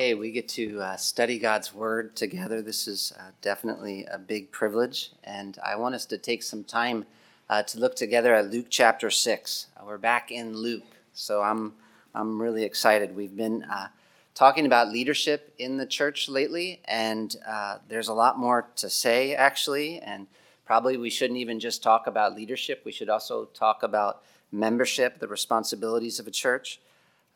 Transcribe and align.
Okay, 0.00 0.14
we 0.14 0.30
get 0.30 0.48
to 0.48 0.80
uh, 0.80 0.96
study 0.96 1.38
God's 1.38 1.74
Word 1.74 2.16
together. 2.16 2.62
This 2.62 2.88
is 2.88 3.12
uh, 3.20 3.32
definitely 3.42 4.06
a 4.10 4.16
big 4.16 4.50
privilege, 4.50 5.10
and 5.24 5.58
I 5.62 5.76
want 5.76 5.94
us 5.94 6.06
to 6.06 6.16
take 6.16 6.42
some 6.42 6.64
time 6.64 7.04
uh, 7.50 7.64
to 7.64 7.78
look 7.78 7.96
together 7.96 8.34
at 8.34 8.50
Luke 8.50 8.68
chapter 8.70 9.10
6. 9.10 9.66
Uh, 9.76 9.84
we're 9.84 9.98
back 9.98 10.30
in 10.30 10.56
Luke, 10.56 10.86
so 11.12 11.42
I'm, 11.42 11.74
I'm 12.14 12.40
really 12.40 12.64
excited. 12.64 13.14
We've 13.14 13.36
been 13.36 13.62
uh, 13.64 13.88
talking 14.34 14.64
about 14.64 14.88
leadership 14.88 15.52
in 15.58 15.76
the 15.76 15.84
church 15.84 16.30
lately, 16.30 16.80
and 16.86 17.36
uh, 17.46 17.76
there's 17.86 18.08
a 18.08 18.14
lot 18.14 18.38
more 18.38 18.70
to 18.76 18.88
say, 18.88 19.34
actually, 19.34 19.98
and 19.98 20.28
probably 20.64 20.96
we 20.96 21.10
shouldn't 21.10 21.40
even 21.40 21.60
just 21.60 21.82
talk 21.82 22.06
about 22.06 22.34
leadership, 22.34 22.80
we 22.86 22.92
should 22.92 23.10
also 23.10 23.50
talk 23.52 23.82
about 23.82 24.22
membership, 24.50 25.18
the 25.18 25.28
responsibilities 25.28 26.18
of 26.18 26.26
a 26.26 26.30
church. 26.30 26.80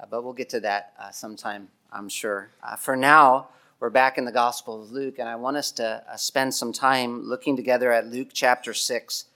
but 0.09 0.25
we'll 0.25 0.33
get 0.33 0.49
to 0.49 0.61
that 0.61 0.95
sometime 1.13 1.69
I'm 1.95 2.09
sure. 2.09 2.51
Uh, 2.61 2.75
for 2.75 2.97
now, 2.97 3.51
we're 3.79 3.89
back 3.89 4.19
in 4.19 4.25
the 4.25 4.33
Gospel 4.33 4.83
of 4.83 4.91
Luke, 4.91 5.21
and 5.21 5.29
I 5.29 5.37
want 5.37 5.57
us 5.57 5.71
to 5.73 6.03
uh, 6.11 6.17
spend 6.17 6.53
some 6.53 6.73
time 6.73 7.23
looking 7.23 7.55
together 7.55 7.93
at 7.93 8.09
Luke 8.09 8.31
chapter 8.33 8.75
6, 8.75 9.27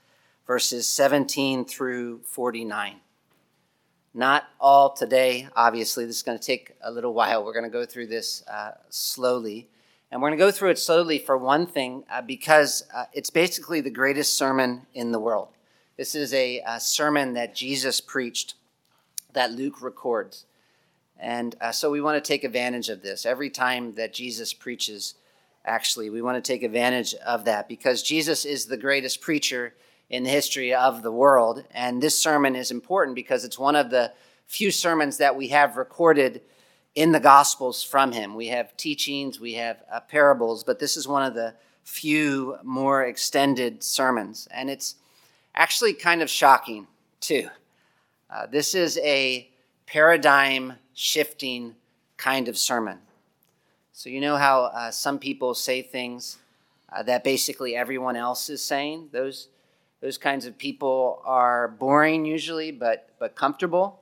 verses 0.45 0.85
17 0.85 1.63
through 1.63 2.19
49. 2.25 2.97
Not 4.13 4.43
all 4.59 4.91
today, 4.91 5.47
obviously. 5.55 6.05
This 6.05 6.17
is 6.17 6.23
going 6.23 6.37
to 6.37 6.45
take 6.45 6.73
a 6.81 6.91
little 6.91 7.13
while. 7.13 7.45
We're 7.45 7.53
going 7.53 7.63
to 7.63 7.69
go 7.69 7.85
through 7.85 8.07
this 8.07 8.43
uh, 8.51 8.71
slowly. 8.89 9.69
And 10.11 10.21
we're 10.21 10.27
going 10.27 10.39
to 10.39 10.45
go 10.45 10.51
through 10.51 10.71
it 10.71 10.79
slowly 10.79 11.17
for 11.17 11.37
one 11.37 11.65
thing, 11.65 12.03
uh, 12.11 12.21
because 12.21 12.83
uh, 12.93 13.05
it's 13.13 13.29
basically 13.29 13.79
the 13.79 13.89
greatest 13.89 14.33
sermon 14.33 14.85
in 14.93 15.13
the 15.13 15.19
world. 15.19 15.47
This 15.95 16.13
is 16.13 16.33
a, 16.33 16.61
a 16.67 16.81
sermon 16.81 17.35
that 17.35 17.55
Jesus 17.55 18.01
preached 18.01 18.55
that 19.31 19.53
Luke 19.53 19.81
records. 19.81 20.43
And 21.19 21.55
uh, 21.59 21.71
so 21.71 21.91
we 21.91 22.01
want 22.01 22.23
to 22.23 22.27
take 22.27 22.43
advantage 22.43 22.89
of 22.89 23.01
this. 23.01 23.25
Every 23.25 23.49
time 23.49 23.93
that 23.95 24.13
Jesus 24.13 24.53
preaches, 24.53 25.15
actually, 25.65 26.09
we 26.09 26.21
want 26.21 26.43
to 26.43 26.53
take 26.53 26.63
advantage 26.63 27.13
of 27.15 27.45
that 27.45 27.67
because 27.67 28.01
Jesus 28.01 28.45
is 28.45 28.65
the 28.65 28.77
greatest 28.77 29.19
preacher 29.19 29.73
in 30.09 30.23
the 30.23 30.29
history 30.29 30.73
of 30.73 31.03
the 31.03 31.11
world. 31.11 31.65
And 31.71 32.01
this 32.01 32.17
sermon 32.17 32.55
is 32.55 32.71
important 32.71 33.15
because 33.15 33.43
it's 33.43 33.59
one 33.59 33.75
of 33.75 33.89
the 33.89 34.13
few 34.47 34.71
sermons 34.71 35.17
that 35.17 35.35
we 35.35 35.49
have 35.49 35.77
recorded 35.77 36.41
in 36.95 37.11
the 37.11 37.19
Gospels 37.19 37.83
from 37.83 38.11
him. 38.11 38.33
We 38.33 38.47
have 38.47 38.75
teachings, 38.75 39.39
we 39.39 39.53
have 39.53 39.83
uh, 39.91 39.99
parables, 39.99 40.63
but 40.63 40.79
this 40.79 40.97
is 40.97 41.07
one 41.07 41.23
of 41.23 41.35
the 41.35 41.53
few 41.83 42.57
more 42.63 43.03
extended 43.03 43.83
sermons. 43.83 44.47
And 44.51 44.69
it's 44.69 44.95
actually 45.53 45.93
kind 45.93 46.21
of 46.21 46.29
shocking, 46.29 46.87
too. 47.19 47.49
Uh, 48.29 48.47
this 48.47 48.73
is 48.73 48.97
a 48.99 49.49
paradigm 49.85 50.73
shifting 50.99 51.73
kind 52.17 52.49
of 52.49 52.57
sermon. 52.57 52.97
So, 53.93 54.09
you 54.09 54.19
know 54.19 54.35
how 54.35 54.63
uh, 54.63 54.91
some 54.91 55.17
people 55.17 55.53
say 55.53 55.81
things 55.81 56.39
uh, 56.91 57.03
that 57.03 57.23
basically 57.23 57.73
everyone 57.73 58.17
else 58.17 58.49
is 58.49 58.61
saying? 58.61 59.07
Those, 59.13 59.47
those 60.01 60.17
kinds 60.17 60.45
of 60.45 60.57
people 60.57 61.21
are 61.23 61.69
boring 61.69 62.25
usually, 62.25 62.73
but, 62.73 63.11
but 63.17 63.33
comfortable. 63.33 64.01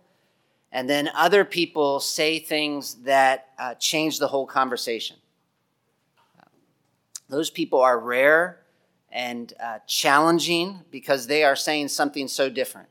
And 0.71 0.89
then 0.89 1.11
other 1.13 1.45
people 1.45 1.99
say 1.99 2.39
things 2.39 2.95
that 3.03 3.49
uh, 3.59 3.75
change 3.75 4.17
the 4.17 4.27
whole 4.27 4.47
conversation. 4.47 5.17
Those 7.29 7.51
people 7.51 7.79
are 7.79 7.99
rare 7.99 8.61
and 9.11 9.53
uh, 9.63 9.79
challenging 9.85 10.79
because 10.89 11.27
they 11.27 11.43
are 11.43 11.55
saying 11.55 11.89
something 11.89 12.27
so 12.27 12.49
different. 12.49 12.89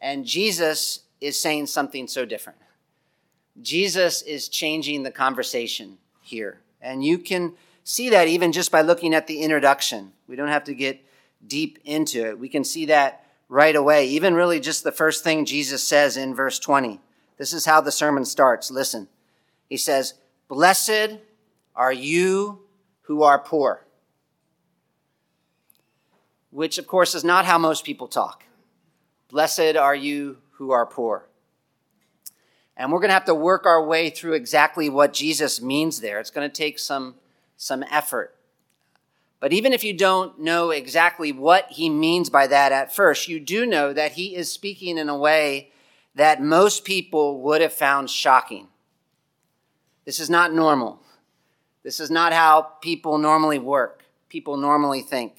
And 0.00 0.24
Jesus 0.24 1.00
is 1.20 1.38
saying 1.38 1.66
something 1.66 2.06
so 2.08 2.24
different. 2.24 2.58
Jesus 3.62 4.22
is 4.22 4.48
changing 4.48 5.02
the 5.02 5.10
conversation 5.10 5.98
here. 6.20 6.60
And 6.80 7.04
you 7.04 7.18
can 7.18 7.54
see 7.84 8.10
that 8.10 8.28
even 8.28 8.52
just 8.52 8.70
by 8.70 8.82
looking 8.82 9.14
at 9.14 9.26
the 9.26 9.40
introduction. 9.40 10.12
We 10.26 10.36
don't 10.36 10.48
have 10.48 10.64
to 10.64 10.74
get 10.74 11.00
deep 11.46 11.78
into 11.84 12.26
it. 12.26 12.38
We 12.38 12.48
can 12.48 12.64
see 12.64 12.86
that 12.86 13.24
right 13.48 13.76
away. 13.76 14.08
Even 14.08 14.34
really 14.34 14.60
just 14.60 14.84
the 14.84 14.92
first 14.92 15.22
thing 15.22 15.44
Jesus 15.44 15.82
says 15.82 16.16
in 16.16 16.34
verse 16.34 16.58
20. 16.58 17.00
This 17.38 17.52
is 17.52 17.64
how 17.64 17.80
the 17.80 17.92
sermon 17.92 18.24
starts. 18.24 18.70
Listen. 18.70 19.08
He 19.68 19.76
says, 19.76 20.14
Blessed 20.48 21.18
are 21.74 21.92
you 21.92 22.60
who 23.02 23.22
are 23.22 23.38
poor. 23.38 23.84
Which, 26.50 26.78
of 26.78 26.86
course, 26.86 27.14
is 27.14 27.24
not 27.24 27.44
how 27.44 27.58
most 27.58 27.84
people 27.84 28.08
talk. 28.08 28.44
Blessed 29.28 29.76
are 29.76 29.94
you 29.94 30.38
who 30.52 30.70
are 30.70 30.86
poor. 30.86 31.28
And 32.76 32.92
we're 32.92 33.00
going 33.00 33.08
to 33.08 33.14
have 33.14 33.24
to 33.26 33.34
work 33.34 33.64
our 33.64 33.84
way 33.84 34.10
through 34.10 34.34
exactly 34.34 34.88
what 34.90 35.12
Jesus 35.12 35.62
means 35.62 36.00
there. 36.00 36.20
It's 36.20 36.30
going 36.30 36.48
to 36.48 36.54
take 36.54 36.78
some, 36.78 37.14
some 37.56 37.82
effort. 37.90 38.34
But 39.40 39.52
even 39.52 39.72
if 39.72 39.84
you 39.84 39.92
don't 39.92 40.40
know 40.40 40.70
exactly 40.70 41.32
what 41.32 41.66
he 41.70 41.88
means 41.88 42.30
by 42.30 42.46
that 42.46 42.72
at 42.72 42.94
first, 42.94 43.28
you 43.28 43.40
do 43.40 43.66
know 43.66 43.92
that 43.92 44.12
he 44.12 44.34
is 44.34 44.50
speaking 44.50 44.98
in 44.98 45.08
a 45.08 45.16
way 45.16 45.70
that 46.14 46.42
most 46.42 46.84
people 46.84 47.40
would 47.42 47.60
have 47.60 47.72
found 47.72 48.10
shocking. 48.10 48.68
This 50.04 50.18
is 50.18 50.30
not 50.30 50.54
normal. 50.54 51.00
This 51.82 52.00
is 52.00 52.10
not 52.10 52.32
how 52.32 52.62
people 52.80 53.18
normally 53.18 53.58
work, 53.58 54.04
people 54.28 54.56
normally 54.56 55.02
think. 55.02 55.34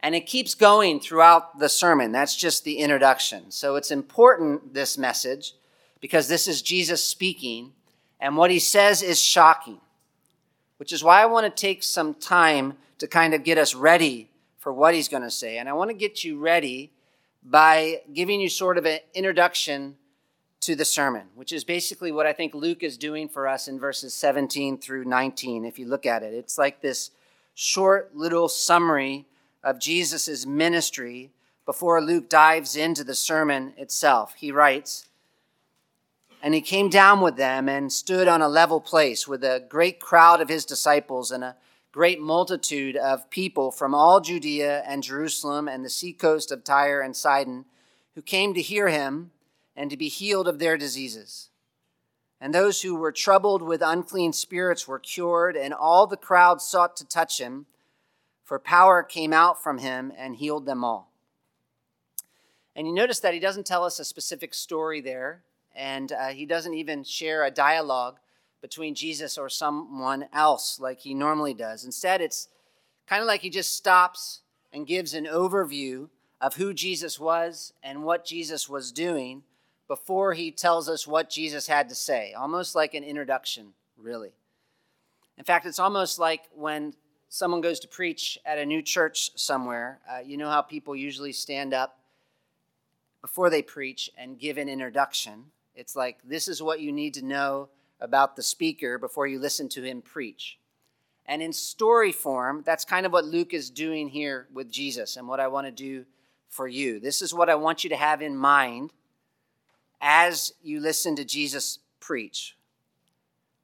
And 0.00 0.14
it 0.14 0.26
keeps 0.26 0.54
going 0.54 1.00
throughout 1.00 1.58
the 1.58 1.68
sermon. 1.68 2.12
That's 2.12 2.36
just 2.36 2.64
the 2.64 2.78
introduction. 2.78 3.50
So 3.50 3.76
it's 3.76 3.90
important, 3.90 4.74
this 4.74 4.98
message, 4.98 5.54
because 6.02 6.28
this 6.28 6.48
is 6.48 6.60
Jesus 6.60 7.02
speaking, 7.02 7.72
and 8.20 8.36
what 8.36 8.50
he 8.50 8.58
says 8.58 9.02
is 9.02 9.22
shocking, 9.22 9.80
which 10.76 10.92
is 10.92 11.02
why 11.02 11.22
I 11.22 11.26
want 11.26 11.46
to 11.46 11.60
take 11.60 11.82
some 11.82 12.12
time 12.12 12.76
to 12.98 13.06
kind 13.06 13.32
of 13.32 13.44
get 13.44 13.56
us 13.56 13.74
ready 13.74 14.28
for 14.58 14.72
what 14.72 14.94
he's 14.94 15.08
going 15.08 15.22
to 15.22 15.30
say. 15.30 15.58
And 15.58 15.68
I 15.68 15.72
want 15.72 15.90
to 15.90 15.96
get 15.96 16.24
you 16.24 16.38
ready 16.38 16.92
by 17.42 18.00
giving 18.12 18.40
you 18.40 18.48
sort 18.48 18.78
of 18.78 18.84
an 18.84 18.98
introduction 19.14 19.96
to 20.60 20.74
the 20.74 20.84
sermon, 20.84 21.26
which 21.34 21.52
is 21.52 21.64
basically 21.64 22.12
what 22.12 22.26
I 22.26 22.32
think 22.32 22.52
Luke 22.52 22.82
is 22.82 22.96
doing 22.96 23.28
for 23.28 23.48
us 23.48 23.66
in 23.66 23.80
verses 23.80 24.12
17 24.12 24.78
through 24.78 25.04
19. 25.04 25.64
If 25.64 25.78
you 25.78 25.86
look 25.86 26.04
at 26.04 26.22
it, 26.22 26.34
it's 26.34 26.58
like 26.58 26.80
this 26.80 27.10
short 27.54 28.14
little 28.14 28.48
summary 28.48 29.26
of 29.62 29.78
Jesus' 29.78 30.46
ministry 30.46 31.30
before 31.64 32.00
Luke 32.00 32.28
dives 32.28 32.74
into 32.74 33.04
the 33.04 33.14
sermon 33.14 33.72
itself. 33.76 34.34
He 34.36 34.50
writes, 34.50 35.08
and 36.42 36.54
he 36.54 36.60
came 36.60 36.88
down 36.88 37.20
with 37.20 37.36
them 37.36 37.68
and 37.68 37.92
stood 37.92 38.26
on 38.26 38.42
a 38.42 38.48
level 38.48 38.80
place 38.80 39.28
with 39.28 39.44
a 39.44 39.64
great 39.68 40.00
crowd 40.00 40.40
of 40.40 40.48
his 40.48 40.64
disciples 40.64 41.30
and 41.30 41.44
a 41.44 41.56
great 41.92 42.20
multitude 42.20 42.96
of 42.96 43.30
people 43.30 43.70
from 43.70 43.94
all 43.94 44.20
Judea 44.20 44.82
and 44.84 45.04
Jerusalem 45.04 45.68
and 45.68 45.84
the 45.84 45.90
seacoast 45.90 46.50
of 46.50 46.64
Tyre 46.64 47.00
and 47.00 47.14
Sidon 47.14 47.64
who 48.16 48.22
came 48.22 48.54
to 48.54 48.60
hear 48.60 48.88
him 48.88 49.30
and 49.76 49.88
to 49.88 49.96
be 49.96 50.08
healed 50.08 50.48
of 50.48 50.58
their 50.58 50.76
diseases. 50.76 51.48
And 52.40 52.52
those 52.52 52.82
who 52.82 52.96
were 52.96 53.12
troubled 53.12 53.62
with 53.62 53.80
unclean 53.80 54.32
spirits 54.32 54.88
were 54.88 54.98
cured, 54.98 55.56
and 55.56 55.72
all 55.72 56.08
the 56.08 56.16
crowd 56.16 56.60
sought 56.60 56.96
to 56.96 57.06
touch 57.06 57.40
him, 57.40 57.66
for 58.42 58.58
power 58.58 59.04
came 59.04 59.32
out 59.32 59.62
from 59.62 59.78
him 59.78 60.12
and 60.18 60.34
healed 60.34 60.66
them 60.66 60.82
all. 60.82 61.12
And 62.74 62.86
you 62.86 62.92
notice 62.92 63.20
that 63.20 63.32
he 63.32 63.38
doesn't 63.38 63.64
tell 63.64 63.84
us 63.84 64.00
a 64.00 64.04
specific 64.04 64.54
story 64.54 65.00
there 65.00 65.44
and 65.74 66.12
uh, 66.12 66.28
he 66.28 66.46
doesn't 66.46 66.74
even 66.74 67.04
share 67.04 67.44
a 67.44 67.50
dialogue 67.50 68.18
between 68.60 68.94
Jesus 68.94 69.36
or 69.36 69.48
someone 69.48 70.26
else 70.32 70.78
like 70.78 71.00
he 71.00 71.14
normally 71.14 71.54
does. 71.54 71.84
Instead, 71.84 72.20
it's 72.20 72.48
kind 73.06 73.20
of 73.20 73.26
like 73.26 73.40
he 73.40 73.50
just 73.50 73.76
stops 73.76 74.40
and 74.72 74.86
gives 74.86 75.14
an 75.14 75.26
overview 75.26 76.08
of 76.40 76.54
who 76.54 76.72
Jesus 76.72 77.18
was 77.20 77.72
and 77.82 78.04
what 78.04 78.24
Jesus 78.24 78.68
was 78.68 78.92
doing 78.92 79.42
before 79.88 80.32
he 80.32 80.50
tells 80.50 80.88
us 80.88 81.06
what 81.06 81.28
Jesus 81.28 81.66
had 81.66 81.88
to 81.88 81.94
say, 81.94 82.32
almost 82.32 82.74
like 82.74 82.94
an 82.94 83.04
introduction, 83.04 83.74
really. 83.96 84.32
In 85.36 85.44
fact, 85.44 85.66
it's 85.66 85.78
almost 85.78 86.18
like 86.18 86.48
when 86.54 86.94
someone 87.28 87.60
goes 87.60 87.80
to 87.80 87.88
preach 87.88 88.38
at 88.44 88.58
a 88.58 88.66
new 88.66 88.82
church 88.82 89.30
somewhere, 89.36 90.00
uh, 90.10 90.20
you 90.24 90.36
know 90.36 90.48
how 90.48 90.62
people 90.62 90.94
usually 90.94 91.32
stand 91.32 91.74
up 91.74 91.98
before 93.20 93.50
they 93.50 93.62
preach 93.62 94.10
and 94.18 94.38
give 94.38 94.58
an 94.58 94.68
introduction. 94.68 95.44
It's 95.74 95.96
like 95.96 96.18
this 96.24 96.48
is 96.48 96.62
what 96.62 96.80
you 96.80 96.92
need 96.92 97.14
to 97.14 97.24
know 97.24 97.68
about 98.00 98.36
the 98.36 98.42
speaker 98.42 98.98
before 98.98 99.26
you 99.26 99.38
listen 99.38 99.68
to 99.70 99.82
him 99.82 100.02
preach. 100.02 100.58
And 101.26 101.40
in 101.40 101.52
story 101.52 102.12
form, 102.12 102.62
that's 102.66 102.84
kind 102.84 103.06
of 103.06 103.12
what 103.12 103.24
Luke 103.24 103.54
is 103.54 103.70
doing 103.70 104.08
here 104.08 104.48
with 104.52 104.70
Jesus 104.70 105.16
and 105.16 105.28
what 105.28 105.40
I 105.40 105.48
want 105.48 105.66
to 105.66 105.72
do 105.72 106.04
for 106.48 106.66
you. 106.66 107.00
This 107.00 107.22
is 107.22 107.32
what 107.32 107.48
I 107.48 107.54
want 107.54 107.84
you 107.84 107.90
to 107.90 107.96
have 107.96 108.20
in 108.20 108.36
mind 108.36 108.92
as 110.00 110.52
you 110.62 110.80
listen 110.80 111.16
to 111.16 111.24
Jesus 111.24 111.78
preach. 112.00 112.56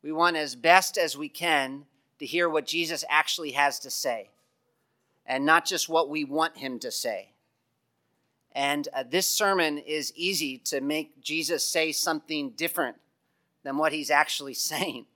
We 0.02 0.12
want 0.12 0.36
as 0.36 0.54
best 0.54 0.96
as 0.96 1.16
we 1.16 1.28
can 1.28 1.84
to 2.20 2.26
hear 2.26 2.48
what 2.48 2.66
Jesus 2.66 3.04
actually 3.10 3.52
has 3.52 3.80
to 3.80 3.90
say 3.90 4.30
and 5.26 5.44
not 5.44 5.66
just 5.66 5.88
what 5.88 6.08
we 6.08 6.24
want 6.24 6.56
him 6.56 6.78
to 6.78 6.90
say. 6.90 7.32
And 8.58 8.88
uh, 8.92 9.04
this 9.08 9.28
sermon 9.28 9.78
is 9.78 10.12
easy 10.16 10.58
to 10.64 10.80
make 10.80 11.20
Jesus 11.22 11.64
say 11.64 11.92
something 11.92 12.50
different 12.50 12.96
than 13.62 13.76
what 13.76 13.92
he's 13.92 14.10
actually 14.10 14.54
saying. 14.72 15.06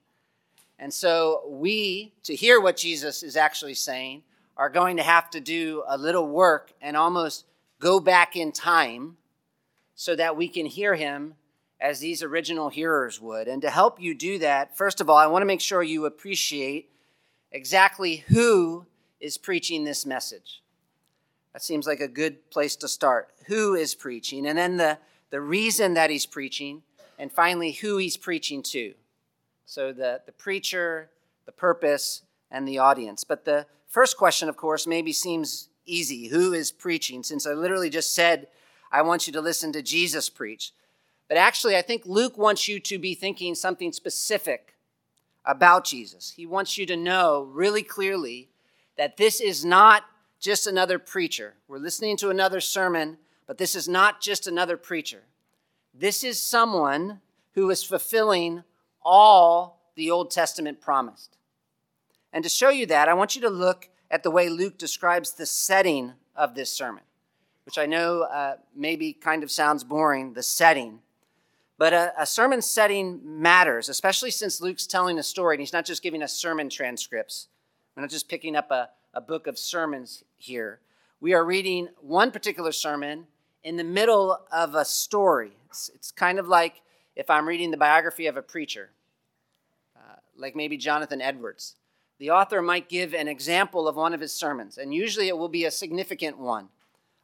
And 0.79 0.93
so 0.93 1.43
we, 1.49 2.13
to 2.23 2.35
hear 2.35 2.61
what 2.61 2.77
Jesus 2.77 3.21
is 3.21 3.35
actually 3.35 3.73
saying, 3.73 4.23
are 4.55 4.69
going 4.69 4.95
to 4.95 5.03
have 5.03 5.29
to 5.31 5.41
do 5.41 5.83
a 5.89 5.97
little 5.97 6.25
work 6.25 6.71
and 6.81 6.95
almost 6.95 7.43
go 7.81 7.99
back 7.99 8.37
in 8.37 8.53
time 8.53 9.17
so 9.93 10.15
that 10.15 10.37
we 10.37 10.47
can 10.47 10.65
hear 10.65 10.95
him 10.95 11.33
as 11.81 11.99
these 11.99 12.23
original 12.23 12.69
hearers 12.69 13.19
would. 13.19 13.49
And 13.49 13.61
to 13.61 13.69
help 13.69 13.99
you 13.99 14.15
do 14.15 14.39
that, 14.39 14.77
first 14.77 15.01
of 15.01 15.09
all, 15.09 15.17
I 15.17 15.27
want 15.27 15.41
to 15.41 15.47
make 15.47 15.59
sure 15.59 15.83
you 15.83 16.05
appreciate 16.05 16.89
exactly 17.51 18.23
who 18.29 18.85
is 19.19 19.37
preaching 19.37 19.83
this 19.83 20.05
message. 20.05 20.62
That 21.53 21.61
seems 21.61 21.85
like 21.85 21.99
a 21.99 22.07
good 22.07 22.49
place 22.49 22.75
to 22.77 22.87
start. 22.87 23.29
Who 23.47 23.75
is 23.75 23.95
preaching? 23.95 24.47
And 24.47 24.57
then 24.57 24.77
the, 24.77 24.97
the 25.29 25.39
reason 25.39 25.93
that 25.93 26.09
he's 26.09 26.25
preaching, 26.25 26.81
and 27.19 27.31
finally, 27.31 27.71
who 27.71 27.97
he's 27.97 28.17
preaching 28.17 28.63
to. 28.63 28.93
So 29.65 29.93
the, 29.93 30.21
the 30.25 30.31
preacher, 30.31 31.11
the 31.45 31.51
purpose, 31.51 32.23
and 32.49 32.67
the 32.67 32.79
audience. 32.79 33.23
But 33.23 33.45
the 33.45 33.67
first 33.87 34.17
question, 34.17 34.49
of 34.49 34.57
course, 34.57 34.87
maybe 34.87 35.13
seems 35.13 35.69
easy. 35.85 36.27
Who 36.27 36.53
is 36.53 36.71
preaching? 36.71 37.23
Since 37.23 37.45
I 37.45 37.53
literally 37.53 37.89
just 37.89 38.15
said, 38.15 38.47
I 38.91 39.01
want 39.01 39.27
you 39.27 39.33
to 39.33 39.41
listen 39.41 39.71
to 39.73 39.81
Jesus 39.81 40.29
preach. 40.29 40.71
But 41.27 41.37
actually, 41.37 41.75
I 41.75 41.81
think 41.81 42.03
Luke 42.05 42.37
wants 42.37 42.67
you 42.67 42.79
to 42.81 42.97
be 42.97 43.15
thinking 43.15 43.55
something 43.55 43.91
specific 43.91 44.75
about 45.45 45.85
Jesus. 45.85 46.33
He 46.35 46.45
wants 46.45 46.77
you 46.77 46.85
to 46.85 46.95
know 46.95 47.49
really 47.51 47.83
clearly 47.83 48.49
that 48.97 49.17
this 49.17 49.41
is 49.41 49.65
not 49.65 50.03
just 50.43 50.67
another 50.67 50.99
preacher. 50.99 51.53
We're 51.69 51.77
listening 51.77 52.17
to 52.17 52.29
another 52.29 52.59
sermon, 52.59 53.17
but 53.47 53.57
this 53.57 53.75
is 53.75 53.87
not 53.87 54.19
just 54.19 54.45
another 54.45 54.75
preacher. 54.75 55.23
This 55.93 56.21
is 56.21 56.37
someone 56.37 57.21
who 57.53 57.69
is 57.69 57.81
fulfilling 57.81 58.63
all 59.01 59.79
the 59.95 60.11
Old 60.11 60.31
Testament 60.31 60.81
promised. 60.81 61.37
And 62.33 62.43
to 62.43 62.49
show 62.49 62.67
you 62.67 62.85
that, 62.87 63.07
I 63.07 63.13
want 63.13 63.35
you 63.35 63.41
to 63.43 63.49
look 63.49 63.87
at 64.11 64.23
the 64.23 64.31
way 64.31 64.49
Luke 64.49 64.77
describes 64.77 65.31
the 65.31 65.45
setting 65.45 66.11
of 66.35 66.55
this 66.55 66.69
sermon, 66.69 67.03
which 67.65 67.77
I 67.77 67.85
know 67.85 68.23
uh, 68.23 68.57
maybe 68.75 69.13
kind 69.13 69.43
of 69.43 69.51
sounds 69.51 69.85
boring, 69.85 70.33
the 70.33 70.43
setting. 70.43 70.99
But 71.77 71.93
a, 71.93 72.13
a, 72.17 72.25
sermon 72.25 72.61
setting 72.61 73.21
matters, 73.23 73.87
especially 73.87 74.31
since 74.31 74.59
Luke's 74.59 74.87
telling 74.87 75.17
a 75.19 75.23
story 75.23 75.55
and 75.55 75.61
he's 75.61 75.73
not 75.73 75.85
just 75.85 76.03
giving 76.03 76.21
us 76.21 76.33
sermon 76.33 76.69
transcripts. 76.69 77.47
We're 77.95 78.01
not 78.01 78.11
just 78.11 78.27
picking 78.27 78.57
up 78.57 78.71
a, 78.71 78.89
a 79.13 79.21
book 79.21 79.47
of 79.47 79.57
sermons 79.57 80.23
here. 80.37 80.79
We 81.19 81.33
are 81.33 81.45
reading 81.45 81.89
one 82.01 82.31
particular 82.31 82.71
sermon 82.71 83.27
in 83.63 83.77
the 83.77 83.83
middle 83.83 84.39
of 84.51 84.75
a 84.75 84.83
story. 84.83 85.51
It's, 85.67 85.89
it's 85.93 86.11
kind 86.11 86.39
of 86.39 86.47
like 86.47 86.81
if 87.15 87.29
I'm 87.29 87.47
reading 87.47 87.71
the 87.71 87.77
biography 87.77 88.25
of 88.25 88.37
a 88.37 88.41
preacher, 88.41 88.89
uh, 89.95 90.15
like 90.35 90.55
maybe 90.55 90.77
Jonathan 90.77 91.21
Edwards. 91.21 91.75
The 92.19 92.31
author 92.31 92.61
might 92.61 92.89
give 92.89 93.13
an 93.13 93.27
example 93.27 93.87
of 93.87 93.95
one 93.95 94.13
of 94.13 94.19
his 94.19 94.33
sermons, 94.33 94.77
and 94.77 94.93
usually 94.93 95.27
it 95.27 95.37
will 95.37 95.49
be 95.49 95.65
a 95.65 95.71
significant 95.71 96.39
one. 96.39 96.69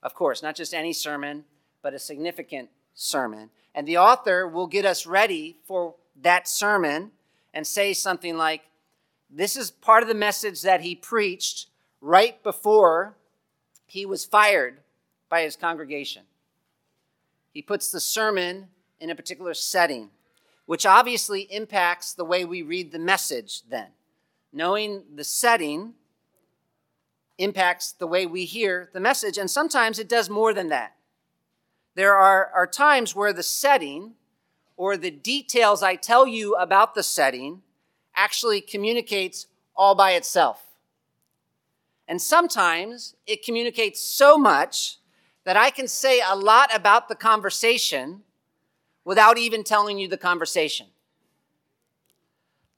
Of 0.04 0.14
course, 0.14 0.44
not 0.44 0.56
just 0.56 0.74
any 0.74 0.94
sermon, 0.94 1.46
but 1.82 1.94
a 1.94 2.00
significant 2.00 2.70
sermon. 2.94 3.50
And 3.74 3.88
the 3.88 3.98
author 3.98 4.48
will 4.48 4.68
get 4.68 4.86
us 4.86 5.06
ready 5.06 5.58
for 5.66 5.96
that 6.22 6.48
sermon 6.48 7.12
and 7.54 7.66
say 7.66 7.94
something 7.94 8.38
like, 8.38 8.64
This 9.30 9.58
is 9.58 9.72
part 9.72 10.04
of 10.04 10.10
the 10.10 10.16
message 10.16 10.62
that 10.62 10.82
he 10.82 10.96
preached 10.96 11.69
right 12.02 12.42
before 12.44 13.16
he 13.86 14.06
was 14.06 14.26
fired 14.26 14.80
by 15.30 15.42
his 15.42 15.56
congregation. 15.56 16.24
He 17.52 17.62
puts 17.62 17.92
the 17.92 18.00
sermon 18.00 18.68
in 19.00 19.10
a 19.10 19.16
particular 19.16 19.54
setting, 19.54 20.10
which 20.66 20.86
obviously 20.86 21.42
impacts 21.42 22.14
the 22.14 22.26
way 22.26 22.46
we 22.46 22.62
read 22.62 22.92
the 22.92 23.00
message 23.00 23.64
then. 23.70 23.88
Knowing 24.52 25.04
the 25.16 25.24
setting 25.24 25.94
impacts 27.38 27.92
the 27.92 28.08
way 28.08 28.26
we 28.26 28.46
hear 28.46 28.90
the 28.94 29.00
message, 29.00 29.38
and 29.38 29.50
sometimes 29.50 30.00
it 30.00 30.10
does 30.10 30.30
more 30.30 30.54
than 30.54 30.70
that. 30.70 30.96
There 31.96 32.16
are, 32.16 32.52
are 32.54 32.68
times 32.68 33.16
where 33.16 33.34
the 33.34 33.44
setting 33.44 34.14
or 34.78 34.96
the 34.96 35.12
details 35.12 35.84
I 35.84 35.96
tell 35.96 36.26
you 36.28 36.56
about 36.56 36.96
the 36.96 37.04
setting 37.04 37.62
actually 38.16 38.62
communicates 38.62 39.48
all 39.76 39.96
by 39.96 40.12
itself. 40.12 40.69
And 42.10 42.20
sometimes 42.20 43.16
it 43.28 43.46
communicates 43.46 44.02
so 44.02 44.36
much 44.36 44.98
that 45.44 45.56
I 45.56 45.70
can 45.70 45.88
say 45.88 46.22
a 46.28 46.36
lot 46.36 46.76
about 46.76 47.08
the 47.08 47.14
conversation 47.14 48.24
without 49.06 49.38
even 49.38 49.64
telling 49.64 50.00
you 50.00 50.08
the 50.08 50.18
conversation. 50.18 50.88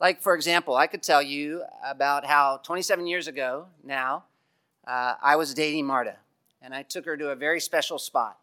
Like, 0.02 0.22
for 0.22 0.36
example, 0.36 0.76
I 0.76 0.86
could 0.86 1.02
tell 1.02 1.22
you 1.22 1.64
about 1.86 2.26
how 2.26 2.58
27 2.58 3.08
years 3.08 3.28
ago 3.28 3.68
now, 3.86 4.26
uh, 4.86 5.14
I 5.22 5.38
was 5.38 5.54
dating 5.54 5.86
Marta, 5.86 6.18
and 6.62 6.74
I 6.74 6.84
took 6.84 7.06
her 7.06 7.16
to 7.16 7.30
a 7.30 7.36
very 7.36 7.62
special 7.62 8.00
spot. 8.00 8.38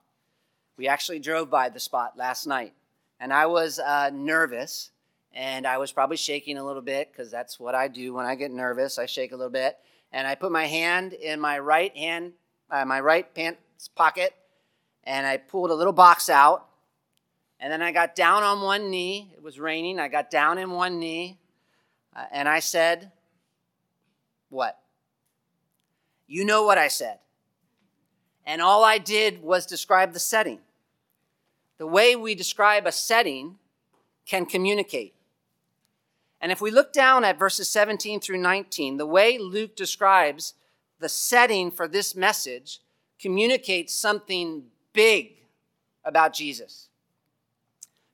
We 0.78 0.88
actually 0.88 1.18
drove 1.18 1.50
by 1.50 1.68
the 1.68 1.80
spot 1.80 2.16
last 2.16 2.46
night, 2.46 2.72
and 3.20 3.30
I 3.30 3.44
was 3.44 3.78
uh, 3.78 4.10
nervous, 4.14 4.90
and 5.34 5.66
I 5.66 5.76
was 5.76 5.92
probably 5.92 6.16
shaking 6.16 6.56
a 6.56 6.64
little 6.64 6.80
bit 6.80 7.12
because 7.12 7.30
that's 7.30 7.60
what 7.60 7.74
I 7.74 7.88
do 7.88 8.14
when 8.14 8.24
I 8.24 8.36
get 8.36 8.52
nervous. 8.52 8.98
I 8.98 9.04
shake 9.04 9.32
a 9.32 9.36
little 9.36 9.52
bit, 9.52 9.76
and 10.12 10.26
I 10.26 10.34
put 10.34 10.52
my 10.52 10.66
hand 10.66 11.12
in 11.12 11.40
my 11.40 11.58
right 11.58 11.96
hand, 11.96 12.32
uh, 12.70 12.84
my 12.84 13.00
right 13.00 13.32
pants 13.34 13.88
pocket, 13.94 14.34
and 15.04 15.26
I 15.26 15.36
pulled 15.36 15.70
a 15.70 15.74
little 15.74 15.92
box 15.92 16.28
out, 16.28 16.66
and 17.60 17.72
then 17.72 17.82
I 17.82 17.92
got 17.92 18.14
down 18.14 18.42
on 18.42 18.60
one 18.60 18.90
knee. 18.90 19.32
It 19.34 19.42
was 19.42 19.58
raining. 19.58 19.98
I 19.98 20.08
got 20.08 20.30
down 20.30 20.58
in 20.58 20.70
one 20.70 20.98
knee, 20.98 21.38
uh, 22.14 22.24
and 22.30 22.48
I 22.48 22.60
said, 22.60 23.12
"What?" 24.48 24.78
You 26.26 26.44
know 26.44 26.64
what 26.64 26.78
I 26.78 26.88
said. 26.88 27.18
And 28.44 28.62
all 28.62 28.84
I 28.84 28.98
did 28.98 29.42
was 29.42 29.66
describe 29.66 30.12
the 30.12 30.18
setting. 30.18 30.60
The 31.78 31.86
way 31.86 32.16
we 32.16 32.34
describe 32.34 32.86
a 32.86 32.92
setting 32.92 33.58
can 34.26 34.46
communicate. 34.46 35.14
And 36.40 36.52
if 36.52 36.60
we 36.60 36.70
look 36.70 36.92
down 36.92 37.24
at 37.24 37.38
verses 37.38 37.68
17 37.68 38.20
through 38.20 38.38
19, 38.38 38.96
the 38.96 39.06
way 39.06 39.38
Luke 39.38 39.74
describes 39.74 40.54
the 41.00 41.08
setting 41.08 41.70
for 41.70 41.88
this 41.88 42.14
message 42.14 42.80
communicates 43.20 43.94
something 43.94 44.64
big 44.92 45.32
about 46.04 46.32
Jesus. 46.32 46.88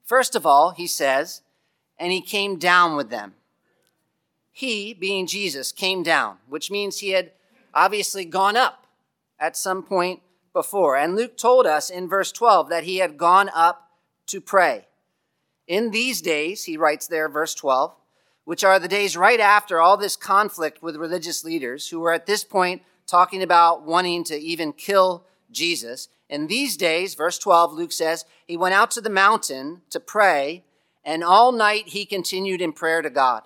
First 0.05 0.35
of 0.35 0.47
all, 0.47 0.71
he 0.71 0.87
says, 0.87 1.43
and 1.99 2.12
he 2.12 2.21
came 2.21 2.59
down 2.59 2.97
with 2.97 3.11
them. 3.11 3.35
He, 4.50 4.95
being 4.95 5.26
Jesus, 5.26 5.73
came 5.73 6.02
down, 6.02 6.37
which 6.49 6.71
means 6.71 6.99
he 6.99 7.11
had 7.11 7.33
obviously 7.73 8.25
gone 8.25 8.57
up 8.57 8.87
at 9.38 9.57
some 9.57 9.83
point 9.83 10.21
before. 10.52 10.97
And 10.97 11.16
Luke 11.16 11.37
told 11.37 11.66
us 11.66 11.90
in 11.90 12.09
verse 12.09 12.31
12 12.33 12.69
that 12.69 12.85
he 12.85 12.99
had 12.99 13.19
gone 13.19 13.50
up 13.54 13.90
to 14.26 14.40
pray. 14.40 14.87
In 15.66 15.90
these 15.90 16.21
days, 16.21 16.64
he 16.64 16.76
writes 16.76 17.07
there, 17.07 17.28
verse 17.28 17.54
12, 17.54 17.95
which 18.45 18.65
are 18.65 18.79
the 18.79 18.89
days 18.89 19.17
right 19.17 19.41
after 19.41 19.81
all 19.81 19.97
this 19.97 20.17
conflict 20.17 20.83
with 20.83 20.97
religious 20.97 21.45
leaders 21.45 21.89
who 21.89 22.01
were 22.01 22.13
at 22.13 22.27
this 22.27 22.45
point 22.45 22.83
talking 23.07 23.43
about 23.43 23.85
wanting 23.85 24.25
to 24.25 24.37
even 24.39 24.73
kill 24.73 25.25
Jesus. 25.51 26.09
In 26.29 26.47
these 26.47 26.77
days, 26.77 27.15
verse 27.15 27.39
12, 27.39 27.73
Luke 27.73 27.93
says, 27.93 28.25
he 28.47 28.57
went 28.57 28.75
out 28.75 28.91
to 28.93 29.01
the 29.01 29.11
mountain 29.11 29.83
to 29.91 30.01
pray, 30.01 30.65
and 31.05 31.23
all 31.23 31.53
night 31.53 31.89
he 31.89 32.07
continued 32.07 32.61
in 32.61 32.73
prayer 32.73 33.03
to 33.03 33.11
God, 33.11 33.43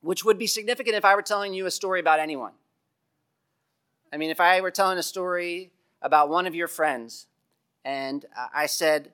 which 0.00 0.24
would 0.24 0.38
be 0.38 0.46
significant 0.46 0.96
if 0.96 1.04
I 1.04 1.14
were 1.14 1.22
telling 1.22 1.54
you 1.54 1.66
a 1.66 1.70
story 1.70 2.00
about 2.00 2.20
anyone. 2.20 2.52
I 4.12 4.16
mean, 4.16 4.30
if 4.30 4.40
I 4.40 4.60
were 4.60 4.70
telling 4.70 4.98
a 4.98 5.02
story 5.02 5.70
about 6.00 6.30
one 6.30 6.46
of 6.46 6.54
your 6.54 6.68
friends, 6.68 7.26
and 7.84 8.24
I 8.54 8.66
said 8.66 9.12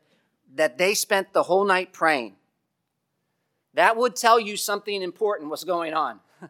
that 0.54 0.78
they 0.78 0.94
spent 0.94 1.32
the 1.32 1.44
whole 1.44 1.64
night 1.64 1.92
praying, 1.92 2.36
that 3.74 3.96
would 3.96 4.16
tell 4.16 4.38
you 4.38 4.56
something 4.56 5.02
important 5.02 5.50
was 5.50 5.64
going 5.64 5.94
on 5.94 6.20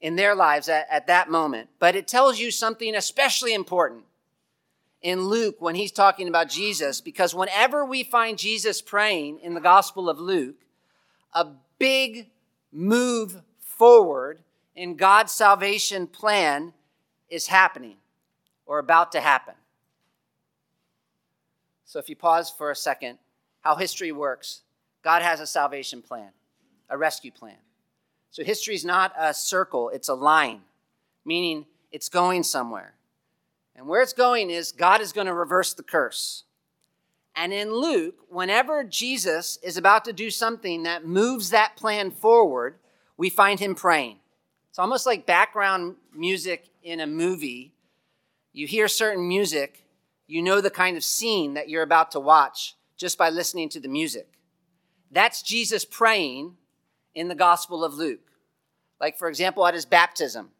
in 0.00 0.16
their 0.16 0.34
lives 0.34 0.68
at, 0.68 0.86
at 0.90 1.06
that 1.06 1.30
moment. 1.30 1.70
But 1.78 1.96
it 1.96 2.06
tells 2.06 2.38
you 2.38 2.50
something 2.50 2.94
especially 2.94 3.54
important 3.54 4.04
in 5.00 5.24
Luke 5.24 5.56
when 5.58 5.74
he's 5.74 5.92
talking 5.92 6.28
about 6.28 6.48
Jesus, 6.48 7.00
because 7.00 7.34
whenever 7.34 7.84
we 7.84 8.02
find 8.02 8.38
Jesus 8.38 8.80
praying 8.80 9.40
in 9.40 9.54
the 9.54 9.60
Gospel 9.60 10.08
of 10.08 10.18
Luke, 10.18 10.56
a 11.32 11.46
big 11.78 12.30
move 12.72 13.42
forward 13.58 14.40
in 14.74 14.96
God's 14.96 15.32
salvation 15.32 16.06
plan 16.06 16.72
is 17.28 17.48
happening 17.48 17.96
or 18.66 18.78
about 18.78 19.12
to 19.12 19.20
happen. 19.20 19.54
So, 21.84 21.98
if 21.98 22.08
you 22.08 22.16
pause 22.16 22.50
for 22.50 22.70
a 22.70 22.76
second, 22.76 23.18
how 23.60 23.76
history 23.76 24.10
works 24.10 24.62
God 25.04 25.20
has 25.22 25.38
a 25.38 25.46
salvation 25.46 26.00
plan, 26.00 26.30
a 26.88 26.96
rescue 26.96 27.30
plan. 27.30 27.58
So, 28.30 28.42
history 28.42 28.74
is 28.74 28.84
not 28.84 29.12
a 29.16 29.34
circle, 29.34 29.90
it's 29.90 30.08
a 30.08 30.14
line, 30.14 30.62
meaning 31.24 31.66
it's 31.92 32.08
going 32.08 32.42
somewhere. 32.42 32.94
And 33.76 33.86
where 33.86 34.02
it's 34.02 34.12
going 34.12 34.50
is 34.50 34.72
God 34.72 35.00
is 35.00 35.12
going 35.12 35.26
to 35.26 35.34
reverse 35.34 35.74
the 35.74 35.82
curse. 35.82 36.44
And 37.36 37.52
in 37.52 37.72
Luke, 37.72 38.14
whenever 38.28 38.84
Jesus 38.84 39.58
is 39.62 39.76
about 39.76 40.04
to 40.06 40.12
do 40.12 40.30
something 40.30 40.84
that 40.84 41.04
moves 41.04 41.50
that 41.50 41.76
plan 41.76 42.10
forward, 42.10 42.76
we 43.16 43.28
find 43.28 43.60
him 43.60 43.74
praying. 43.74 44.18
It's 44.70 44.78
almost 44.78 45.06
like 45.06 45.26
background 45.26 45.96
music 46.14 46.70
in 46.82 47.00
a 47.00 47.06
movie. 47.06 47.74
You 48.52 48.66
hear 48.66 48.88
certain 48.88 49.26
music, 49.26 49.84
you 50.26 50.42
know 50.42 50.60
the 50.60 50.70
kind 50.70 50.96
of 50.96 51.04
scene 51.04 51.54
that 51.54 51.68
you're 51.68 51.82
about 51.82 52.12
to 52.12 52.20
watch 52.20 52.76
just 52.96 53.18
by 53.18 53.28
listening 53.30 53.68
to 53.70 53.80
the 53.80 53.88
music. 53.88 54.33
That's 55.14 55.42
Jesus 55.42 55.84
praying 55.84 56.56
in 57.14 57.28
the 57.28 57.36
Gospel 57.36 57.84
of 57.84 57.94
Luke. 57.94 58.32
Like, 59.00 59.16
for 59.16 59.28
example, 59.28 59.64
at 59.64 59.74
his 59.74 59.86
baptism, 59.86 60.50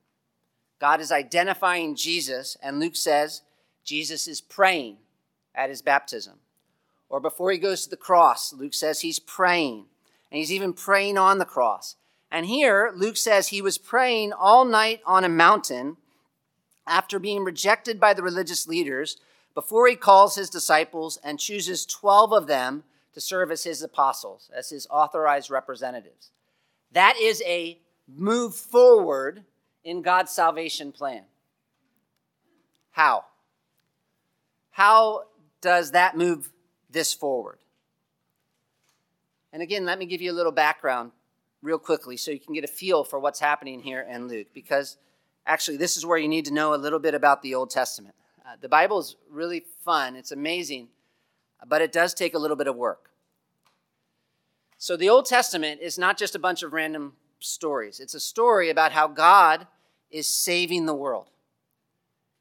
God 0.81 1.01
is 1.01 1.11
identifying 1.11 1.97
Jesus, 1.97 2.57
and 2.63 2.79
Luke 2.79 2.95
says 2.95 3.43
Jesus 3.85 4.29
is 4.29 4.41
praying 4.41 4.99
at 5.57 5.71
his 5.71 5.83
baptism. 5.83 6.35
Or 7.09 7.19
before 7.19 7.51
he 7.51 7.59
goes 7.59 7.83
to 7.83 7.91
the 7.91 7.97
cross, 7.97 8.53
Luke 8.53 8.75
says 8.75 9.01
he's 9.01 9.19
praying, 9.19 9.87
and 10.31 10.39
he's 10.39 10.53
even 10.53 10.73
praying 10.73 11.19
on 11.19 11.39
the 11.39 11.45
cross. 11.45 11.97
And 12.31 12.47
here, 12.47 12.93
Luke 12.95 13.17
says 13.17 13.49
he 13.49 13.61
was 13.61 13.77
praying 13.77 14.33
all 14.33 14.65
night 14.65 15.01
on 15.05 15.25
a 15.25 15.29
mountain 15.29 15.97
after 16.87 17.19
being 17.19 17.43
rejected 17.43 17.99
by 17.99 18.15
the 18.15 18.23
religious 18.23 18.69
leaders 18.69 19.17
before 19.53 19.89
he 19.89 19.97
calls 19.97 20.37
his 20.37 20.51
disciples 20.51 21.19
and 21.25 21.41
chooses 21.41 21.85
12 21.85 22.33
of 22.33 22.47
them 22.47 22.85
to 23.15 23.21
serve 23.21 23.51
as 23.51 23.65
his 23.65 23.83
apostles, 23.83 24.51
as 24.55 24.71
his 24.71 24.87
authorized 24.91 25.51
representatives. 25.51 26.31
That 26.93 27.17
is 27.21 27.43
a 27.47 27.79
move 28.07 28.55
forward 28.55 29.45
in 29.83 30.03
God's 30.03 30.33
salvation 30.33 30.93
plan. 30.93 31.23
How? 32.91 33.25
How 34.71 35.25
does 35.61 35.93
that 35.93 36.17
move 36.17 36.53
this 36.91 37.15
forward? 37.15 37.59
And 39.53 39.63
again, 39.63 39.85
let 39.85 39.99
me 39.99 40.07
give 40.07 40.21
you 40.21 40.33
a 40.33 40.35
little 40.35 40.53
background 40.53 41.13
real 41.63 41.79
quickly 41.79 42.17
so 42.17 42.31
you 42.31 42.41
can 42.41 42.55
get 42.55 42.65
a 42.65 42.69
feel 42.69 43.05
for 43.05 43.19
what's 43.19 43.41
happening 43.41 43.81
here 43.81 44.07
in 44.09 44.29
Luke, 44.29 44.49
because 44.53 44.97
actually, 45.47 45.77
this 45.77 45.97
is 45.97 46.05
where 46.05 46.19
you 46.19 46.29
need 46.29 46.45
to 46.47 46.53
know 46.53 46.75
a 46.75 46.77
little 46.77 46.99
bit 46.99 47.15
about 47.15 47.43
the 47.43 47.55
Old 47.55 47.71
Testament. 47.71 48.15
Uh, 48.45 48.57
the 48.61 48.69
Bible 48.69 48.99
is 48.99 49.17
really 49.31 49.65
fun, 49.85 50.17
it's 50.17 50.33
amazing, 50.33 50.89
but 51.67 51.83
it 51.83 51.93
does 51.93 52.15
take 52.15 52.35
a 52.35 52.39
little 52.39 52.57
bit 52.57 52.67
of 52.67 52.77
work. 52.77 53.11
So, 54.77 54.97
the 54.97 55.09
Old 55.09 55.27
Testament 55.27 55.81
is 55.81 55.99
not 55.99 56.19
just 56.19 56.35
a 56.35 56.39
bunch 56.39 56.63
of 56.63 56.73
random 56.73 57.15
stories, 57.41 58.01
it's 58.01 58.15
a 58.15 58.21
story 58.21 58.71
about 58.71 58.93
how 58.93 59.09
God 59.09 59.67
is 60.11 60.27
saving 60.27 60.87
the 60.87 60.95
world. 60.95 61.31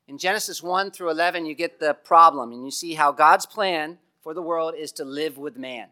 In 0.08 0.18
Genesis 0.18 0.62
1 0.62 0.92
through 0.92 1.10
11, 1.12 1.46
you 1.46 1.56
get 1.56 1.80
the 1.80 1.94
problem, 1.94 2.51
and 2.51 2.65
you 2.65 2.72
see 2.72 2.94
how 2.94 3.12
God's 3.12 3.46
plan 3.46 3.98
for 4.22 4.34
the 4.34 4.42
world 4.42 4.75
is 4.77 4.92
to 4.94 5.06
live 5.06 5.38
with 5.38 5.58
man. 5.58 5.88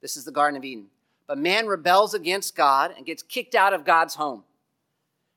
This 0.00 0.16
is 0.16 0.24
the 0.24 0.32
Garden 0.32 0.56
of 0.56 0.64
Eden. 0.64 0.86
But 1.26 1.38
man 1.38 1.66
rebels 1.66 2.12
against 2.12 2.54
God 2.54 2.92
and 2.96 3.06
gets 3.06 3.22
kicked 3.22 3.54
out 3.54 3.72
of 3.72 3.84
God's 3.84 4.16
home 4.16 4.44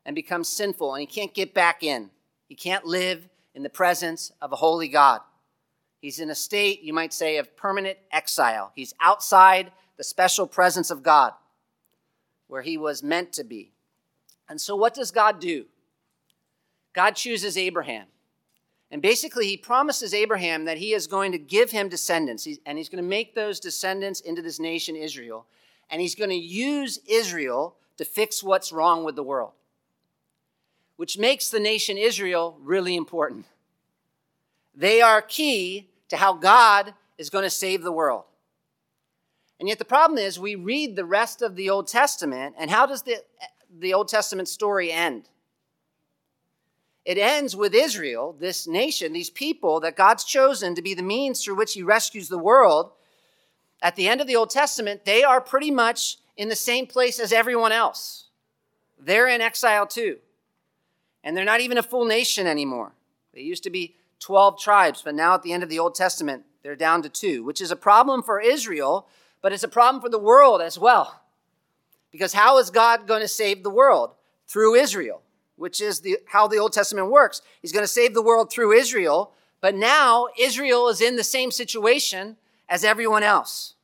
and 0.05 0.15
becomes 0.15 0.49
sinful, 0.49 0.93
and 0.93 1.01
he 1.01 1.07
can't 1.07 1.33
get 1.33 1.53
back 1.53 1.83
in. 1.83 2.09
He 2.47 2.55
can't 2.55 2.85
live 2.85 3.27
in 3.53 3.63
the 3.63 3.69
presence 3.69 4.31
of 4.41 4.51
a 4.51 4.57
holy 4.57 4.87
God. 4.87 5.21
He's 6.05 6.19
in 6.19 6.29
a 6.29 6.35
state, 6.35 6.83
you 6.83 6.93
might 6.93 7.13
say, 7.13 7.37
of 7.37 7.57
permanent 7.57 7.97
exile. 8.11 8.71
He's 8.75 8.93
outside 9.01 9.71
the 9.97 10.03
special 10.03 10.45
presence 10.45 10.91
of 10.91 11.01
God 11.01 11.33
where 12.45 12.61
he 12.61 12.77
was 12.77 13.01
meant 13.01 13.33
to 13.33 13.43
be. 13.43 13.71
And 14.47 14.61
so, 14.61 14.75
what 14.75 14.93
does 14.93 15.09
God 15.09 15.39
do? 15.39 15.65
God 16.93 17.15
chooses 17.15 17.57
Abraham. 17.57 18.05
And 18.91 19.01
basically, 19.01 19.47
he 19.47 19.57
promises 19.57 20.13
Abraham 20.13 20.65
that 20.65 20.77
he 20.77 20.93
is 20.93 21.07
going 21.07 21.31
to 21.31 21.39
give 21.39 21.71
him 21.71 21.89
descendants, 21.89 22.47
and 22.67 22.77
he's 22.77 22.87
going 22.87 23.03
to 23.03 23.09
make 23.09 23.33
those 23.33 23.59
descendants 23.59 24.19
into 24.19 24.43
this 24.43 24.59
nation, 24.59 24.95
Israel. 24.95 25.47
And 25.89 25.99
he's 25.99 26.13
going 26.13 26.29
to 26.29 26.35
use 26.35 26.99
Israel 27.07 27.77
to 27.97 28.05
fix 28.05 28.43
what's 28.43 28.71
wrong 28.71 29.05
with 29.05 29.15
the 29.15 29.23
world, 29.23 29.53
which 30.97 31.17
makes 31.17 31.49
the 31.49 31.59
nation 31.59 31.97
Israel 31.97 32.59
really 32.61 32.95
important. 32.95 33.47
They 34.75 35.01
are 35.01 35.23
key 35.23 35.89
to 36.09 36.17
how 36.17 36.33
God 36.33 36.93
is 37.17 37.29
going 37.29 37.43
to 37.43 37.49
save 37.49 37.83
the 37.83 37.91
world. 37.91 38.23
And 39.59 39.69
yet, 39.69 39.79
the 39.79 39.85
problem 39.85 40.17
is, 40.17 40.39
we 40.39 40.55
read 40.55 40.95
the 40.95 41.05
rest 41.05 41.41
of 41.41 41.55
the 41.55 41.69
Old 41.69 41.87
Testament, 41.87 42.55
and 42.57 42.69
how 42.69 42.85
does 42.85 43.03
the, 43.03 43.23
the 43.79 43.93
Old 43.93 44.09
Testament 44.09 44.49
story 44.49 44.91
end? 44.91 45.29
It 47.05 47.17
ends 47.17 47.55
with 47.55 47.73
Israel, 47.73 48.35
this 48.37 48.67
nation, 48.67 49.13
these 49.13 49.29
people 49.29 49.79
that 49.81 49.95
God's 49.95 50.23
chosen 50.23 50.75
to 50.75 50.81
be 50.81 50.93
the 50.93 51.03
means 51.03 51.43
through 51.43 51.55
which 51.55 51.73
He 51.73 51.83
rescues 51.83 52.27
the 52.27 52.37
world. 52.37 52.91
At 53.81 53.95
the 53.95 54.07
end 54.07 54.21
of 54.21 54.27
the 54.27 54.35
Old 54.35 54.49
Testament, 54.49 55.05
they 55.05 55.23
are 55.23 55.39
pretty 55.39 55.71
much 55.71 56.17
in 56.35 56.49
the 56.49 56.55
same 56.55 56.87
place 56.87 57.19
as 57.19 57.31
everyone 57.31 57.71
else. 57.71 58.29
They're 58.99 59.27
in 59.27 59.39
exile 59.39 59.85
too. 59.85 60.17
And 61.23 61.37
they're 61.37 61.45
not 61.45 61.61
even 61.61 61.77
a 61.77 61.83
full 61.83 62.05
nation 62.05 62.47
anymore. 62.47 62.93
They 63.33 63.41
used 63.41 63.63
to 63.63 63.69
be 63.69 63.95
12 64.19 64.59
tribes, 64.59 65.01
but 65.01 65.15
now 65.15 65.35
at 65.35 65.43
the 65.43 65.53
end 65.53 65.63
of 65.63 65.69
the 65.69 65.79
Old 65.79 65.95
Testament, 65.95 66.43
they're 66.63 66.75
down 66.75 67.01
to 67.03 67.09
two, 67.09 67.43
which 67.43 67.61
is 67.61 67.71
a 67.71 67.75
problem 67.75 68.23
for 68.23 68.39
Israel, 68.39 69.07
but 69.41 69.53
it's 69.53 69.63
a 69.63 69.67
problem 69.67 70.01
for 70.01 70.09
the 70.09 70.19
world 70.19 70.61
as 70.61 70.79
well. 70.79 71.21
Because 72.11 72.33
how 72.33 72.57
is 72.57 72.69
God 72.69 73.07
going 73.07 73.21
to 73.21 73.27
save 73.27 73.63
the 73.63 73.69
world? 73.69 74.15
Through 74.47 74.75
Israel 74.75 75.21
which 75.55 75.81
is 75.81 76.01
the, 76.01 76.17
how 76.27 76.47
the 76.47 76.57
Old 76.57 76.73
Testament 76.73 77.09
works. 77.09 77.41
He's 77.61 77.71
going 77.71 77.83
to 77.83 77.87
save 77.87 78.13
the 78.13 78.21
world 78.21 78.51
through 78.51 78.73
Israel, 78.73 79.33
but 79.61 79.75
now 79.75 80.27
Israel 80.39 80.89
is 80.89 81.01
in 81.01 81.15
the 81.15 81.23
same 81.23 81.51
situation 81.51 82.37
as 82.67 82.83
everyone 82.83 83.23
else. 83.23 83.75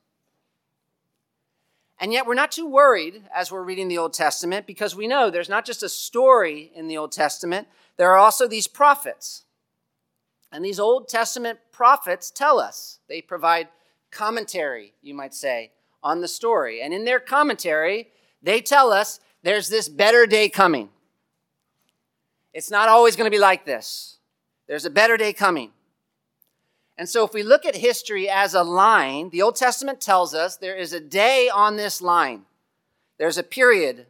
And 1.99 2.11
yet 2.11 2.25
we're 2.25 2.33
not 2.33 2.51
too 2.51 2.67
worried 2.67 3.23
as 3.33 3.51
we're 3.51 3.63
reading 3.63 3.87
the 3.87 3.99
Old 3.99 4.13
Testament 4.13 4.65
because 4.65 4.95
we 4.95 5.07
know 5.07 5.29
there's 5.29 5.49
not 5.49 5.65
just 5.65 5.83
a 5.83 5.89
story 5.89 6.71
in 6.75 6.87
the 6.87 6.97
Old 6.97 7.11
Testament, 7.11 7.67
there 7.97 8.11
are 8.11 8.17
also 8.17 8.47
these 8.47 8.67
prophets. 8.67 9.43
And 10.51 10.63
these 10.63 10.79
Old 10.79 11.07
Testament 11.07 11.59
prophets 11.71 12.29
tell 12.29 12.59
us, 12.59 12.99
they 13.07 13.21
provide 13.21 13.69
commentary, 14.11 14.93
you 15.01 15.13
might 15.13 15.33
say, 15.33 15.71
on 16.03 16.21
the 16.21 16.27
story. 16.27 16.81
And 16.81 16.93
in 16.93 17.05
their 17.05 17.19
commentary, 17.19 18.09
they 18.41 18.59
tell 18.59 18.91
us 18.91 19.19
there's 19.43 19.69
this 19.69 19.87
better 19.87 20.25
day 20.25 20.49
coming. 20.49 20.89
It's 22.53 22.69
not 22.69 22.89
always 22.89 23.15
going 23.15 23.25
to 23.25 23.35
be 23.35 23.39
like 23.39 23.65
this. 23.65 24.17
There's 24.67 24.85
a 24.85 24.89
better 24.89 25.15
day 25.15 25.31
coming. 25.31 25.71
And 26.97 27.07
so, 27.07 27.25
if 27.25 27.33
we 27.33 27.41
look 27.41 27.65
at 27.65 27.75
history 27.75 28.29
as 28.29 28.53
a 28.53 28.63
line, 28.63 29.29
the 29.29 29.41
Old 29.41 29.55
Testament 29.55 30.01
tells 30.01 30.35
us 30.35 30.57
there 30.57 30.75
is 30.75 30.93
a 30.93 30.99
day 30.99 31.49
on 31.49 31.77
this 31.77 32.01
line. 32.01 32.43
There's 33.17 33.37
a 33.37 33.43
period 33.43 34.05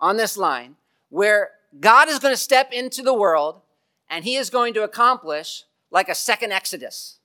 on 0.00 0.16
this 0.16 0.36
line 0.36 0.76
where 1.08 1.50
God 1.80 2.08
is 2.08 2.18
going 2.18 2.32
to 2.32 2.40
step 2.40 2.72
into 2.72 3.02
the 3.02 3.14
world 3.14 3.62
and 4.08 4.24
he 4.24 4.36
is 4.36 4.50
going 4.50 4.74
to 4.74 4.84
accomplish 4.84 5.64
like 5.90 6.08
a 6.08 6.14
second 6.14 6.52
Exodus 6.52 7.18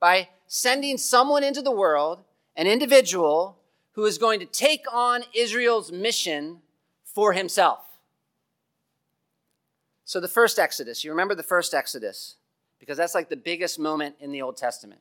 by 0.00 0.28
sending 0.46 0.98
someone 0.98 1.44
into 1.44 1.62
the 1.62 1.70
world, 1.70 2.24
an 2.56 2.66
individual 2.66 3.58
who 3.92 4.04
is 4.04 4.18
going 4.18 4.40
to 4.40 4.46
take 4.46 4.84
on 4.92 5.22
Israel's 5.34 5.92
mission 5.92 6.58
for 7.04 7.32
himself. 7.32 7.80
So, 10.04 10.20
the 10.20 10.28
first 10.28 10.58
Exodus, 10.58 11.04
you 11.04 11.10
remember 11.10 11.34
the 11.34 11.42
first 11.42 11.72
Exodus, 11.72 12.36
because 12.78 12.98
that's 12.98 13.14
like 13.14 13.28
the 13.28 13.36
biggest 13.36 13.78
moment 13.78 14.16
in 14.18 14.32
the 14.32 14.42
Old 14.42 14.56
Testament. 14.56 15.00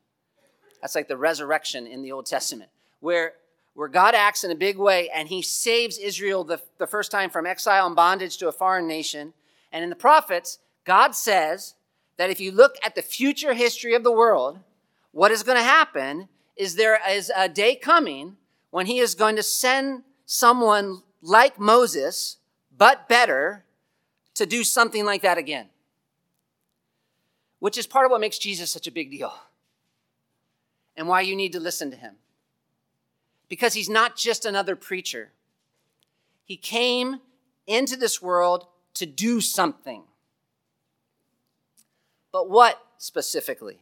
That's 0.81 0.95
like 0.95 1.07
the 1.07 1.17
resurrection 1.17 1.87
in 1.87 2.01
the 2.01 2.11
Old 2.11 2.25
Testament, 2.25 2.69
where, 2.99 3.33
where 3.73 3.87
God 3.87 4.15
acts 4.15 4.43
in 4.43 4.51
a 4.51 4.55
big 4.55 4.77
way 4.77 5.09
and 5.09 5.27
he 5.27 5.41
saves 5.41 5.97
Israel 5.97 6.43
the, 6.43 6.61
the 6.77 6.87
first 6.87 7.11
time 7.11 7.29
from 7.29 7.45
exile 7.45 7.87
and 7.87 7.95
bondage 7.95 8.37
to 8.37 8.47
a 8.47 8.51
foreign 8.51 8.87
nation. 8.87 9.33
And 9.71 9.83
in 9.83 9.89
the 9.89 9.95
prophets, 9.95 10.59
God 10.85 11.15
says 11.15 11.75
that 12.21 12.29
if 12.29 12.39
you 12.39 12.51
look 12.51 12.75
at 12.85 12.93
the 12.93 13.01
future 13.01 13.55
history 13.55 13.95
of 13.95 14.03
the 14.03 14.11
world, 14.11 14.59
what 15.11 15.31
is 15.31 15.41
going 15.41 15.57
to 15.57 15.63
happen 15.63 16.29
is 16.55 16.75
there 16.75 16.99
is 17.09 17.31
a 17.35 17.49
day 17.49 17.75
coming 17.75 18.37
when 18.69 18.85
he 18.85 18.99
is 18.99 19.15
going 19.15 19.35
to 19.35 19.41
send 19.41 20.03
someone 20.27 21.01
like 21.23 21.57
Moses, 21.57 22.37
but 22.77 23.09
better, 23.09 23.65
to 24.35 24.45
do 24.45 24.63
something 24.63 25.03
like 25.03 25.23
that 25.23 25.39
again. 25.39 25.69
Which 27.57 27.75
is 27.75 27.87
part 27.87 28.05
of 28.05 28.11
what 28.11 28.21
makes 28.21 28.37
Jesus 28.37 28.69
such 28.69 28.85
a 28.85 28.91
big 28.91 29.09
deal 29.09 29.33
and 30.95 31.07
why 31.07 31.21
you 31.21 31.35
need 31.35 31.53
to 31.53 31.59
listen 31.59 31.89
to 31.89 31.97
him. 31.97 32.17
Because 33.49 33.73
he's 33.73 33.89
not 33.89 34.15
just 34.15 34.45
another 34.45 34.75
preacher, 34.75 35.31
he 36.45 36.55
came 36.55 37.19
into 37.65 37.95
this 37.95 38.21
world 38.21 38.67
to 38.93 39.07
do 39.07 39.41
something. 39.41 40.03
But 42.31 42.49
what 42.49 42.81
specifically? 42.97 43.81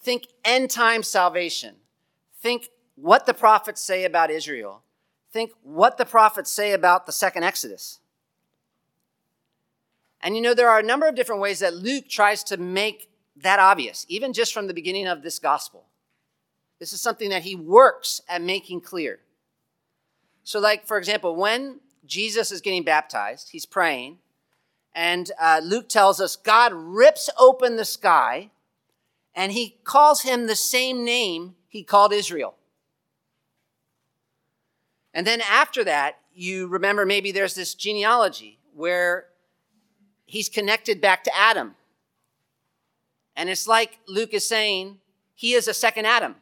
Think 0.00 0.28
end 0.44 0.70
time 0.70 1.02
salvation. 1.02 1.76
Think 2.40 2.68
what 2.94 3.26
the 3.26 3.34
prophets 3.34 3.80
say 3.80 4.04
about 4.04 4.30
Israel. 4.30 4.82
Think 5.32 5.52
what 5.62 5.96
the 5.96 6.04
prophets 6.04 6.50
say 6.50 6.72
about 6.72 7.06
the 7.06 7.12
second 7.12 7.42
Exodus. 7.42 8.00
And 10.20 10.36
you 10.36 10.42
know, 10.42 10.54
there 10.54 10.70
are 10.70 10.78
a 10.78 10.82
number 10.84 11.06
of 11.06 11.14
different 11.14 11.42
ways 11.42 11.58
that 11.58 11.74
Luke 11.74 12.08
tries 12.08 12.44
to 12.44 12.56
make 12.56 13.10
that 13.36 13.58
obvious, 13.58 14.06
even 14.08 14.32
just 14.32 14.54
from 14.54 14.68
the 14.68 14.74
beginning 14.74 15.06
of 15.06 15.22
this 15.22 15.38
gospel. 15.38 15.86
This 16.78 16.92
is 16.92 17.00
something 17.00 17.30
that 17.30 17.42
he 17.42 17.56
works 17.56 18.20
at 18.28 18.42
making 18.42 18.80
clear. 18.80 19.20
So, 20.44 20.60
like, 20.60 20.86
for 20.86 20.98
example, 20.98 21.34
when 21.34 21.80
Jesus 22.06 22.52
is 22.52 22.60
getting 22.60 22.84
baptized, 22.84 23.50
he's 23.50 23.66
praying, 23.66 24.18
and 24.94 25.30
uh, 25.40 25.60
Luke 25.62 25.88
tells 25.88 26.20
us 26.20 26.36
God 26.36 26.72
rips 26.72 27.28
open 27.38 27.76
the 27.76 27.84
sky 27.84 28.50
and 29.34 29.52
he 29.52 29.76
calls 29.84 30.22
him 30.22 30.46
the 30.46 30.56
same 30.56 31.04
name 31.04 31.56
he 31.68 31.82
called 31.82 32.12
Israel. 32.12 32.54
And 35.12 35.26
then 35.26 35.40
after 35.40 35.84
that, 35.84 36.18
you 36.34 36.66
remember 36.66 37.06
maybe 37.06 37.32
there's 37.32 37.54
this 37.54 37.74
genealogy 37.74 38.58
where 38.74 39.26
he's 40.26 40.48
connected 40.48 41.00
back 41.00 41.24
to 41.24 41.36
Adam. 41.36 41.74
And 43.36 43.48
it's 43.48 43.66
like 43.66 43.98
Luke 44.06 44.34
is 44.34 44.46
saying, 44.46 44.98
he 45.34 45.54
is 45.54 45.68
a 45.68 45.74
second 45.74 46.06
Adam. 46.06 46.36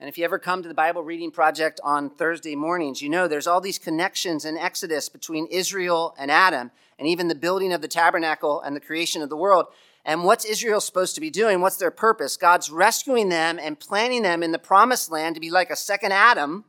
And 0.00 0.08
if 0.08 0.18
you 0.18 0.24
ever 0.24 0.38
come 0.38 0.62
to 0.62 0.68
the 0.68 0.74
Bible 0.74 1.02
reading 1.02 1.30
project 1.30 1.80
on 1.82 2.10
Thursday 2.10 2.56
mornings, 2.56 3.00
you 3.00 3.08
know 3.08 3.26
there's 3.26 3.46
all 3.46 3.60
these 3.60 3.78
connections 3.78 4.44
in 4.44 4.56
Exodus 4.56 5.08
between 5.08 5.46
Israel 5.46 6.14
and 6.18 6.30
Adam, 6.30 6.72
and 6.98 7.08
even 7.08 7.28
the 7.28 7.34
building 7.34 7.72
of 7.72 7.82
the 7.82 7.88
tabernacle 7.88 8.60
and 8.60 8.74
the 8.74 8.80
creation 8.80 9.22
of 9.22 9.28
the 9.28 9.36
world. 9.36 9.66
And 10.04 10.24
what's 10.24 10.44
Israel 10.44 10.80
supposed 10.80 11.14
to 11.14 11.20
be 11.20 11.30
doing? 11.30 11.60
What's 11.60 11.76
their 11.76 11.90
purpose? 11.90 12.36
God's 12.36 12.70
rescuing 12.70 13.30
them 13.30 13.58
and 13.58 13.80
planting 13.80 14.22
them 14.22 14.42
in 14.42 14.52
the 14.52 14.58
promised 14.58 15.10
land 15.10 15.34
to 15.34 15.40
be 15.40 15.50
like 15.50 15.70
a 15.70 15.76
second 15.76 16.12
Adam, 16.12 16.64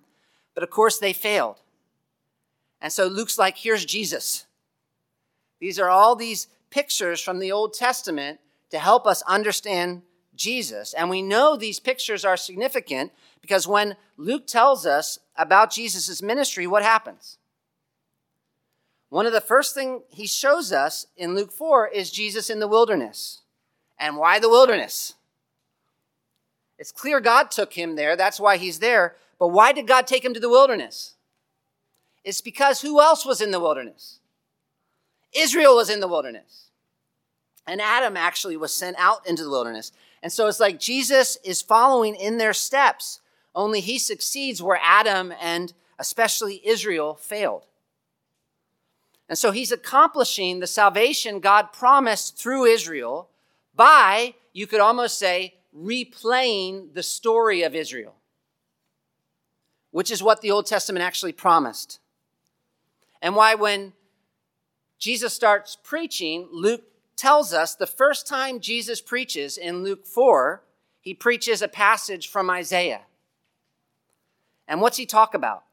but 0.54 0.64
of 0.64 0.70
course 0.70 0.98
they 0.98 1.14
failed. 1.14 1.62
And 2.82 2.94
so 2.94 3.08
Luke's 3.08 3.38
like, 3.38 3.58
here's 3.58 3.86
Jesus. 3.86 4.46
These 5.60 5.80
are 5.80 5.90
all 5.90 6.16
these 6.16 6.48
pictures 6.70 7.20
from 7.20 7.40
the 7.40 7.52
Old 7.52 7.74
Testament 7.74 8.40
to 8.70 8.80
help 8.80 9.06
us 9.06 9.22
understand 9.24 10.02
Jesus. 10.36 10.94
And 10.94 11.10
we 11.10 11.22
know 11.22 11.56
these 11.56 11.80
pictures 11.80 12.26
are 12.26 12.38
significant 12.38 13.12
because 13.42 13.68
when 13.68 13.96
Luke 14.18 14.48
tells 14.48 14.86
us 14.86 15.20
about 15.38 15.72
Jesus' 15.72 16.22
ministry, 16.22 16.68
what 16.68 16.84
happens? 16.84 17.38
One 19.10 19.26
of 19.26 19.34
the 19.34 19.42
first 19.42 19.74
things 19.76 20.02
he 20.10 20.28
shows 20.28 20.72
us 20.72 21.06
in 21.16 21.36
Luke 21.36 21.52
4 21.52 21.88
is 21.90 22.12
Jesus 22.12 22.50
in 22.50 22.60
the 22.60 22.68
wilderness. 22.68 23.42
And 24.00 24.18
why 24.18 24.40
the 24.40 24.50
wilderness? 24.50 25.14
It's 26.78 26.92
clear 26.92 27.20
God 27.22 27.52
took 27.52 27.74
him 27.74 27.96
there. 27.96 28.16
That's 28.16 28.40
why 28.40 28.58
he's 28.58 28.80
there. 28.80 29.16
But 29.40 29.50
why 29.50 29.72
did 29.72 29.88
God 29.88 30.08
take 30.08 30.26
him 30.26 30.34
to 30.34 30.40
the 30.40 30.50
wilderness? 30.50 31.16
It's 32.24 32.42
because 32.42 32.82
who 32.82 33.00
else 33.00 33.26
was 33.26 33.40
in 33.40 33.52
the 33.52 33.60
wilderness? 33.60 34.20
Israel 35.34 35.76
was 35.76 35.90
in 35.90 36.00
the 36.00 36.08
wilderness. 36.08 36.70
And 37.68 37.82
Adam 37.82 38.18
actually 38.18 38.58
was 38.58 38.74
sent 38.74 38.96
out 39.00 39.28
into 39.28 39.44
the 39.44 39.50
wilderness. 39.50 39.92
And 40.24 40.32
so 40.32 40.48
it's 40.48 40.60
like 40.60 40.80
Jesus 40.80 41.38
is 41.44 41.62
following 41.62 42.16
in 42.16 42.38
their 42.38 42.54
steps, 42.54 43.22
only 43.54 43.80
he 43.80 44.00
succeeds 44.00 44.62
where 44.62 44.80
Adam 44.82 45.34
and 45.40 45.74
especially 46.00 46.62
Israel 46.66 47.16
failed. 47.16 47.66
And 49.28 49.38
so 49.38 49.52
he's 49.52 49.72
accomplishing 49.72 50.60
the 50.60 50.68
salvation 50.68 51.40
God 51.40 51.74
promised 51.74 52.38
through 52.38 52.66
Israel 52.66 53.30
by, 53.76 54.36
you 54.54 54.68
could 54.68 54.82
almost 54.82 55.18
say, 55.18 55.56
replaying 55.76 56.94
the 56.94 57.04
story 57.04 57.64
of 57.64 57.76
Israel, 57.76 58.16
which 59.92 60.12
is 60.12 60.24
what 60.24 60.42
the 60.42 60.52
Old 60.52 60.68
Testament 60.68 61.04
actually 61.04 61.34
promised. 61.34 62.00
And 63.22 63.36
why, 63.36 63.56
when 63.56 63.94
Jesus 65.00 65.34
starts 65.34 65.76
preaching, 65.82 66.48
Luke 66.52 66.84
tells 67.16 67.54
us 67.54 67.76
the 67.76 67.88
first 67.88 68.28
time 68.28 68.60
Jesus 68.60 69.02
preaches 69.02 69.58
in 69.58 69.84
Luke 69.84 70.06
4, 70.06 70.62
he 71.02 71.14
preaches 71.14 71.62
a 71.62 71.68
passage 71.68 72.28
from 72.28 72.50
Isaiah. 72.50 73.02
And 74.68 74.82
what's 74.82 74.98
he 74.98 75.06
talk 75.06 75.34
about? 75.34 75.64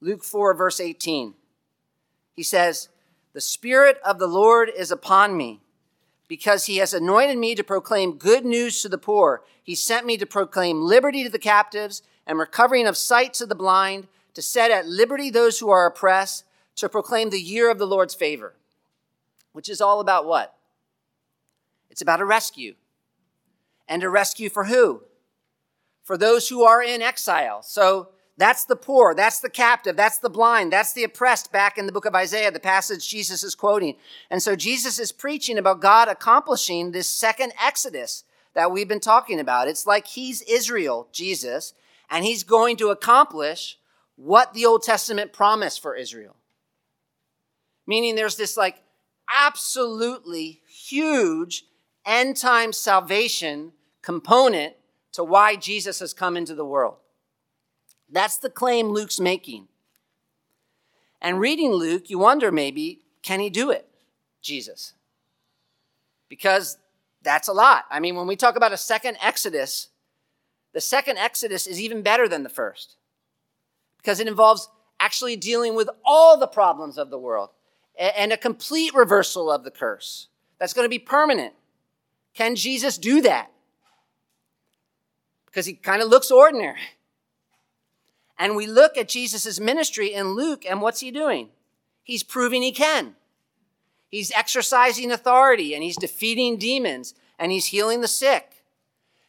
Luke 0.00 0.22
4, 0.22 0.54
verse 0.54 0.80
18. 0.80 1.34
He 2.36 2.44
says, 2.44 2.88
The 3.32 3.40
Spirit 3.40 3.98
of 4.04 4.20
the 4.20 4.28
Lord 4.28 4.70
is 4.76 4.92
upon 4.92 5.36
me, 5.36 5.62
because 6.28 6.66
he 6.66 6.76
has 6.76 6.94
anointed 6.94 7.38
me 7.38 7.56
to 7.56 7.64
proclaim 7.64 8.18
good 8.18 8.44
news 8.44 8.80
to 8.82 8.88
the 8.88 8.98
poor. 8.98 9.42
He 9.60 9.74
sent 9.74 10.06
me 10.06 10.16
to 10.18 10.26
proclaim 10.26 10.82
liberty 10.82 11.24
to 11.24 11.30
the 11.30 11.38
captives 11.40 12.02
and 12.26 12.38
recovering 12.38 12.86
of 12.86 12.96
sight 12.96 13.34
to 13.34 13.46
the 13.46 13.56
blind, 13.56 14.06
to 14.34 14.42
set 14.42 14.70
at 14.70 14.86
liberty 14.86 15.30
those 15.30 15.58
who 15.58 15.70
are 15.70 15.86
oppressed, 15.86 16.44
to 16.76 16.88
proclaim 16.88 17.30
the 17.30 17.40
year 17.40 17.70
of 17.70 17.78
the 17.78 17.86
Lord's 17.86 18.14
favor 18.14 18.54
which 19.56 19.70
is 19.70 19.80
all 19.80 20.00
about 20.00 20.26
what? 20.26 20.54
It's 21.88 22.02
about 22.02 22.20
a 22.20 22.26
rescue. 22.26 22.74
And 23.88 24.02
a 24.02 24.10
rescue 24.10 24.50
for 24.50 24.64
who? 24.64 25.04
For 26.02 26.18
those 26.18 26.50
who 26.50 26.62
are 26.62 26.82
in 26.82 27.00
exile. 27.00 27.62
So 27.62 28.10
that's 28.38 28.64
the 28.64 28.76
poor, 28.76 29.14
that's 29.14 29.40
the 29.40 29.48
captive, 29.48 29.96
that's 29.96 30.18
the 30.18 30.28
blind, 30.28 30.70
that's 30.72 30.92
the 30.92 31.04
oppressed 31.04 31.52
back 31.52 31.78
in 31.78 31.86
the 31.86 31.92
book 31.92 32.04
of 32.04 32.14
Isaiah, 32.14 32.50
the 32.50 32.60
passage 32.60 33.08
Jesus 33.08 33.42
is 33.42 33.54
quoting. 33.54 33.96
And 34.30 34.42
so 34.42 34.54
Jesus 34.54 34.98
is 34.98 35.10
preaching 35.10 35.56
about 35.56 35.80
God 35.80 36.08
accomplishing 36.08 36.92
this 36.92 37.08
second 37.08 37.54
Exodus 37.62 38.24
that 38.54 38.70
we've 38.70 38.88
been 38.88 39.00
talking 39.00 39.40
about. 39.40 39.68
It's 39.68 39.86
like 39.86 40.06
he's 40.06 40.42
Israel, 40.42 41.08
Jesus, 41.12 41.72
and 42.10 42.24
he's 42.24 42.44
going 42.44 42.76
to 42.76 42.88
accomplish 42.88 43.78
what 44.16 44.52
the 44.52 44.66
Old 44.66 44.82
Testament 44.82 45.32
promised 45.32 45.80
for 45.80 45.94
Israel. 45.94 46.36
Meaning 47.86 48.16
there's 48.16 48.36
this 48.36 48.56
like 48.56 48.82
absolutely 49.30 50.60
huge 50.68 51.64
end 52.04 52.36
time 52.36 52.72
salvation 52.72 53.72
component 54.02 54.74
to 55.12 55.24
why 55.24 55.56
Jesus 55.56 56.00
has 56.00 56.12
come 56.12 56.36
into 56.36 56.54
the 56.54 56.64
world. 56.64 56.96
That's 58.10 58.38
the 58.38 58.50
claim 58.50 58.88
Luke's 58.88 59.20
making. 59.20 59.68
And 61.20 61.40
reading 61.40 61.72
Luke, 61.72 62.08
you 62.08 62.18
wonder 62.18 62.52
maybe, 62.52 63.00
can 63.22 63.40
he 63.40 63.50
do 63.50 63.70
it, 63.70 63.88
Jesus? 64.42 64.94
Because 66.28 66.78
that's 67.22 67.48
a 67.48 67.52
lot. 67.52 67.84
I 67.90 68.00
mean, 68.00 68.14
when 68.14 68.26
we 68.26 68.36
talk 68.36 68.56
about 68.56 68.72
a 68.72 68.76
second 68.76 69.16
Exodus, 69.20 69.88
the 70.72 70.80
second 70.80 71.18
Exodus 71.18 71.66
is 71.66 71.80
even 71.80 72.02
better 72.02 72.28
than 72.28 72.42
the 72.42 72.48
first 72.48 72.96
because 73.96 74.20
it 74.20 74.28
involves 74.28 74.68
actually 75.00 75.36
dealing 75.36 75.74
with 75.74 75.90
all 76.04 76.38
the 76.38 76.46
problems 76.46 76.98
of 76.98 77.10
the 77.10 77.18
world 77.18 77.50
and 77.98 78.32
a 78.32 78.36
complete 78.36 78.94
reversal 78.94 79.50
of 79.50 79.64
the 79.64 79.70
curse 79.70 80.28
that's 80.58 80.72
going 80.72 80.84
to 80.84 80.90
be 80.90 80.98
permanent. 80.98 81.54
Can 82.34 82.54
Jesus 82.54 82.98
do 82.98 83.22
that? 83.22 83.50
Because 85.46 85.66
he 85.66 85.74
kind 85.74 86.02
of 86.02 86.08
looks 86.08 86.30
ordinary. 86.30 86.78
And 88.38 88.56
we 88.56 88.66
look 88.66 88.96
at 88.96 89.08
Jesus' 89.08 89.58
ministry 89.58 90.12
in 90.12 90.34
Luke, 90.34 90.64
and 90.68 90.80
what's 90.80 91.00
he 91.00 91.10
doing? 91.10 91.50
He's 92.02 92.22
proving 92.22 92.62
he 92.62 92.72
can. 92.72 93.16
He's 94.08 94.30
exercising 94.32 95.10
authority, 95.10 95.74
and 95.74 95.82
he's 95.82 95.96
defeating 95.96 96.58
demons, 96.58 97.14
and 97.38 97.50
he's 97.50 97.66
healing 97.66 98.00
the 98.00 98.08
sick. 98.08 98.64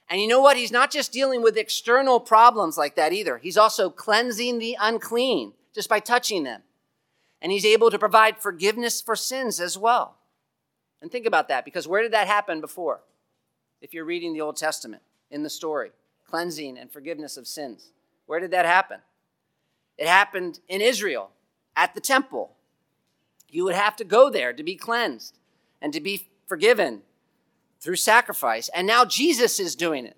And 0.10 0.22
you 0.22 0.28
know 0.28 0.41
what? 0.41 0.58
He's 0.58 0.72
not 0.72 0.91
just 0.91 1.12
dealing 1.12 1.41
with 1.41 1.58
external 1.58 2.20
problems 2.20 2.78
like 2.78 2.96
that 2.96 3.13
either. 3.13 3.38
He's 3.38 3.58
also 3.58 3.89
cleansing 3.89 4.60
the 4.60 4.78
unclean 4.80 5.54
just 5.74 5.89
by 5.89 6.00
touching 6.00 6.43
them 6.43 6.62
and 7.41 7.52
he's 7.52 7.65
able 7.65 7.91
to 7.91 8.00
provide 8.00 8.38
forgiveness 8.38 9.02
for 9.02 9.15
sins 9.15 9.60
as 9.60 9.78
well. 9.78 10.17
And 11.02 11.12
think 11.12 11.26
about 11.26 11.48
that 11.50 11.65
because 11.65 11.88
where 11.88 12.02
did 12.02 12.13
that 12.13 12.28
happen 12.28 12.62
before? 12.62 13.02
If 13.82 13.93
you're 13.93 14.06
reading 14.06 14.34
the 14.34 14.41
Old 14.41 14.58
Testament 14.58 15.04
in 15.30 15.43
the 15.43 15.50
story, 15.50 15.91
cleansing 16.28 16.78
and 16.78 16.91
forgiveness 16.91 17.38
of 17.38 17.48
sins. 17.48 17.91
Where 18.28 18.40
did 18.40 18.52
that 18.52 18.66
happen? 18.66 19.00
It 19.98 20.08
happened 20.08 20.60
in 20.68 20.82
Israel 20.82 21.32
at 21.76 21.96
the 21.96 22.02
temple. 22.02 22.52
You 23.50 23.63
would 23.63 23.76
have 23.76 23.96
to 23.96 24.04
go 24.04 24.30
there 24.30 24.54
to 24.54 24.63
be 24.63 24.76
cleansed 24.76 25.40
and 25.82 25.92
to 25.94 26.00
be 26.00 26.28
forgiven 26.46 27.02
through 27.80 27.96
sacrifice. 27.96 28.70
And 28.70 28.86
now 28.86 29.06
Jesus 29.06 29.60
is 29.60 29.76
doing 29.76 30.06
it. 30.06 30.18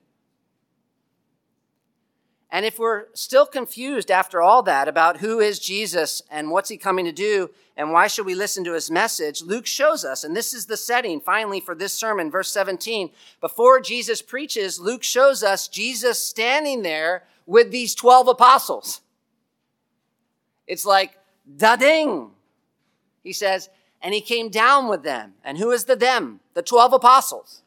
And 2.52 2.66
if 2.66 2.80
we're 2.80 3.06
still 3.14 3.46
confused 3.46 4.10
after 4.10 4.42
all 4.42 4.64
that 4.64 4.88
about 4.88 5.18
who 5.18 5.40
is 5.40 5.60
Jesus 5.60 6.24
and 6.32 6.50
what's 6.50 6.70
he 6.70 6.78
coming 6.78 7.06
to 7.06 7.12
do 7.12 7.52
and 7.78 7.92
why 7.92 8.08
should 8.08 8.26
we 8.26 8.34
listen 8.34 8.64
to 8.64 8.74
his 8.74 8.90
message, 8.90 9.44
Luke 9.44 9.68
shows 9.68 10.04
us, 10.04 10.24
and 10.24 10.36
this 10.36 10.52
is 10.52 10.66
the 10.66 10.76
setting 10.76 11.22
finally 11.22 11.60
for 11.60 11.76
this 11.76 11.94
sermon, 11.94 12.32
verse 12.32 12.52
17. 12.52 13.12
Before 13.40 13.80
Jesus 13.80 14.24
preaches, 14.24 14.80
Luke 14.80 15.04
shows 15.04 15.44
us 15.44 15.68
Jesus 15.68 16.20
standing 16.20 16.82
there 16.82 17.24
with 17.50 17.72
these 17.72 17.96
12 17.96 18.28
apostles. 18.28 19.02
It's 20.68 20.86
like, 20.86 21.18
da 21.58 21.76
ding. 21.76 22.30
He 23.24 23.34
says, 23.34 23.70
and 24.04 24.14
he 24.14 24.22
came 24.22 24.50
down 24.50 24.88
with 24.88 25.02
them. 25.02 25.34
And 25.44 25.58
who 25.58 25.72
is 25.72 25.86
the 25.86 25.96
them? 25.96 26.42
The 26.54 26.62
12 26.62 26.94
apostles. 26.94 27.64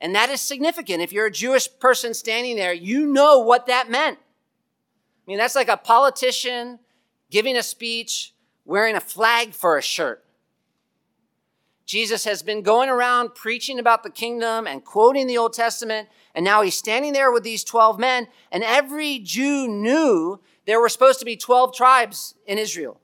And 0.00 0.16
that 0.16 0.30
is 0.30 0.40
significant. 0.40 1.00
If 1.00 1.12
you're 1.12 1.26
a 1.26 1.30
Jewish 1.30 1.68
person 1.78 2.12
standing 2.12 2.56
there, 2.56 2.72
you 2.72 3.06
know 3.06 3.38
what 3.38 3.66
that 3.66 3.88
meant. 3.88 4.18
I 4.18 5.24
mean, 5.30 5.38
that's 5.38 5.54
like 5.54 5.68
a 5.68 5.76
politician 5.76 6.80
giving 7.30 7.56
a 7.56 7.62
speech 7.62 8.34
wearing 8.64 8.96
a 8.96 9.00
flag 9.00 9.52
for 9.52 9.78
a 9.78 9.82
shirt. 9.82 10.24
Jesus 11.88 12.24
has 12.24 12.42
been 12.42 12.60
going 12.60 12.90
around 12.90 13.34
preaching 13.34 13.78
about 13.78 14.02
the 14.02 14.10
kingdom 14.10 14.66
and 14.66 14.84
quoting 14.84 15.26
the 15.26 15.38
Old 15.38 15.54
Testament. 15.54 16.06
And 16.34 16.44
now 16.44 16.60
he's 16.60 16.76
standing 16.76 17.14
there 17.14 17.32
with 17.32 17.44
these 17.44 17.64
12 17.64 17.98
men. 17.98 18.28
And 18.52 18.62
every 18.62 19.18
Jew 19.18 19.66
knew 19.66 20.38
there 20.66 20.82
were 20.82 20.90
supposed 20.90 21.18
to 21.20 21.24
be 21.24 21.34
12 21.34 21.74
tribes 21.74 22.34
in 22.46 22.58
Israel. 22.58 23.00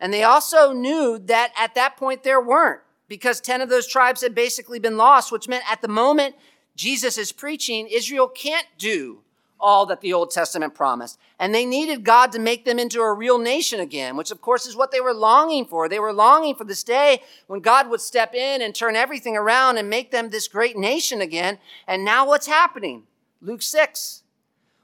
And 0.00 0.12
they 0.12 0.24
also 0.24 0.72
knew 0.72 1.20
that 1.26 1.52
at 1.56 1.76
that 1.76 1.96
point 1.96 2.24
there 2.24 2.40
weren't 2.40 2.80
because 3.06 3.40
10 3.40 3.60
of 3.60 3.68
those 3.68 3.86
tribes 3.86 4.22
had 4.22 4.34
basically 4.34 4.80
been 4.80 4.96
lost, 4.96 5.30
which 5.30 5.46
meant 5.46 5.70
at 5.70 5.80
the 5.80 5.86
moment 5.86 6.34
Jesus 6.74 7.16
is 7.16 7.30
preaching, 7.30 7.86
Israel 7.86 8.26
can't 8.26 8.66
do 8.76 9.20
all 9.60 9.86
that 9.86 10.00
the 10.00 10.12
Old 10.12 10.30
Testament 10.30 10.74
promised. 10.74 11.18
And 11.38 11.54
they 11.54 11.64
needed 11.64 12.04
God 12.04 12.32
to 12.32 12.38
make 12.38 12.64
them 12.64 12.78
into 12.78 13.00
a 13.00 13.12
real 13.12 13.38
nation 13.38 13.80
again, 13.80 14.16
which 14.16 14.30
of 14.30 14.40
course 14.40 14.66
is 14.66 14.76
what 14.76 14.90
they 14.92 15.00
were 15.00 15.14
longing 15.14 15.64
for. 15.64 15.88
They 15.88 15.98
were 15.98 16.12
longing 16.12 16.54
for 16.54 16.64
this 16.64 16.82
day 16.82 17.22
when 17.46 17.60
God 17.60 17.88
would 17.88 18.00
step 18.00 18.34
in 18.34 18.62
and 18.62 18.74
turn 18.74 18.96
everything 18.96 19.36
around 19.36 19.78
and 19.78 19.88
make 19.88 20.10
them 20.10 20.30
this 20.30 20.48
great 20.48 20.76
nation 20.76 21.20
again. 21.20 21.58
And 21.86 22.04
now 22.04 22.26
what's 22.26 22.46
happening? 22.46 23.04
Luke 23.40 23.62
6. 23.62 24.22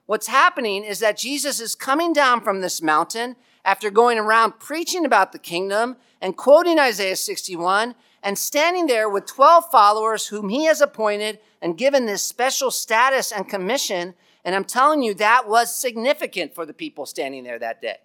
What's 0.06 0.28
happening 0.28 0.84
is 0.84 1.00
that 1.00 1.18
Jesus 1.18 1.60
is 1.60 1.74
coming 1.74 2.12
down 2.12 2.40
from 2.40 2.60
this 2.60 2.80
mountain 2.80 3.36
after 3.64 3.90
going 3.90 4.18
around 4.18 4.60
preaching 4.60 5.04
about 5.04 5.32
the 5.32 5.38
kingdom 5.38 5.96
and 6.20 6.36
quoting 6.36 6.78
Isaiah 6.78 7.16
61 7.16 7.96
and 8.22 8.38
standing 8.38 8.86
there 8.86 9.08
with 9.08 9.26
12 9.26 9.70
followers 9.70 10.28
whom 10.28 10.48
he 10.48 10.64
has 10.64 10.80
appointed 10.80 11.40
and 11.60 11.76
given 11.76 12.06
this 12.06 12.22
special 12.22 12.70
status 12.70 13.32
and 13.32 13.48
commission 13.48 14.14
and 14.46 14.54
I'm 14.54 14.64
telling 14.64 15.02
you, 15.02 15.12
that 15.14 15.48
was 15.48 15.74
significant 15.74 16.54
for 16.54 16.64
the 16.64 16.72
people 16.72 17.04
standing 17.04 17.42
there 17.42 17.58
that 17.58 17.82
day 17.82 17.96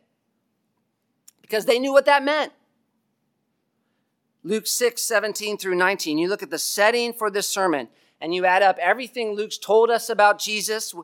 because 1.44 1.66
they 1.66 1.78
knew 1.78 1.94
what 1.94 2.06
that 2.06 2.24
meant. 2.24 2.52
Luke 4.44 4.66
6, 4.66 5.00
17 5.00 5.60
through 5.60 5.76
19. 5.76 6.18
You 6.18 6.28
look 6.28 6.42
at 6.42 6.50
the 6.50 6.58
setting 6.58 7.14
for 7.14 7.30
this 7.30 7.48
sermon 7.48 7.90
and 8.20 8.34
you 8.34 8.44
add 8.46 8.64
up 8.64 8.80
everything 8.80 9.36
Luke's 9.36 9.60
told 9.60 9.92
us 9.92 10.10
about 10.10 10.40
Jesus 10.40 10.96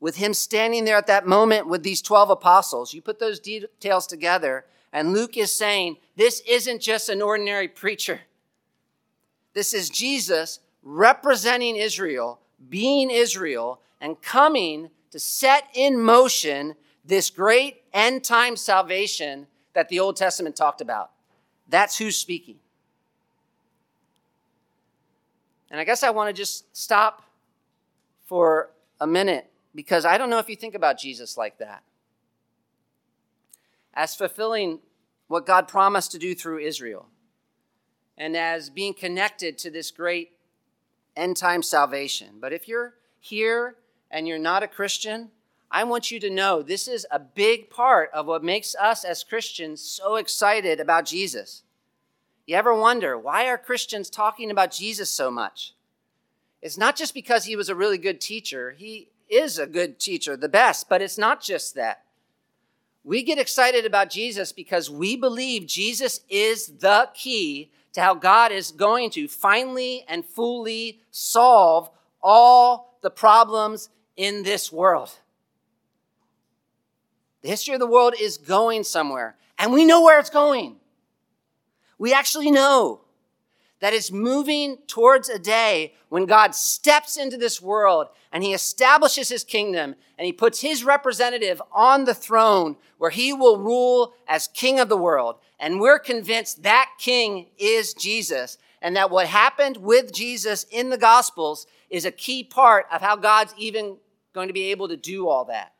with 0.00 0.16
him 0.16 0.34
standing 0.34 0.84
there 0.84 0.98
at 0.98 1.06
that 1.06 1.26
moment 1.26 1.66
with 1.66 1.82
these 1.82 2.02
12 2.02 2.28
apostles. 2.28 2.92
You 2.92 3.00
put 3.00 3.18
those 3.18 3.40
details 3.40 4.06
together, 4.06 4.66
and 4.92 5.14
Luke 5.14 5.38
is 5.38 5.50
saying 5.50 5.96
this 6.14 6.42
isn't 6.46 6.82
just 6.82 7.08
an 7.08 7.22
ordinary 7.22 7.68
preacher. 7.68 8.20
This 9.54 9.72
is 9.72 9.88
Jesus 9.88 10.60
representing 10.82 11.76
Israel, 11.76 12.40
being 12.68 13.10
Israel, 13.10 13.80
and 14.04 14.20
coming 14.20 14.90
to 15.10 15.18
set 15.18 15.64
in 15.72 15.98
motion 15.98 16.74
this 17.06 17.30
great 17.30 17.84
end 17.94 18.22
time 18.22 18.54
salvation 18.54 19.46
that 19.72 19.88
the 19.88 19.98
Old 19.98 20.14
Testament 20.14 20.54
talked 20.54 20.82
about. 20.82 21.10
That's 21.70 21.96
who's 21.96 22.14
speaking. 22.14 22.56
And 25.70 25.80
I 25.80 25.84
guess 25.84 26.02
I 26.02 26.10
want 26.10 26.28
to 26.28 26.34
just 26.34 26.76
stop 26.76 27.22
for 28.26 28.72
a 29.00 29.06
minute 29.06 29.50
because 29.74 30.04
I 30.04 30.18
don't 30.18 30.28
know 30.28 30.38
if 30.38 30.50
you 30.50 30.56
think 30.56 30.74
about 30.74 30.98
Jesus 30.98 31.38
like 31.38 31.56
that. 31.56 31.82
As 33.94 34.14
fulfilling 34.14 34.80
what 35.28 35.46
God 35.46 35.66
promised 35.66 36.12
to 36.12 36.18
do 36.18 36.34
through 36.34 36.58
Israel, 36.58 37.06
and 38.18 38.36
as 38.36 38.68
being 38.68 38.92
connected 38.92 39.56
to 39.58 39.70
this 39.70 39.90
great 39.90 40.32
end 41.16 41.38
time 41.38 41.62
salvation. 41.62 42.34
But 42.38 42.52
if 42.52 42.68
you're 42.68 42.96
here 43.18 43.76
and 44.14 44.28
you're 44.28 44.38
not 44.38 44.62
a 44.62 44.68
Christian, 44.68 45.30
I 45.72 45.82
want 45.82 46.12
you 46.12 46.20
to 46.20 46.30
know 46.30 46.62
this 46.62 46.86
is 46.86 47.04
a 47.10 47.18
big 47.18 47.68
part 47.68 48.10
of 48.14 48.26
what 48.26 48.44
makes 48.44 48.76
us 48.76 49.04
as 49.04 49.24
Christians 49.24 49.82
so 49.82 50.14
excited 50.14 50.78
about 50.78 51.04
Jesus. 51.04 51.64
You 52.46 52.54
ever 52.54 52.72
wonder 52.72 53.18
why 53.18 53.48
are 53.48 53.58
Christians 53.58 54.08
talking 54.08 54.52
about 54.52 54.70
Jesus 54.70 55.10
so 55.10 55.32
much? 55.32 55.74
It's 56.62 56.78
not 56.78 56.94
just 56.94 57.12
because 57.12 57.44
he 57.44 57.56
was 57.56 57.68
a 57.68 57.74
really 57.74 57.98
good 57.98 58.20
teacher. 58.20 58.70
He 58.78 59.08
is 59.28 59.58
a 59.58 59.66
good 59.66 59.98
teacher, 59.98 60.36
the 60.36 60.48
best, 60.48 60.88
but 60.88 61.02
it's 61.02 61.18
not 61.18 61.42
just 61.42 61.74
that. 61.74 62.04
We 63.02 63.24
get 63.24 63.38
excited 63.38 63.84
about 63.84 64.10
Jesus 64.10 64.52
because 64.52 64.88
we 64.88 65.16
believe 65.16 65.66
Jesus 65.66 66.20
is 66.28 66.68
the 66.68 67.10
key 67.14 67.72
to 67.94 68.00
how 68.00 68.14
God 68.14 68.52
is 68.52 68.70
going 68.70 69.10
to 69.10 69.26
finally 69.26 70.04
and 70.08 70.24
fully 70.24 71.00
solve 71.10 71.90
all 72.22 72.96
the 73.02 73.10
problems 73.10 73.90
in 74.16 74.42
this 74.42 74.72
world. 74.72 75.10
The 77.42 77.48
history 77.48 77.74
of 77.74 77.80
the 77.80 77.86
world 77.86 78.14
is 78.18 78.38
going 78.38 78.84
somewhere, 78.84 79.36
and 79.58 79.72
we 79.72 79.84
know 79.84 80.02
where 80.02 80.18
it's 80.18 80.30
going. 80.30 80.76
We 81.98 82.12
actually 82.12 82.50
know 82.50 83.02
that 83.80 83.92
it's 83.92 84.10
moving 84.10 84.78
towards 84.86 85.28
a 85.28 85.38
day 85.38 85.92
when 86.08 86.24
God 86.24 86.54
steps 86.54 87.16
into 87.16 87.36
this 87.36 87.60
world 87.60 88.06
and 88.32 88.42
he 88.42 88.54
establishes 88.54 89.28
his 89.28 89.44
kingdom 89.44 89.94
and 90.16 90.24
he 90.24 90.32
puts 90.32 90.60
his 90.60 90.84
representative 90.84 91.60
on 91.70 92.04
the 92.04 92.14
throne 92.14 92.76
where 92.98 93.10
he 93.10 93.32
will 93.32 93.58
rule 93.58 94.14
as 94.26 94.48
king 94.48 94.80
of 94.80 94.88
the 94.88 94.96
world. 94.96 95.36
And 95.60 95.80
we're 95.80 95.98
convinced 95.98 96.62
that 96.62 96.92
king 96.98 97.48
is 97.58 97.94
Jesus 97.94 98.58
and 98.80 98.96
that 98.96 99.10
what 99.10 99.26
happened 99.26 99.76
with 99.78 100.12
Jesus 100.12 100.64
in 100.70 100.90
the 100.90 100.98
Gospels 100.98 101.66
is 101.90 102.04
a 102.04 102.10
key 102.10 102.42
part 102.42 102.86
of 102.92 103.02
how 103.02 103.16
God's 103.16 103.54
even 103.58 103.98
going 104.34 104.48
to 104.48 104.54
be 104.54 104.70
able 104.72 104.88
to 104.88 104.96
do 104.96 105.28
all 105.28 105.46
that. 105.46 105.72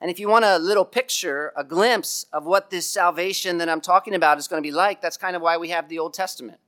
And 0.00 0.10
if 0.10 0.20
you 0.20 0.28
want 0.28 0.44
a 0.44 0.58
little 0.58 0.84
picture, 0.84 1.52
a 1.56 1.64
glimpse 1.64 2.26
of 2.32 2.46
what 2.46 2.70
this 2.70 2.86
salvation 2.86 3.58
that 3.58 3.68
I'm 3.68 3.80
talking 3.80 4.14
about 4.14 4.38
is 4.38 4.46
going 4.46 4.62
to 4.62 4.66
be 4.66 4.72
like, 4.72 5.02
that's 5.02 5.16
kind 5.16 5.34
of 5.34 5.42
why 5.42 5.56
we 5.56 5.70
have 5.70 5.88
the 5.88 5.98
Old 5.98 6.14
Testament. 6.14 6.58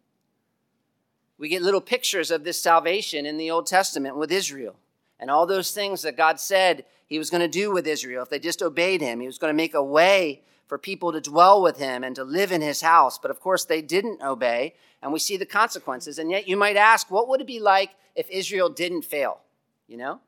We 1.39 1.49
get 1.49 1.63
little 1.63 1.81
pictures 1.81 2.31
of 2.31 2.43
this 2.43 2.61
salvation 2.61 3.27
in 3.27 3.37
the 3.37 3.51
Old 3.51 3.67
Testament 3.67 4.17
with 4.17 4.33
Israel 4.33 4.77
and 5.21 5.31
all 5.31 5.47
those 5.47 5.71
things 5.71 6.03
that 6.03 6.17
God 6.17 6.41
said 6.41 6.85
He 7.07 7.19
was 7.19 7.31
going 7.31 7.43
to 7.43 7.49
do 7.49 7.71
with 7.71 7.87
Israel 7.87 8.25
if 8.25 8.31
they 8.31 8.41
just 8.41 8.63
obeyed 8.63 9.01
Him. 9.01 9.21
He 9.21 9.27
was 9.27 9.39
going 9.39 9.53
to 9.53 9.57
make 9.57 9.75
a 9.75 9.83
way 9.83 10.43
for 10.71 10.79
people 10.79 11.11
to 11.11 11.21
dwell 11.21 11.61
with 11.61 11.79
Him 11.79 12.05
and 12.05 12.15
to 12.15 12.23
live 12.23 12.53
in 12.53 12.61
His 12.63 12.81
house. 12.81 13.19
But 13.19 13.33
of 13.33 13.41
course, 13.41 13.65
they 13.65 13.83
didn't 13.83 14.23
obey, 14.23 14.75
and 15.03 15.13
we 15.13 15.19
see 15.19 15.37
the 15.37 15.45
consequences. 15.45 16.17
And 16.17 16.31
yet, 16.31 16.47
you 16.47 16.57
might 16.57 16.77
ask, 16.77 17.11
what 17.11 17.27
would 17.27 17.41
it 17.41 17.47
be 17.49 17.59
like 17.59 17.91
if 18.15 18.31
Israel 18.31 18.69
didn't 18.69 19.03
fail? 19.03 19.41
You 19.89 19.97
know? 19.97 20.21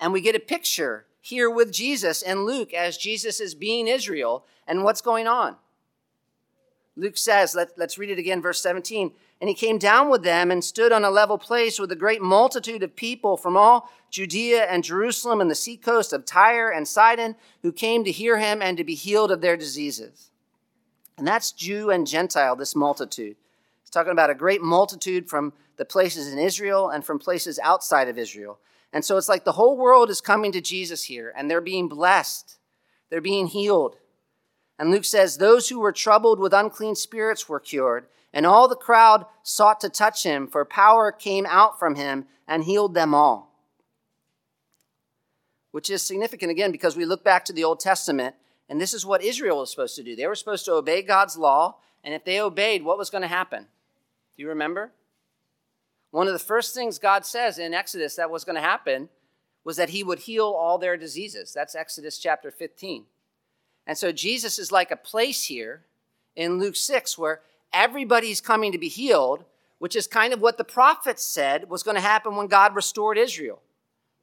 And 0.00 0.14
we 0.14 0.22
get 0.22 0.36
a 0.36 0.40
picture 0.40 1.04
here 1.20 1.50
with 1.50 1.70
Jesus 1.70 2.22
and 2.22 2.46
Luke 2.46 2.72
as 2.72 2.96
Jesus 2.96 3.40
is 3.40 3.54
being 3.54 3.88
Israel 3.88 4.46
and 4.66 4.84
what's 4.84 5.02
going 5.02 5.26
on. 5.26 5.56
Luke 6.96 7.16
says, 7.16 7.54
let, 7.54 7.78
us 7.78 7.98
read 7.98 8.10
it 8.10 8.18
again, 8.18 8.42
verse 8.42 8.60
17. 8.60 9.12
And 9.40 9.48
he 9.48 9.54
came 9.54 9.78
down 9.78 10.10
with 10.10 10.22
them 10.22 10.50
and 10.50 10.62
stood 10.62 10.92
on 10.92 11.04
a 11.04 11.10
level 11.10 11.38
place 11.38 11.78
with 11.78 11.90
a 11.92 11.96
great 11.96 12.20
multitude 12.20 12.82
of 12.82 12.94
people 12.94 13.36
from 13.36 13.56
all 13.56 13.90
Judea 14.10 14.64
and 14.64 14.84
Jerusalem 14.84 15.40
and 15.40 15.50
the 15.50 15.54
seacoast 15.54 16.12
of 16.12 16.26
Tyre 16.26 16.70
and 16.70 16.86
Sidon 16.86 17.36
who 17.62 17.72
came 17.72 18.04
to 18.04 18.12
hear 18.12 18.38
him 18.38 18.60
and 18.60 18.76
to 18.76 18.84
be 18.84 18.94
healed 18.94 19.30
of 19.30 19.40
their 19.40 19.56
diseases. 19.56 20.30
And 21.16 21.26
that's 21.26 21.52
Jew 21.52 21.90
and 21.90 22.06
Gentile, 22.06 22.56
this 22.56 22.74
multitude. 22.74 23.36
He's 23.82 23.90
talking 23.90 24.12
about 24.12 24.30
a 24.30 24.34
great 24.34 24.62
multitude 24.62 25.28
from 25.28 25.52
the 25.76 25.84
places 25.84 26.32
in 26.32 26.38
Israel 26.38 26.90
and 26.90 27.04
from 27.04 27.18
places 27.18 27.58
outside 27.62 28.08
of 28.08 28.18
Israel. 28.18 28.58
And 28.92 29.04
so 29.04 29.16
it's 29.16 29.28
like 29.28 29.44
the 29.44 29.52
whole 29.52 29.76
world 29.76 30.10
is 30.10 30.20
coming 30.20 30.52
to 30.52 30.60
Jesus 30.60 31.04
here 31.04 31.32
and 31.36 31.50
they're 31.50 31.60
being 31.60 31.88
blessed, 31.88 32.58
they're 33.08 33.20
being 33.20 33.46
healed. 33.46 33.96
And 34.80 34.90
Luke 34.90 35.04
says, 35.04 35.36
Those 35.36 35.68
who 35.68 35.78
were 35.78 35.92
troubled 35.92 36.40
with 36.40 36.54
unclean 36.54 36.94
spirits 36.94 37.50
were 37.50 37.60
cured, 37.60 38.06
and 38.32 38.46
all 38.46 38.66
the 38.66 38.74
crowd 38.74 39.26
sought 39.42 39.78
to 39.82 39.90
touch 39.90 40.24
him, 40.24 40.46
for 40.46 40.64
power 40.64 41.12
came 41.12 41.44
out 41.44 41.78
from 41.78 41.96
him 41.96 42.24
and 42.48 42.64
healed 42.64 42.94
them 42.94 43.14
all. 43.14 43.54
Which 45.70 45.90
is 45.90 46.02
significant 46.02 46.50
again 46.50 46.72
because 46.72 46.96
we 46.96 47.04
look 47.04 47.22
back 47.22 47.44
to 47.44 47.52
the 47.52 47.62
Old 47.62 47.78
Testament 47.78 48.34
and 48.70 48.80
this 48.80 48.94
is 48.94 49.04
what 49.04 49.22
Israel 49.22 49.58
was 49.58 49.70
supposed 49.70 49.96
to 49.96 50.02
do. 50.04 50.14
They 50.14 50.28
were 50.28 50.36
supposed 50.36 50.64
to 50.66 50.74
obey 50.74 51.02
God's 51.02 51.36
law, 51.36 51.76
and 52.04 52.14
if 52.14 52.24
they 52.24 52.40
obeyed, 52.40 52.84
what 52.84 52.96
was 52.96 53.10
going 53.10 53.22
to 53.22 53.28
happen? 53.28 53.66
Do 54.36 54.42
you 54.42 54.48
remember? 54.48 54.92
One 56.12 56.28
of 56.28 56.32
the 56.32 56.38
first 56.38 56.72
things 56.72 56.98
God 56.98 57.26
says 57.26 57.58
in 57.58 57.74
Exodus 57.74 58.14
that 58.14 58.30
was 58.30 58.44
going 58.44 58.54
to 58.54 58.62
happen 58.62 59.08
was 59.64 59.76
that 59.76 59.90
he 59.90 60.04
would 60.04 60.20
heal 60.20 60.46
all 60.46 60.78
their 60.78 60.96
diseases. 60.96 61.52
That's 61.52 61.74
Exodus 61.74 62.16
chapter 62.16 62.50
15. 62.50 63.04
And 63.86 63.96
so 63.98 64.12
Jesus 64.12 64.58
is 64.58 64.70
like 64.70 64.90
a 64.90 64.96
place 64.96 65.44
here 65.44 65.82
in 66.36 66.58
Luke 66.58 66.76
6 66.76 67.18
where 67.18 67.40
everybody's 67.72 68.40
coming 68.40 68.72
to 68.72 68.78
be 68.78 68.88
healed, 68.88 69.44
which 69.78 69.96
is 69.96 70.06
kind 70.06 70.32
of 70.32 70.40
what 70.40 70.58
the 70.58 70.64
prophets 70.64 71.24
said 71.24 71.68
was 71.68 71.82
going 71.82 71.96
to 71.96 72.00
happen 72.00 72.36
when 72.36 72.46
God 72.46 72.74
restored 72.74 73.18
Israel. 73.18 73.60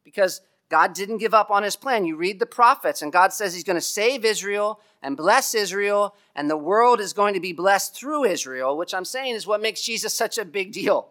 Because 0.04 0.42
God 0.70 0.94
didn't 0.94 1.20
give 1.20 1.34
up 1.34 1.50
on 1.50 1.64
his 1.64 1.76
plan. 1.76 2.06
You 2.06 2.18
read 2.18 2.40
the 2.40 2.46
prophets, 2.46 3.02
and 3.02 3.12
God 3.12 3.32
says 3.32 3.54
he's 3.54 3.64
going 3.64 3.78
to 3.78 3.82
save 3.82 4.26
Israel 4.26 4.80
and 5.02 5.16
bless 5.16 5.54
Israel, 5.56 6.16
and 6.36 6.50
the 6.50 6.58
world 6.58 7.00
is 7.00 7.14
going 7.14 7.34
to 7.36 7.40
be 7.40 7.54
blessed 7.54 7.96
through 7.96 8.26
Israel, 8.26 8.78
which 8.78 8.94
I'm 8.94 9.06
saying 9.06 9.36
is 9.36 9.48
what 9.48 9.62
makes 9.62 9.82
Jesus 9.82 10.14
such 10.14 10.38
a 10.38 10.46
big 10.46 10.74
deal. 10.74 11.10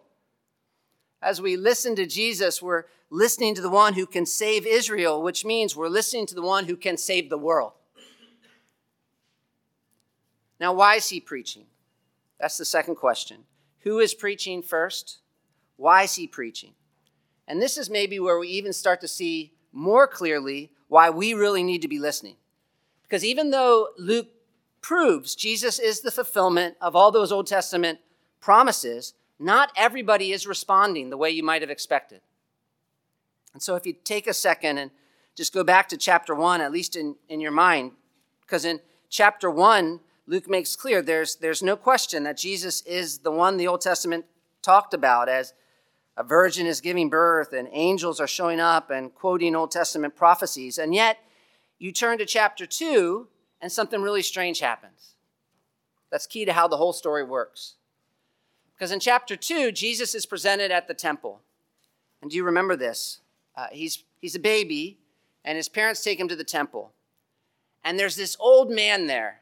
As 1.21 1.41
we 1.41 1.57
listen 1.57 1.95
to 1.95 2.05
Jesus, 2.05 2.61
we're 2.61 2.83
listening 3.09 3.55
to 3.55 3.61
the 3.61 3.69
one 3.69 3.93
who 3.93 4.05
can 4.05 4.25
save 4.25 4.67
Israel, 4.67 5.23
which 5.23 5.43
means 5.43 5.75
we're 5.75 5.87
listening 5.87 6.27
to 6.27 6.35
the 6.35 6.43
one 6.43 6.65
who 6.65 6.75
can 6.75 6.97
save 6.97 7.29
the 7.29 7.37
world. 7.37 7.71
Now, 10.59 10.73
why 10.73 10.95
is 10.95 11.09
he 11.09 11.19
preaching? 11.19 11.65
That's 12.39 12.57
the 12.57 12.65
second 12.65 12.95
question. 12.95 13.43
Who 13.81 13.99
is 13.99 14.13
preaching 14.13 14.61
first? 14.61 15.19
Why 15.75 16.03
is 16.03 16.15
he 16.15 16.27
preaching? 16.27 16.73
And 17.47 17.61
this 17.61 17.77
is 17.77 17.89
maybe 17.89 18.19
where 18.19 18.39
we 18.39 18.49
even 18.49 18.73
start 18.73 19.01
to 19.01 19.07
see 19.07 19.53
more 19.71 20.07
clearly 20.07 20.71
why 20.87 21.09
we 21.09 21.33
really 21.33 21.63
need 21.63 21.81
to 21.81 21.87
be 21.87 21.99
listening. 21.99 22.35
Because 23.03 23.23
even 23.23 23.51
though 23.51 23.89
Luke 23.97 24.27
proves 24.81 25.35
Jesus 25.35 25.79
is 25.79 26.01
the 26.01 26.11
fulfillment 26.11 26.75
of 26.81 26.95
all 26.95 27.11
those 27.11 27.31
Old 27.31 27.47
Testament 27.47 27.99
promises, 28.39 29.13
not 29.39 29.71
everybody 29.75 30.31
is 30.31 30.47
responding 30.47 31.09
the 31.09 31.17
way 31.17 31.29
you 31.29 31.43
might 31.43 31.61
have 31.61 31.69
expected. 31.69 32.21
And 33.53 33.61
so 33.61 33.75
if 33.75 33.85
you 33.85 33.93
take 33.93 34.27
a 34.27 34.33
second 34.33 34.77
and 34.77 34.91
just 35.35 35.53
go 35.53 35.63
back 35.63 35.89
to 35.89 35.97
chapter 35.97 36.33
1, 36.33 36.61
at 36.61 36.71
least 36.71 36.95
in, 36.95 37.15
in 37.29 37.39
your 37.39 37.51
mind, 37.51 37.91
because 38.41 38.65
in 38.65 38.79
chapter 39.09 39.49
1, 39.49 39.99
Luke 40.27 40.49
makes 40.49 40.75
clear 40.75 41.01
there's, 41.01 41.37
there's 41.37 41.63
no 41.63 41.77
question 41.77 42.23
that 42.23 42.37
Jesus 42.37 42.81
is 42.81 43.19
the 43.19 43.31
one 43.31 43.55
the 43.55 43.67
Old 43.67 43.79
Testament 43.79 44.25
talked 44.61 44.93
about 44.93 45.29
as 45.29 45.53
a 46.17 46.23
virgin 46.23 46.67
is 46.67 46.81
giving 46.81 47.09
birth 47.09 47.53
and 47.53 47.69
angels 47.71 48.19
are 48.19 48.27
showing 48.27 48.59
up 48.59 48.91
and 48.91 49.15
quoting 49.15 49.55
Old 49.55 49.71
Testament 49.71 50.15
prophecies. 50.15 50.77
And 50.77 50.93
yet, 50.93 51.19
you 51.79 51.93
turn 51.93 52.17
to 52.17 52.25
chapter 52.25 52.65
2 52.65 53.27
and 53.61 53.71
something 53.71 54.01
really 54.01 54.21
strange 54.21 54.59
happens. 54.59 55.13
That's 56.11 56.27
key 56.27 56.43
to 56.45 56.53
how 56.53 56.67
the 56.67 56.77
whole 56.77 56.93
story 56.93 57.23
works. 57.23 57.75
Because 58.73 58.91
in 58.91 58.99
chapter 58.99 59.35
2, 59.35 59.71
Jesus 59.71 60.13
is 60.13 60.25
presented 60.25 60.71
at 60.71 60.87
the 60.87 60.93
temple. 60.93 61.41
And 62.21 62.29
do 62.29 62.37
you 62.37 62.43
remember 62.43 62.75
this? 62.75 63.21
Uh, 63.55 63.67
he's, 63.71 64.03
he's 64.19 64.35
a 64.35 64.39
baby, 64.39 64.99
and 65.43 65.55
his 65.55 65.69
parents 65.69 66.03
take 66.03 66.19
him 66.19 66.27
to 66.27 66.35
the 66.35 66.43
temple. 66.43 66.93
And 67.83 67.97
there's 67.97 68.15
this 68.15 68.35
old 68.39 68.69
man 68.69 69.07
there 69.07 69.41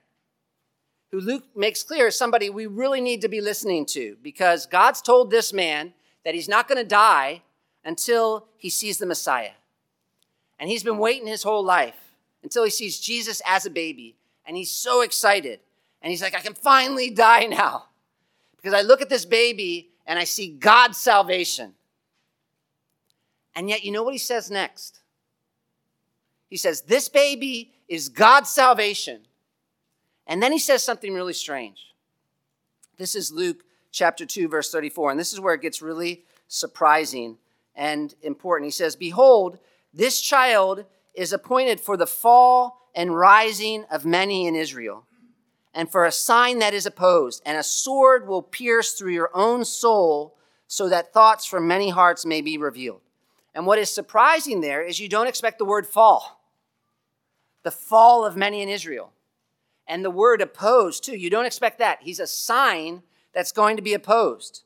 who 1.11 1.19
Luke 1.19 1.45
makes 1.55 1.83
clear 1.83 2.07
is 2.07 2.17
somebody 2.17 2.49
we 2.49 2.65
really 2.65 3.01
need 3.01 3.21
to 3.21 3.29
be 3.29 3.41
listening 3.41 3.85
to 3.87 4.17
because 4.21 4.65
God's 4.65 5.01
told 5.01 5.31
this 5.31 5.53
man 5.53 5.93
that 6.23 6.33
he's 6.33 6.49
not 6.49 6.67
going 6.67 6.77
to 6.77 6.87
die 6.87 7.41
until 7.83 8.47
he 8.57 8.69
sees 8.69 8.97
the 8.97 9.05
Messiah. 9.05 9.51
And 10.59 10.69
he's 10.69 10.83
been 10.83 10.97
waiting 10.97 11.27
his 11.27 11.43
whole 11.43 11.63
life 11.63 12.15
until 12.43 12.63
he 12.63 12.69
sees 12.69 12.99
Jesus 12.99 13.41
as 13.45 13.65
a 13.65 13.69
baby. 13.69 14.15
And 14.45 14.57
he's 14.57 14.71
so 14.71 15.01
excited. 15.01 15.59
And 16.01 16.11
he's 16.11 16.21
like, 16.21 16.35
I 16.35 16.39
can 16.39 16.53
finally 16.53 17.09
die 17.09 17.45
now. 17.45 17.85
Because 18.55 18.73
I 18.73 18.81
look 18.81 19.01
at 19.01 19.09
this 19.09 19.25
baby 19.25 19.89
and 20.05 20.17
I 20.17 20.23
see 20.23 20.49
God's 20.49 20.97
salvation. 20.97 21.73
And 23.55 23.69
yet, 23.69 23.83
you 23.83 23.91
know 23.91 24.03
what 24.03 24.13
he 24.13 24.19
says 24.19 24.51
next? 24.51 24.99
He 26.49 26.57
says, 26.57 26.81
This 26.81 27.09
baby 27.09 27.71
is 27.87 28.09
God's 28.09 28.49
salvation. 28.49 29.21
And 30.27 30.41
then 30.41 30.51
he 30.51 30.59
says 30.59 30.83
something 30.83 31.13
really 31.13 31.33
strange. 31.33 31.93
This 32.97 33.15
is 33.15 33.31
Luke 33.31 33.63
chapter 33.91 34.25
2, 34.25 34.47
verse 34.47 34.71
34. 34.71 35.11
And 35.11 35.19
this 35.19 35.33
is 35.33 35.39
where 35.39 35.53
it 35.53 35.61
gets 35.61 35.81
really 35.81 36.23
surprising 36.47 37.37
and 37.75 38.13
important. 38.21 38.67
He 38.67 38.71
says, 38.71 38.95
Behold, 38.95 39.59
this 39.93 40.21
child 40.21 40.85
is 41.13 41.33
appointed 41.33 41.79
for 41.79 41.97
the 41.97 42.07
fall 42.07 42.89
and 42.93 43.15
rising 43.15 43.85
of 43.91 44.05
many 44.05 44.47
in 44.47 44.55
Israel, 44.55 45.05
and 45.73 45.91
for 45.91 46.05
a 46.05 46.11
sign 46.11 46.59
that 46.59 46.73
is 46.73 46.85
opposed, 46.85 47.41
and 47.45 47.57
a 47.57 47.63
sword 47.63 48.27
will 48.27 48.41
pierce 48.41 48.93
through 48.93 49.11
your 49.11 49.31
own 49.33 49.65
soul, 49.65 50.37
so 50.67 50.89
that 50.89 51.13
thoughts 51.13 51.45
from 51.45 51.67
many 51.67 51.89
hearts 51.89 52.25
may 52.25 52.41
be 52.41 52.57
revealed. 52.57 53.01
And 53.53 53.65
what 53.65 53.79
is 53.79 53.89
surprising 53.89 54.61
there 54.61 54.81
is 54.81 54.99
you 54.99 55.07
don't 55.07 55.27
expect 55.27 55.59
the 55.59 55.65
word 55.65 55.85
fall. 55.85 56.41
The 57.63 57.71
fall 57.71 58.25
of 58.25 58.35
many 58.35 58.61
in 58.61 58.69
Israel. 58.69 59.11
And 59.87 60.03
the 60.03 60.11
word 60.11 60.41
opposed, 60.41 61.03
too. 61.03 61.15
You 61.15 61.29
don't 61.29 61.45
expect 61.45 61.79
that. 61.79 61.99
He's 62.01 62.19
a 62.19 62.27
sign 62.27 63.03
that's 63.33 63.51
going 63.51 63.75
to 63.75 63.81
be 63.81 63.93
opposed. 63.93 64.63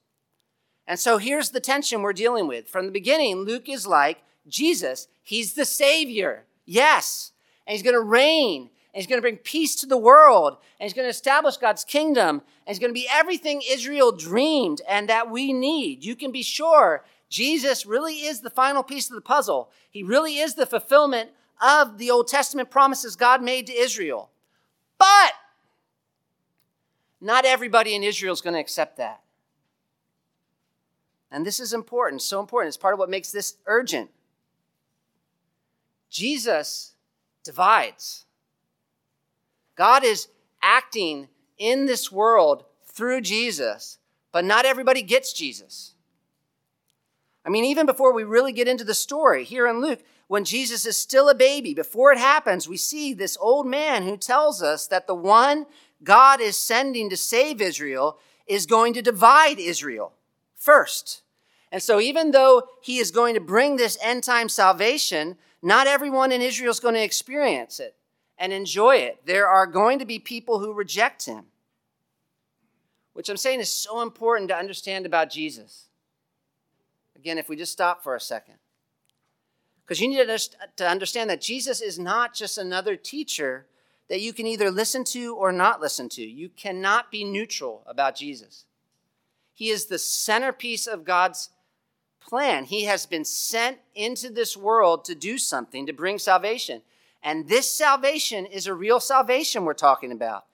And 0.87 0.99
so 0.99 1.17
here's 1.17 1.51
the 1.51 1.59
tension 1.59 2.01
we're 2.01 2.13
dealing 2.13 2.47
with. 2.47 2.67
From 2.67 2.85
the 2.85 2.91
beginning, 2.91 3.37
Luke 3.37 3.69
is 3.69 3.85
like 3.85 4.23
Jesus, 4.47 5.07
he's 5.21 5.53
the 5.53 5.65
Savior. 5.65 6.45
Yes. 6.65 7.31
And 7.67 7.73
he's 7.73 7.83
going 7.83 7.95
to 7.95 8.01
reign. 8.01 8.61
And 8.61 9.01
he's 9.01 9.07
going 9.07 9.19
to 9.19 9.21
bring 9.21 9.37
peace 9.37 9.75
to 9.77 9.85
the 9.85 9.97
world. 9.97 10.57
And 10.79 10.85
he's 10.85 10.93
going 10.93 11.05
to 11.05 11.11
establish 11.11 11.57
God's 11.57 11.83
kingdom. 11.83 12.37
And 12.37 12.43
he's 12.67 12.79
going 12.79 12.89
to 12.89 12.99
be 12.99 13.07
everything 13.11 13.61
Israel 13.67 14.11
dreamed 14.11 14.81
and 14.87 15.07
that 15.09 15.29
we 15.29 15.53
need. 15.53 16.03
You 16.03 16.15
can 16.15 16.31
be 16.31 16.41
sure 16.41 17.03
Jesus 17.29 17.85
really 17.85 18.25
is 18.25 18.41
the 18.41 18.49
final 18.49 18.81
piece 18.81 19.09
of 19.09 19.15
the 19.15 19.21
puzzle. 19.21 19.69
He 19.89 20.01
really 20.01 20.37
is 20.37 20.55
the 20.55 20.65
fulfillment 20.65 21.29
of 21.61 21.97
the 21.97 22.09
Old 22.09 22.27
Testament 22.27 22.71
promises 22.71 23.15
God 23.15 23.43
made 23.43 23.67
to 23.67 23.73
Israel. 23.73 24.31
But 24.99 25.33
not 27.19 27.45
everybody 27.45 27.95
in 27.95 28.03
Israel 28.03 28.33
is 28.33 28.41
going 28.41 28.53
to 28.53 28.59
accept 28.59 28.97
that. 28.97 29.21
And 31.31 31.45
this 31.45 31.59
is 31.59 31.73
important, 31.73 32.21
so 32.21 32.39
important. 32.39 32.69
It's 32.69 32.77
part 32.77 32.93
of 32.93 32.99
what 32.99 33.09
makes 33.09 33.31
this 33.31 33.55
urgent. 33.65 34.09
Jesus 36.09 36.93
divides. 37.43 38.25
God 39.75 40.03
is 40.03 40.27
acting 40.61 41.29
in 41.57 41.85
this 41.85 42.11
world 42.11 42.65
through 42.85 43.21
Jesus, 43.21 43.99
but 44.31 44.43
not 44.43 44.65
everybody 44.65 45.01
gets 45.01 45.31
Jesus. 45.31 45.93
I 47.45 47.49
mean, 47.49 47.65
even 47.65 47.85
before 47.85 48.13
we 48.13 48.23
really 48.23 48.51
get 48.51 48.67
into 48.67 48.83
the 48.83 48.93
story 48.93 49.43
here 49.43 49.67
in 49.67 49.81
Luke, 49.81 50.03
when 50.29 50.43
Jesus 50.43 50.85
is 50.85 50.95
still 50.95 51.27
a 51.27 51.33
baby, 51.33 51.73
before 51.73 52.11
it 52.11 52.19
happens, 52.19 52.69
we 52.69 52.77
see 52.77 53.15
this 53.15 53.35
old 53.41 53.65
man 53.65 54.03
who 54.03 54.15
tells 54.15 54.61
us 54.61 54.85
that 54.85 55.07
the 55.07 55.15
one 55.15 55.65
God 56.03 56.39
is 56.39 56.55
sending 56.55 57.09
to 57.09 57.17
save 57.17 57.59
Israel 57.59 58.19
is 58.45 58.67
going 58.67 58.93
to 58.93 59.01
divide 59.01 59.57
Israel 59.57 60.13
first. 60.55 61.23
And 61.71 61.81
so, 61.81 61.99
even 61.99 62.29
though 62.29 62.67
he 62.79 62.99
is 62.99 63.09
going 63.09 63.33
to 63.33 63.39
bring 63.39 63.75
this 63.75 63.97
end 64.03 64.23
time 64.23 64.49
salvation, 64.49 65.35
not 65.63 65.87
everyone 65.87 66.31
in 66.31 66.43
Israel 66.43 66.69
is 66.69 66.79
going 66.79 66.93
to 66.93 67.03
experience 67.03 67.79
it 67.79 67.95
and 68.37 68.53
enjoy 68.53 68.97
it. 68.97 69.25
There 69.25 69.47
are 69.47 69.65
going 69.65 69.97
to 69.97 70.05
be 70.05 70.19
people 70.19 70.59
who 70.59 70.73
reject 70.73 71.25
him, 71.25 71.45
which 73.13 73.29
I'm 73.29 73.37
saying 73.37 73.61
is 73.61 73.71
so 73.71 74.01
important 74.01 74.49
to 74.49 74.55
understand 74.55 75.07
about 75.07 75.31
Jesus. 75.31 75.87
Again, 77.15 77.39
if 77.39 77.49
we 77.49 77.55
just 77.55 77.71
stop 77.71 78.03
for 78.03 78.15
a 78.15 78.21
second. 78.21 78.58
Because 79.89 80.01
you 80.01 80.07
need 80.07 80.39
to 80.75 80.87
understand 80.87 81.31
that 81.31 81.41
Jesus 81.41 81.81
is 81.81 81.97
not 81.97 82.35
just 82.35 82.59
another 82.59 82.95
teacher 82.95 83.65
that 84.07 84.21
you 84.21 84.33
can 84.33 84.45
either 84.45 84.69
listen 84.69 85.03
to 85.05 85.35
or 85.35 85.51
not 85.51 85.81
listen 85.81 86.09
to. 86.09 86.21
You 86.21 86.49
cannot 86.49 87.09
be 87.09 87.23
neutral 87.23 87.81
about 87.87 88.15
Jesus. 88.15 88.65
He 89.51 89.69
is 89.69 89.87
the 89.87 89.97
centerpiece 89.97 90.85
of 90.85 91.05
God's 91.05 91.49
plan. 92.19 92.65
He 92.65 92.83
has 92.83 93.07
been 93.07 93.25
sent 93.25 93.79
into 93.95 94.29
this 94.29 94.55
world 94.55 95.05
to 95.05 95.15
do 95.15 95.39
something, 95.39 95.87
to 95.87 95.93
bring 95.93 96.19
salvation. 96.19 96.83
And 97.23 97.49
this 97.49 97.71
salvation 97.71 98.45
is 98.45 98.67
a 98.67 98.75
real 98.75 98.99
salvation 98.99 99.65
we're 99.65 99.73
talking 99.73 100.11
about. 100.11 100.45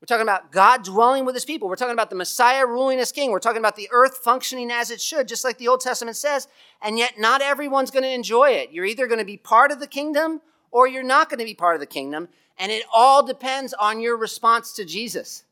We're 0.00 0.06
talking 0.06 0.22
about 0.22 0.52
God 0.52 0.84
dwelling 0.84 1.24
with 1.24 1.34
his 1.34 1.44
people. 1.44 1.68
We're 1.68 1.74
talking 1.74 1.92
about 1.92 2.08
the 2.08 2.16
Messiah 2.16 2.64
ruling 2.64 3.00
as 3.00 3.10
king. 3.10 3.32
We're 3.32 3.40
talking 3.40 3.58
about 3.58 3.74
the 3.74 3.88
earth 3.90 4.18
functioning 4.18 4.70
as 4.70 4.92
it 4.92 5.00
should, 5.00 5.26
just 5.26 5.44
like 5.44 5.58
the 5.58 5.66
Old 5.66 5.80
Testament 5.80 6.16
says. 6.16 6.46
And 6.80 6.98
yet, 6.98 7.18
not 7.18 7.42
everyone's 7.42 7.90
going 7.90 8.04
to 8.04 8.12
enjoy 8.12 8.50
it. 8.50 8.70
You're 8.70 8.84
either 8.84 9.08
going 9.08 9.18
to 9.18 9.24
be 9.24 9.36
part 9.36 9.72
of 9.72 9.80
the 9.80 9.88
kingdom 9.88 10.40
or 10.70 10.86
you're 10.86 11.02
not 11.02 11.28
going 11.28 11.40
to 11.40 11.44
be 11.44 11.54
part 11.54 11.74
of 11.74 11.80
the 11.80 11.86
kingdom. 11.86 12.28
And 12.58 12.70
it 12.70 12.84
all 12.92 13.26
depends 13.26 13.74
on 13.74 14.00
your 14.00 14.16
response 14.16 14.72
to 14.74 14.84
Jesus. 14.84 15.42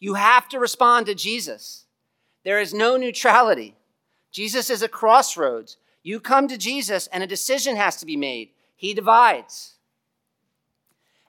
You 0.00 0.14
have 0.14 0.48
to 0.50 0.58
respond 0.58 1.06
to 1.06 1.14
Jesus. 1.14 1.84
There 2.44 2.60
is 2.60 2.72
no 2.72 2.96
neutrality. 2.96 3.74
Jesus 4.30 4.70
is 4.70 4.82
a 4.82 4.88
crossroads. 4.88 5.76
You 6.02 6.18
come 6.18 6.48
to 6.48 6.58
Jesus 6.58 7.08
and 7.08 7.22
a 7.22 7.26
decision 7.26 7.76
has 7.76 7.96
to 7.96 8.06
be 8.06 8.16
made. 8.16 8.50
He 8.74 8.94
divides. 8.94 9.73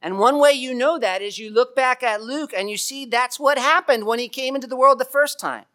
And 0.06 0.20
one 0.20 0.39
way 0.39 0.52
you 0.52 0.76
know 0.76 1.00
that 1.00 1.24
is 1.24 1.39
you 1.39 1.50
look 1.50 1.76
back 1.76 2.04
at 2.04 2.22
Luke 2.22 2.54
and 2.56 2.70
you 2.70 2.78
see 2.78 3.06
that's 3.06 3.39
what 3.39 3.58
happened 3.58 4.06
when 4.06 4.20
he 4.20 4.30
came 4.30 4.54
into 4.54 4.68
the 4.68 4.76
world 4.76 5.00
the 5.00 5.04
first 5.04 5.39
time. 5.39 5.65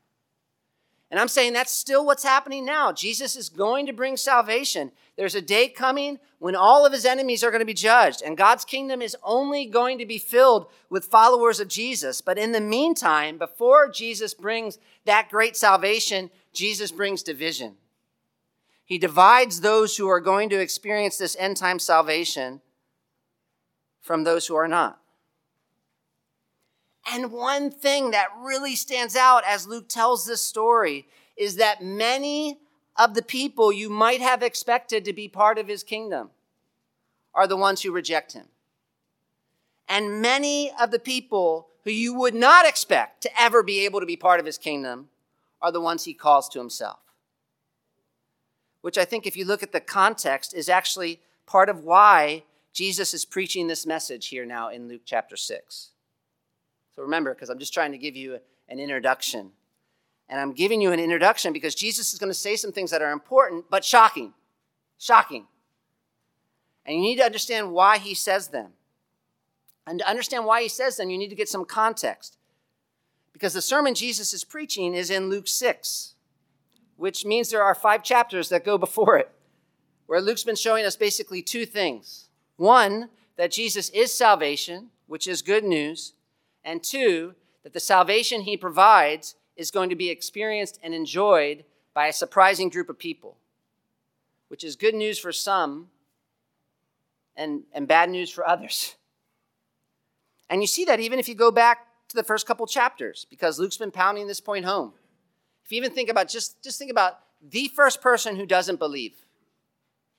And 1.10 1.18
I'm 1.18 1.26
saying 1.26 1.52
that's 1.52 1.72
still 1.72 2.06
what's 2.06 2.22
happening 2.22 2.64
now. 2.64 2.92
Jesus 2.92 3.34
is 3.34 3.48
going 3.48 3.86
to 3.86 3.92
bring 3.92 4.16
salvation. 4.16 4.92
There's 5.16 5.34
a 5.34 5.42
day 5.42 5.66
coming 5.66 6.20
when 6.38 6.54
all 6.54 6.86
of 6.86 6.92
his 6.92 7.04
enemies 7.04 7.42
are 7.42 7.50
going 7.50 7.58
to 7.58 7.66
be 7.66 7.74
judged, 7.74 8.22
and 8.22 8.36
God's 8.36 8.64
kingdom 8.64 9.02
is 9.02 9.16
only 9.24 9.66
going 9.66 9.98
to 9.98 10.06
be 10.06 10.18
filled 10.18 10.68
with 10.88 11.06
followers 11.06 11.58
of 11.58 11.66
Jesus. 11.66 12.20
But 12.20 12.38
in 12.38 12.52
the 12.52 12.60
meantime, 12.60 13.36
before 13.36 13.90
Jesus 13.90 14.32
brings 14.32 14.78
that 15.06 15.28
great 15.28 15.56
salvation, 15.56 16.30
Jesus 16.52 16.92
brings 16.92 17.24
division. 17.24 17.78
He 18.84 18.96
divides 18.96 19.60
those 19.60 19.96
who 19.96 20.08
are 20.08 20.20
going 20.20 20.48
to 20.50 20.60
experience 20.60 21.16
this 21.16 21.36
end 21.40 21.56
time 21.56 21.80
salvation 21.80 22.60
from 24.00 24.24
those 24.24 24.46
who 24.46 24.54
are 24.54 24.68
not. 24.68 25.00
And 27.10 27.32
one 27.32 27.70
thing 27.70 28.10
that 28.12 28.28
really 28.40 28.76
stands 28.76 29.16
out 29.16 29.42
as 29.46 29.66
Luke 29.66 29.88
tells 29.88 30.24
this 30.24 30.42
story 30.42 31.06
is 31.36 31.56
that 31.56 31.82
many 31.82 32.58
of 32.96 33.14
the 33.14 33.22
people 33.22 33.72
you 33.72 33.88
might 33.88 34.20
have 34.20 34.42
expected 34.42 35.04
to 35.04 35.12
be 35.12 35.26
part 35.26 35.58
of 35.58 35.66
his 35.66 35.82
kingdom 35.82 36.30
are 37.34 37.46
the 37.46 37.56
ones 37.56 37.82
who 37.82 37.92
reject 37.92 38.32
him. 38.32 38.46
And 39.88 40.20
many 40.20 40.70
of 40.80 40.90
the 40.90 40.98
people 40.98 41.68
who 41.84 41.90
you 41.90 42.14
would 42.14 42.34
not 42.34 42.66
expect 42.66 43.22
to 43.22 43.40
ever 43.40 43.62
be 43.62 43.84
able 43.84 44.00
to 44.00 44.06
be 44.06 44.16
part 44.16 44.38
of 44.38 44.46
his 44.46 44.58
kingdom 44.58 45.08
are 45.62 45.72
the 45.72 45.80
ones 45.80 46.04
he 46.04 46.14
calls 46.14 46.48
to 46.50 46.58
himself. 46.58 46.98
Which 48.82 48.98
I 48.98 49.04
think, 49.04 49.26
if 49.26 49.36
you 49.36 49.44
look 49.44 49.62
at 49.62 49.72
the 49.72 49.80
context, 49.80 50.54
is 50.54 50.68
actually 50.68 51.20
part 51.46 51.68
of 51.68 51.84
why 51.84 52.44
Jesus 52.72 53.14
is 53.14 53.24
preaching 53.24 53.66
this 53.66 53.86
message 53.86 54.28
here 54.28 54.46
now 54.46 54.68
in 54.68 54.88
Luke 54.88 55.02
chapter 55.04 55.36
6. 55.36 55.90
So 56.94 57.02
remember, 57.02 57.34
because 57.34 57.50
I'm 57.50 57.58
just 57.58 57.74
trying 57.74 57.92
to 57.92 57.98
give 57.98 58.16
you 58.16 58.38
an 58.68 58.78
introduction. 58.78 59.50
And 60.28 60.40
I'm 60.40 60.52
giving 60.52 60.80
you 60.80 60.92
an 60.92 61.00
introduction 61.00 61.52
because 61.52 61.74
Jesus 61.74 62.12
is 62.12 62.18
going 62.18 62.30
to 62.30 62.34
say 62.34 62.54
some 62.56 62.72
things 62.72 62.92
that 62.92 63.02
are 63.02 63.10
important, 63.10 63.64
but 63.68 63.84
shocking. 63.84 64.32
Shocking. 64.98 65.46
And 66.86 66.96
you 66.96 67.02
need 67.02 67.16
to 67.16 67.24
understand 67.24 67.72
why 67.72 67.98
he 67.98 68.14
says 68.14 68.48
them. 68.48 68.72
And 69.86 69.98
to 69.98 70.08
understand 70.08 70.44
why 70.44 70.62
he 70.62 70.68
says 70.68 70.96
them, 70.96 71.10
you 71.10 71.18
need 71.18 71.30
to 71.30 71.36
get 71.36 71.48
some 71.48 71.64
context. 71.64 72.38
Because 73.32 73.54
the 73.54 73.62
sermon 73.62 73.94
Jesus 73.94 74.32
is 74.32 74.44
preaching 74.44 74.94
is 74.94 75.10
in 75.10 75.28
Luke 75.28 75.48
6, 75.48 76.14
which 76.96 77.24
means 77.24 77.50
there 77.50 77.62
are 77.62 77.74
five 77.74 78.04
chapters 78.04 78.48
that 78.50 78.64
go 78.64 78.78
before 78.78 79.16
it, 79.16 79.30
where 80.06 80.20
Luke's 80.20 80.44
been 80.44 80.56
showing 80.56 80.84
us 80.84 80.94
basically 80.94 81.42
two 81.42 81.66
things. 81.66 82.29
One, 82.60 83.08
that 83.36 83.52
Jesus 83.52 83.88
is 83.88 84.12
salvation, 84.12 84.90
which 85.06 85.26
is 85.26 85.40
good 85.40 85.64
news. 85.64 86.12
And 86.62 86.82
two, 86.82 87.34
that 87.62 87.72
the 87.72 87.80
salvation 87.80 88.42
he 88.42 88.54
provides 88.58 89.34
is 89.56 89.70
going 89.70 89.88
to 89.88 89.96
be 89.96 90.10
experienced 90.10 90.78
and 90.82 90.92
enjoyed 90.92 91.64
by 91.94 92.08
a 92.08 92.12
surprising 92.12 92.68
group 92.68 92.90
of 92.90 92.98
people, 92.98 93.38
which 94.48 94.62
is 94.62 94.76
good 94.76 94.94
news 94.94 95.18
for 95.18 95.32
some 95.32 95.88
and, 97.34 97.62
and 97.72 97.88
bad 97.88 98.10
news 98.10 98.28
for 98.28 98.46
others. 98.46 98.94
And 100.50 100.60
you 100.60 100.66
see 100.66 100.84
that 100.84 101.00
even 101.00 101.18
if 101.18 101.30
you 101.30 101.34
go 101.34 101.50
back 101.50 101.86
to 102.08 102.14
the 102.14 102.22
first 102.22 102.46
couple 102.46 102.66
chapters, 102.66 103.26
because 103.30 103.58
Luke's 103.58 103.78
been 103.78 103.90
pounding 103.90 104.26
this 104.26 104.38
point 104.38 104.66
home. 104.66 104.92
If 105.64 105.72
you 105.72 105.78
even 105.78 105.92
think 105.92 106.10
about 106.10 106.28
just, 106.28 106.62
just 106.62 106.78
think 106.78 106.90
about 106.90 107.20
the 107.40 107.68
first 107.68 108.02
person 108.02 108.36
who 108.36 108.44
doesn't 108.44 108.78
believe. 108.78 109.14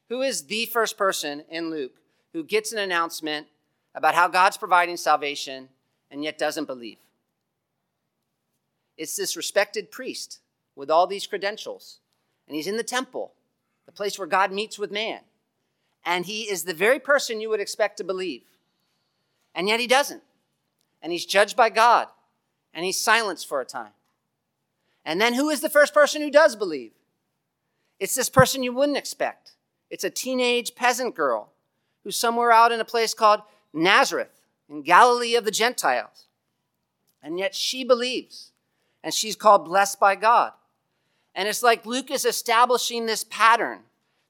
Who 0.10 0.24
is 0.24 0.46
the 0.46 0.66
first 0.66 0.98
person 0.98 1.44
in 1.48 1.70
Luke 1.70 2.01
who 2.34 2.44
gets 2.44 2.72
an 2.72 2.80
announcement 2.80 3.48
about 3.94 4.16
how 4.16 4.28
God's 4.28 4.58
providing 4.58 4.98
salvation 4.98 5.70
and 6.10 6.24
yet 6.24 6.38
doesn't 6.38 6.66
believe? 6.66 6.98
It's 8.98 9.16
this 9.16 9.36
respected 9.36 9.92
priest 9.92 10.40
with 10.76 10.90
all 10.90 11.08
these 11.08 11.28
credentials. 11.28 12.00
And 12.48 12.56
he's 12.56 12.68
in 12.68 12.78
the 12.78 12.84
temple, 12.84 13.34
the 13.86 13.92
place 13.92 14.18
where 14.18 14.28
God 14.28 14.52
meets 14.52 14.78
with 14.78 14.92
man. 14.92 15.22
And 16.06 16.26
he 16.26 16.50
is 16.50 16.64
the 16.64 16.74
very 16.74 17.00
person 17.00 17.42
you 17.42 17.50
would 17.50 17.60
expect 17.60 17.98
to 17.98 18.04
believe. 18.04 18.44
And 19.54 19.68
yet 19.68 19.80
he 19.80 19.88
doesn't. 19.88 20.24
And 21.02 21.12
he's 21.12 21.26
judged 21.26 21.56
by 21.56 21.70
God. 21.70 22.08
And 22.74 22.86
he's 22.86 23.00
silenced 23.00 23.48
for 23.48 23.62
a 23.62 23.66
time. 23.66 23.92
And 25.06 25.20
then 25.20 25.34
who 25.34 25.50
is 25.50 25.62
the 25.62 25.70
first 25.70 25.94
person 25.94 26.22
who 26.22 26.32
does 26.32 26.56
believe? 26.56 26.92
It's 28.00 28.16
this 28.16 28.30
person 28.30 28.64
you 28.64 28.74
wouldn't 28.74 28.98
expect. 28.98 29.52
It's 29.90 30.04
a 30.04 30.10
teenage 30.10 30.74
peasant 30.76 31.16
girl 31.16 31.51
who's 32.04 32.16
somewhere 32.16 32.52
out 32.52 32.72
in 32.72 32.80
a 32.80 32.86
place 32.86 33.14
called 33.14 33.42
Nazareth 33.74 34.42
in 34.70 34.82
Galilee 34.82 35.36
of 35.36 35.46
the 35.46 35.52
Gentiles. 35.52 36.26
And 37.22 37.38
yet 37.38 37.56
she 37.56 37.84
believes. 37.84 38.52
And 39.04 39.14
she's 39.14 39.36
called 39.36 39.66
blessed 39.66 40.00
by 40.00 40.16
God. 40.16 40.54
And 41.36 41.48
it's 41.48 41.64
like 41.64 41.86
Luke 41.86 42.12
is 42.12 42.26
establishing 42.26 43.06
this 43.06 43.24
pattern 43.24 43.80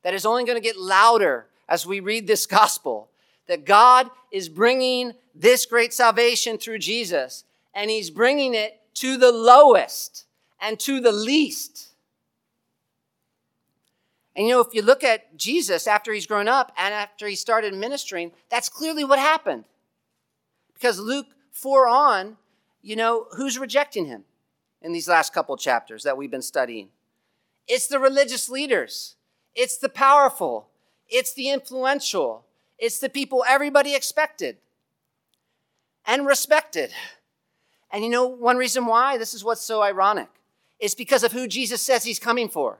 that 0.03 0.13
is 0.13 0.25
only 0.25 0.43
going 0.43 0.57
to 0.57 0.63
get 0.63 0.77
louder 0.77 1.47
as 1.67 1.85
we 1.85 1.99
read 1.99 2.27
this 2.27 2.45
gospel 2.47 3.09
that 3.47 3.65
God 3.65 4.09
is 4.31 4.49
bringing 4.49 5.13
this 5.35 5.65
great 5.65 5.93
salvation 5.93 6.57
through 6.57 6.79
Jesus, 6.79 7.43
and 7.73 7.89
He's 7.89 8.09
bringing 8.09 8.53
it 8.53 8.79
to 8.95 9.17
the 9.17 9.31
lowest 9.31 10.25
and 10.59 10.79
to 10.81 10.99
the 10.99 11.11
least. 11.11 11.90
And 14.35 14.47
you 14.47 14.53
know, 14.53 14.61
if 14.61 14.73
you 14.73 14.81
look 14.81 15.03
at 15.03 15.37
Jesus 15.37 15.87
after 15.87 16.13
he's 16.13 16.25
grown 16.25 16.47
up 16.47 16.71
and 16.77 16.93
after 16.93 17.27
he 17.27 17.35
started 17.35 17.73
ministering, 17.73 18.31
that's 18.49 18.69
clearly 18.69 19.03
what 19.03 19.19
happened. 19.19 19.65
Because 20.73 20.99
Luke 20.99 21.27
4 21.51 21.87
on, 21.87 22.37
you 22.81 22.95
know, 22.95 23.27
who's 23.35 23.59
rejecting 23.59 24.05
him 24.05 24.23
in 24.81 24.93
these 24.93 25.07
last 25.07 25.33
couple 25.33 25.55
chapters 25.57 26.03
that 26.03 26.17
we've 26.17 26.31
been 26.31 26.41
studying? 26.41 26.89
It's 27.67 27.87
the 27.87 27.99
religious 27.99 28.49
leaders, 28.49 29.15
it's 29.53 29.77
the 29.77 29.89
powerful, 29.89 30.69
it's 31.07 31.33
the 31.33 31.49
influential, 31.49 32.45
it's 32.79 32.99
the 32.99 33.09
people 33.09 33.45
everybody 33.47 33.95
expected 33.95 34.57
and 36.05 36.25
respected. 36.25 36.91
And 37.91 38.03
you 38.03 38.09
know, 38.09 38.25
one 38.25 38.57
reason 38.57 38.85
why 38.85 39.17
this 39.17 39.33
is 39.33 39.43
what's 39.43 39.61
so 39.61 39.81
ironic 39.81 40.29
is 40.79 40.95
because 40.95 41.23
of 41.23 41.33
who 41.33 41.47
Jesus 41.47 41.81
says 41.81 42.03
he's 42.03 42.19
coming 42.19 42.49
for. 42.49 42.79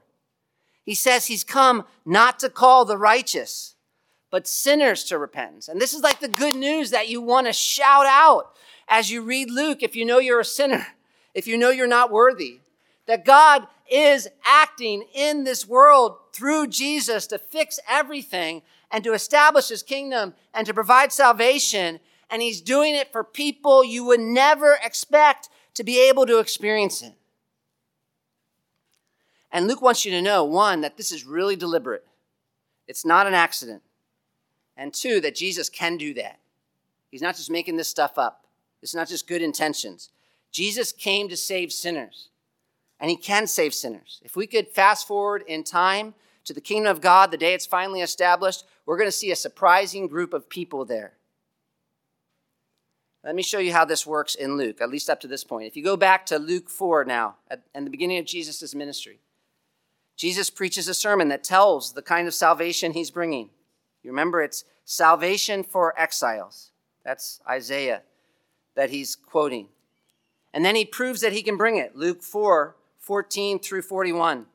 He 0.84 0.94
says 0.94 1.26
he's 1.26 1.44
come 1.44 1.84
not 2.04 2.38
to 2.40 2.50
call 2.50 2.84
the 2.84 2.98
righteous, 2.98 3.76
but 4.30 4.46
sinners 4.46 5.04
to 5.04 5.18
repentance. 5.18 5.68
And 5.68 5.80
this 5.80 5.94
is 5.94 6.02
like 6.02 6.20
the 6.20 6.28
good 6.28 6.56
news 6.56 6.90
that 6.90 7.08
you 7.08 7.20
want 7.20 7.46
to 7.46 7.52
shout 7.52 8.06
out 8.06 8.56
as 8.88 9.10
you 9.10 9.22
read 9.22 9.50
Luke 9.50 9.82
if 9.82 9.94
you 9.94 10.04
know 10.04 10.18
you're 10.18 10.40
a 10.40 10.44
sinner, 10.44 10.86
if 11.34 11.46
you 11.46 11.56
know 11.56 11.70
you're 11.70 11.86
not 11.86 12.10
worthy. 12.10 12.60
That 13.06 13.24
God 13.24 13.66
is 13.90 14.28
acting 14.44 15.04
in 15.12 15.44
this 15.44 15.66
world 15.66 16.16
through 16.32 16.68
Jesus 16.68 17.26
to 17.28 17.38
fix 17.38 17.78
everything 17.88 18.62
and 18.90 19.02
to 19.04 19.12
establish 19.12 19.68
his 19.68 19.82
kingdom 19.82 20.34
and 20.54 20.66
to 20.66 20.74
provide 20.74 21.12
salvation. 21.12 22.00
And 22.30 22.42
he's 22.42 22.60
doing 22.60 22.94
it 22.94 23.10
for 23.12 23.24
people 23.24 23.84
you 23.84 24.04
would 24.04 24.20
never 24.20 24.78
expect 24.82 25.48
to 25.74 25.84
be 25.84 26.08
able 26.08 26.26
to 26.26 26.38
experience 26.38 27.02
it. 27.02 27.14
And 29.52 29.68
Luke 29.68 29.82
wants 29.82 30.04
you 30.04 30.10
to 30.12 30.22
know 30.22 30.44
one, 30.44 30.80
that 30.80 30.96
this 30.96 31.12
is 31.12 31.24
really 31.24 31.56
deliberate, 31.56 32.06
it's 32.88 33.04
not 33.04 33.26
an 33.26 33.34
accident. 33.34 33.82
And 34.76 34.94
two, 34.94 35.20
that 35.20 35.34
Jesus 35.34 35.68
can 35.68 35.98
do 35.98 36.14
that. 36.14 36.40
He's 37.10 37.20
not 37.20 37.36
just 37.36 37.50
making 37.50 37.76
this 37.76 37.88
stuff 37.88 38.16
up, 38.16 38.46
it's 38.80 38.94
not 38.94 39.08
just 39.08 39.28
good 39.28 39.42
intentions. 39.42 40.08
Jesus 40.50 40.92
came 40.92 41.28
to 41.28 41.36
save 41.36 41.72
sinners, 41.72 42.28
and 42.98 43.10
he 43.10 43.16
can 43.16 43.46
save 43.46 43.74
sinners. 43.74 44.20
If 44.24 44.36
we 44.36 44.46
could 44.46 44.68
fast 44.68 45.06
forward 45.06 45.44
in 45.46 45.64
time 45.64 46.14
to 46.44 46.52
the 46.52 46.60
kingdom 46.60 46.90
of 46.90 47.00
God, 47.00 47.30
the 47.30 47.36
day 47.36 47.54
it's 47.54 47.66
finally 47.66 48.00
established, 48.00 48.64
we're 48.86 48.98
going 48.98 49.08
to 49.08 49.12
see 49.12 49.30
a 49.30 49.36
surprising 49.36 50.08
group 50.08 50.32
of 50.32 50.48
people 50.48 50.84
there. 50.84 51.12
Let 53.24 53.36
me 53.36 53.42
show 53.42 53.60
you 53.60 53.72
how 53.72 53.84
this 53.84 54.06
works 54.06 54.34
in 54.34 54.56
Luke, 54.56 54.80
at 54.80 54.90
least 54.90 55.08
up 55.08 55.20
to 55.20 55.28
this 55.28 55.44
point. 55.44 55.68
If 55.68 55.76
you 55.76 55.84
go 55.84 55.96
back 55.96 56.26
to 56.26 56.38
Luke 56.38 56.68
4 56.68 57.04
now, 57.04 57.36
at 57.48 57.62
the 57.72 57.90
beginning 57.90 58.18
of 58.18 58.24
Jesus' 58.24 58.74
ministry, 58.74 59.20
Jesus 60.22 60.50
preaches 60.50 60.86
a 60.86 60.94
sermon 60.94 61.30
that 61.30 61.42
tells 61.42 61.94
the 61.94 62.00
kind 62.00 62.28
of 62.28 62.34
salvation 62.34 62.92
he's 62.92 63.10
bringing. 63.10 63.50
You 64.04 64.12
remember, 64.12 64.40
it's 64.40 64.62
salvation 64.84 65.64
for 65.64 65.98
exiles. 65.98 66.70
That's 67.04 67.40
Isaiah 67.50 68.02
that 68.76 68.90
he's 68.90 69.16
quoting. 69.16 69.66
And 70.54 70.64
then 70.64 70.76
he 70.76 70.84
proves 70.84 71.22
that 71.22 71.32
he 71.32 71.42
can 71.42 71.56
bring 71.56 71.76
it. 71.76 71.96
Luke 71.96 72.22
4 72.22 72.76
14 73.00 73.58
through 73.58 73.82
41 73.82 74.46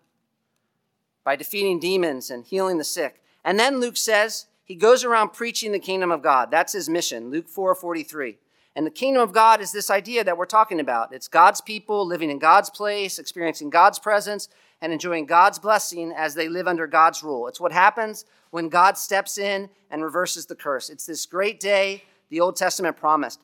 by 1.26 1.36
defeating 1.36 1.82
demons 1.82 2.32
and 2.32 2.46
healing 2.46 2.78
the 2.78 2.86
sick. 2.86 3.22
And 3.44 3.60
then 3.60 3.82
Luke 3.82 3.98
says 3.98 4.46
he 4.64 4.74
goes 4.74 5.04
around 5.04 5.34
preaching 5.34 5.74
the 5.74 5.80
kingdom 5.80 6.12
of 6.14 6.22
God. 6.22 6.50
That's 6.50 6.72
his 6.72 6.88
mission, 6.88 7.30
Luke 7.30 7.50
4 7.50 7.76
43. 7.76 8.38
And 8.78 8.86
the 8.86 8.92
kingdom 8.92 9.24
of 9.24 9.34
God 9.34 9.60
is 9.60 9.72
this 9.72 9.90
idea 9.90 10.24
that 10.24 10.38
we're 10.38 10.46
talking 10.46 10.80
about. 10.80 11.12
It's 11.12 11.28
God's 11.28 11.62
people 11.62 12.06
living 12.06 12.30
in 12.30 12.38
God's 12.38 12.70
place, 12.70 13.18
experiencing 13.18 13.72
God's 13.72 13.98
presence, 13.98 14.50
and 14.82 14.94
enjoying 14.94 15.26
God's 15.26 15.58
blessing 15.58 16.14
as 16.16 16.36
they 16.36 16.48
live 16.48 16.68
under 16.68 16.86
God's 16.86 17.24
rule. 17.24 17.48
It's 17.48 17.60
what 17.60 17.72
happens 17.72 18.24
when 18.52 18.70
God 18.70 18.96
steps 18.96 19.40
in 19.40 19.70
and 19.90 20.04
reverses 20.04 20.46
the 20.46 20.56
curse. 20.56 20.92
It's 20.92 21.08
this 21.08 21.26
great 21.26 21.60
day 21.60 22.04
the 22.30 22.40
Old 22.40 22.56
Testament 22.56 22.98
promised. 22.98 23.40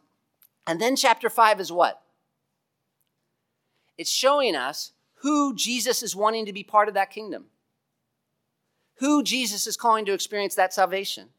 And 0.67 0.79
then 0.79 0.95
chapter 0.95 1.31
5 1.31 1.59
is 1.59 1.71
what? 1.71 2.01
It's 3.97 4.11
showing 4.11 4.55
us 4.55 4.91
who 5.23 5.55
Jesus 5.55 6.03
is 6.03 6.15
wanting 6.15 6.45
to 6.45 6.53
be 6.53 6.63
part 6.63 6.87
of 6.87 6.93
that 6.93 7.09
kingdom 7.09 7.47
who 8.97 9.23
Jesus 9.23 9.67
is 9.67 9.75
calling 9.75 10.05
to 10.05 10.13
experience 10.13 10.55
that 10.55 10.73
salvation. 10.73 11.29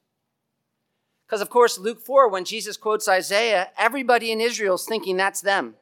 Because, 1.26 1.40
of 1.40 1.50
course, 1.50 1.78
Luke 1.78 2.00
4, 2.00 2.28
when 2.28 2.44
Jesus 2.44 2.76
quotes 2.76 3.08
Isaiah, 3.08 3.70
everybody 3.78 4.30
in 4.30 4.40
Israel 4.40 4.74
is 4.74 4.84
thinking 4.84 5.16
that's 5.16 5.40
them. 5.40 5.74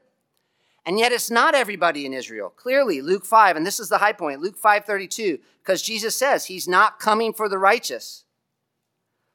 And 0.85 0.99
yet 0.99 1.13
it's 1.13 1.31
not 1.31 1.55
everybody 1.55 2.07
in 2.07 2.13
Israel. 2.13 2.51
Clearly, 2.51 3.01
Luke 3.01 3.25
5, 3.25 3.57
and 3.57 3.67
this 3.67 3.79
is 3.79 3.89
the 3.89 3.99
high 3.99 4.13
point, 4.13 4.41
Luke 4.41 4.61
5:32, 4.61 5.39
because 5.63 5.83
Jesus 5.83 6.17
says 6.17 6.47
he's 6.47 6.67
not 6.67 6.99
coming 6.99 7.33
for 7.33 7.49
the 7.49 7.59
righteous, 7.59 8.25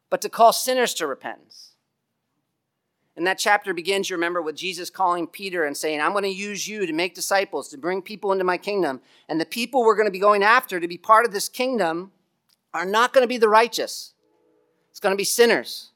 but 0.10 0.22
to 0.22 0.30
call 0.30 0.52
sinners 0.52 0.94
to 0.96 1.08
repentance. 1.08 1.74
And 3.16 3.26
that 3.26 3.40
chapter 3.40 3.74
begins, 3.74 4.10
you 4.10 4.16
remember, 4.16 4.44
with 4.44 4.56
Jesus 4.56 4.92
calling 4.92 5.26
Peter 5.26 5.66
and 5.66 5.76
saying, 5.76 6.00
I'm 6.00 6.12
going 6.12 6.24
to 6.24 6.30
use 6.30 6.68
you 6.68 6.86
to 6.86 6.94
make 6.94 7.16
disciples, 7.16 7.68
to 7.70 7.78
bring 7.78 8.04
people 8.04 8.32
into 8.32 8.44
my 8.44 8.58
kingdom. 8.58 9.02
And 9.28 9.42
the 9.42 9.46
people 9.46 9.84
we're 9.84 9.96
going 9.96 10.08
to 10.08 10.12
be 10.12 10.20
going 10.20 10.44
after 10.44 10.80
to 10.80 10.88
be 10.88 11.00
part 11.00 11.26
of 11.26 11.32
this 11.32 11.50
kingdom 11.50 12.12
are 12.76 12.86
not 12.86 13.14
going 13.14 13.24
to 13.24 13.28
be 13.28 13.40
the 13.40 13.50
righteous, 13.50 14.14
it's 14.92 15.00
going 15.00 15.14
to 15.14 15.18
be 15.18 15.24
sinners. 15.24 15.92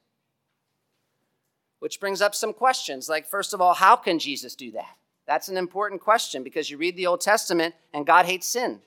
Which 1.82 1.98
brings 1.98 2.22
up 2.22 2.32
some 2.32 2.52
questions. 2.52 3.08
Like, 3.08 3.26
first 3.26 3.52
of 3.52 3.60
all, 3.60 3.74
how 3.74 3.96
can 3.96 4.20
Jesus 4.20 4.54
do 4.54 4.70
that? 4.70 4.96
That's 5.26 5.48
an 5.48 5.56
important 5.56 6.00
question 6.00 6.44
because 6.44 6.70
you 6.70 6.76
read 6.76 6.96
the 6.96 7.08
Old 7.08 7.20
Testament 7.20 7.74
and 7.92 8.06
God 8.06 8.24
hates 8.24 8.46
sin. 8.46 8.78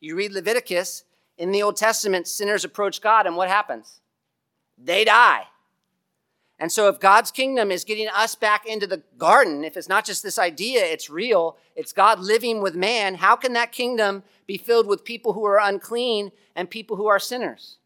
You 0.00 0.16
read 0.16 0.32
Leviticus, 0.32 1.04
in 1.36 1.52
the 1.52 1.62
Old 1.62 1.76
Testament, 1.76 2.26
sinners 2.26 2.64
approach 2.64 3.00
God, 3.00 3.28
and 3.28 3.36
what 3.36 3.48
happens? 3.48 4.00
They 4.76 5.04
die. 5.04 5.44
And 6.58 6.72
so, 6.72 6.88
if 6.88 6.98
God's 6.98 7.30
kingdom 7.30 7.70
is 7.70 7.84
getting 7.84 8.08
us 8.08 8.34
back 8.34 8.66
into 8.66 8.88
the 8.88 9.04
garden, 9.16 9.62
if 9.62 9.76
it's 9.76 9.88
not 9.88 10.04
just 10.04 10.24
this 10.24 10.40
idea, 10.40 10.84
it's 10.84 11.08
real, 11.08 11.56
it's 11.76 11.92
God 11.92 12.18
living 12.18 12.60
with 12.60 12.74
man, 12.74 13.14
how 13.14 13.36
can 13.36 13.52
that 13.52 13.70
kingdom 13.70 14.24
be 14.48 14.58
filled 14.58 14.88
with 14.88 15.04
people 15.04 15.34
who 15.34 15.44
are 15.44 15.60
unclean 15.60 16.32
and 16.56 16.68
people 16.68 16.96
who 16.96 17.06
are 17.06 17.20
sinners? 17.20 17.78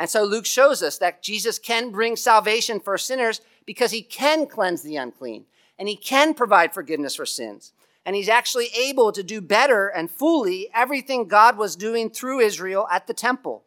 And 0.00 0.08
so, 0.08 0.24
Luke 0.24 0.46
shows 0.46 0.82
us 0.82 0.96
that 0.96 1.22
Jesus 1.22 1.58
can 1.58 1.90
bring 1.90 2.16
salvation 2.16 2.80
for 2.80 2.96
sinners 2.96 3.42
because 3.66 3.90
he 3.90 4.00
can 4.00 4.46
cleanse 4.46 4.80
the 4.80 4.96
unclean 4.96 5.44
and 5.78 5.90
he 5.90 5.94
can 5.94 6.32
provide 6.32 6.72
forgiveness 6.72 7.16
for 7.16 7.26
sins. 7.26 7.74
And 8.06 8.16
he's 8.16 8.30
actually 8.30 8.68
able 8.74 9.12
to 9.12 9.22
do 9.22 9.42
better 9.42 9.88
and 9.88 10.10
fully 10.10 10.70
everything 10.74 11.28
God 11.28 11.58
was 11.58 11.76
doing 11.76 12.08
through 12.08 12.40
Israel 12.40 12.88
at 12.90 13.08
the 13.08 13.12
temple 13.12 13.64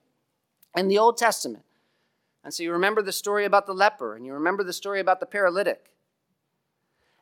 in 0.76 0.88
the 0.88 0.98
Old 0.98 1.18
Testament. 1.18 1.66
And 2.44 2.52
so 2.52 2.64
you 2.64 2.72
remember 2.72 3.04
the 3.04 3.12
story 3.12 3.46
about 3.46 3.68
the 3.68 3.76
leper, 3.76 4.16
and 4.16 4.26
you 4.26 4.34
remember 4.34 4.64
the 4.64 4.74
story 4.74 5.00
about 5.00 5.20
the 5.20 5.28
paralytic. 5.28 5.92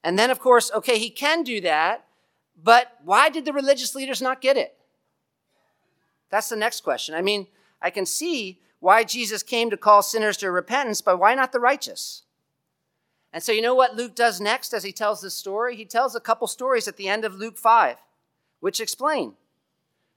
And 0.05 0.17
then, 0.17 0.31
of 0.31 0.39
course, 0.39 0.71
okay, 0.71 0.97
he 0.97 1.09
can 1.09 1.43
do 1.43 1.59
that, 1.59 2.05
but 2.63 2.93
why 3.03 3.27
did 3.27 3.43
the 3.43 3.51
religious 3.51 3.93
leaders 3.93 4.21
not 4.21 4.39
get 4.39 4.55
it? 4.55 4.77
That's 6.29 6.47
the 6.47 6.55
next 6.55 6.81
question. 6.81 7.13
I 7.13 7.21
mean, 7.21 7.47
I 7.81 7.89
can 7.89 8.05
see 8.05 8.59
why 8.79 9.03
Jesus 9.03 9.43
came 9.43 9.69
to 9.69 9.77
call 9.77 10.01
sinners 10.01 10.37
to 10.37 10.51
repentance, 10.51 11.01
but 11.01 11.19
why 11.19 11.35
not 11.35 11.51
the 11.51 11.59
righteous? 11.59 12.23
And 13.33 13.41
so, 13.41 13.51
you 13.51 13.61
know 13.61 13.75
what 13.75 13.95
Luke 13.95 14.15
does 14.15 14.41
next 14.41 14.73
as 14.73 14.83
he 14.83 14.91
tells 14.91 15.21
this 15.21 15.33
story? 15.33 15.75
He 15.75 15.85
tells 15.85 16.15
a 16.15 16.19
couple 16.19 16.47
stories 16.47 16.87
at 16.87 16.97
the 16.97 17.07
end 17.07 17.23
of 17.23 17.35
Luke 17.35 17.57
5, 17.57 17.97
which 18.59 18.81
explain. 18.81 19.33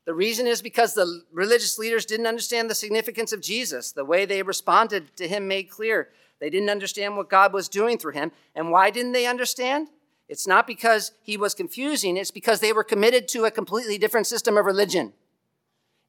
The 0.04 0.14
reason 0.14 0.46
is 0.46 0.60
because 0.60 0.94
the 0.94 1.22
religious 1.32 1.78
leaders 1.78 2.04
didn't 2.04 2.26
understand 2.26 2.68
the 2.68 2.74
significance 2.74 3.32
of 3.32 3.40
Jesus. 3.40 3.92
The 3.92 4.04
way 4.04 4.24
they 4.24 4.42
responded 4.42 5.16
to 5.16 5.28
him 5.28 5.48
made 5.48 5.70
clear. 5.70 6.08
They 6.40 6.50
didn't 6.50 6.70
understand 6.70 7.16
what 7.16 7.30
God 7.30 7.52
was 7.52 7.68
doing 7.68 7.98
through 7.98 8.12
him. 8.12 8.32
And 8.54 8.70
why 8.70 8.90
didn't 8.90 9.12
they 9.12 9.26
understand? 9.26 9.88
It's 10.28 10.46
not 10.46 10.66
because 10.66 11.12
he 11.22 11.36
was 11.36 11.54
confusing, 11.54 12.16
it's 12.16 12.30
because 12.30 12.60
they 12.60 12.72
were 12.72 12.84
committed 12.84 13.28
to 13.28 13.44
a 13.44 13.50
completely 13.50 13.98
different 13.98 14.26
system 14.26 14.56
of 14.56 14.64
religion. 14.64 15.12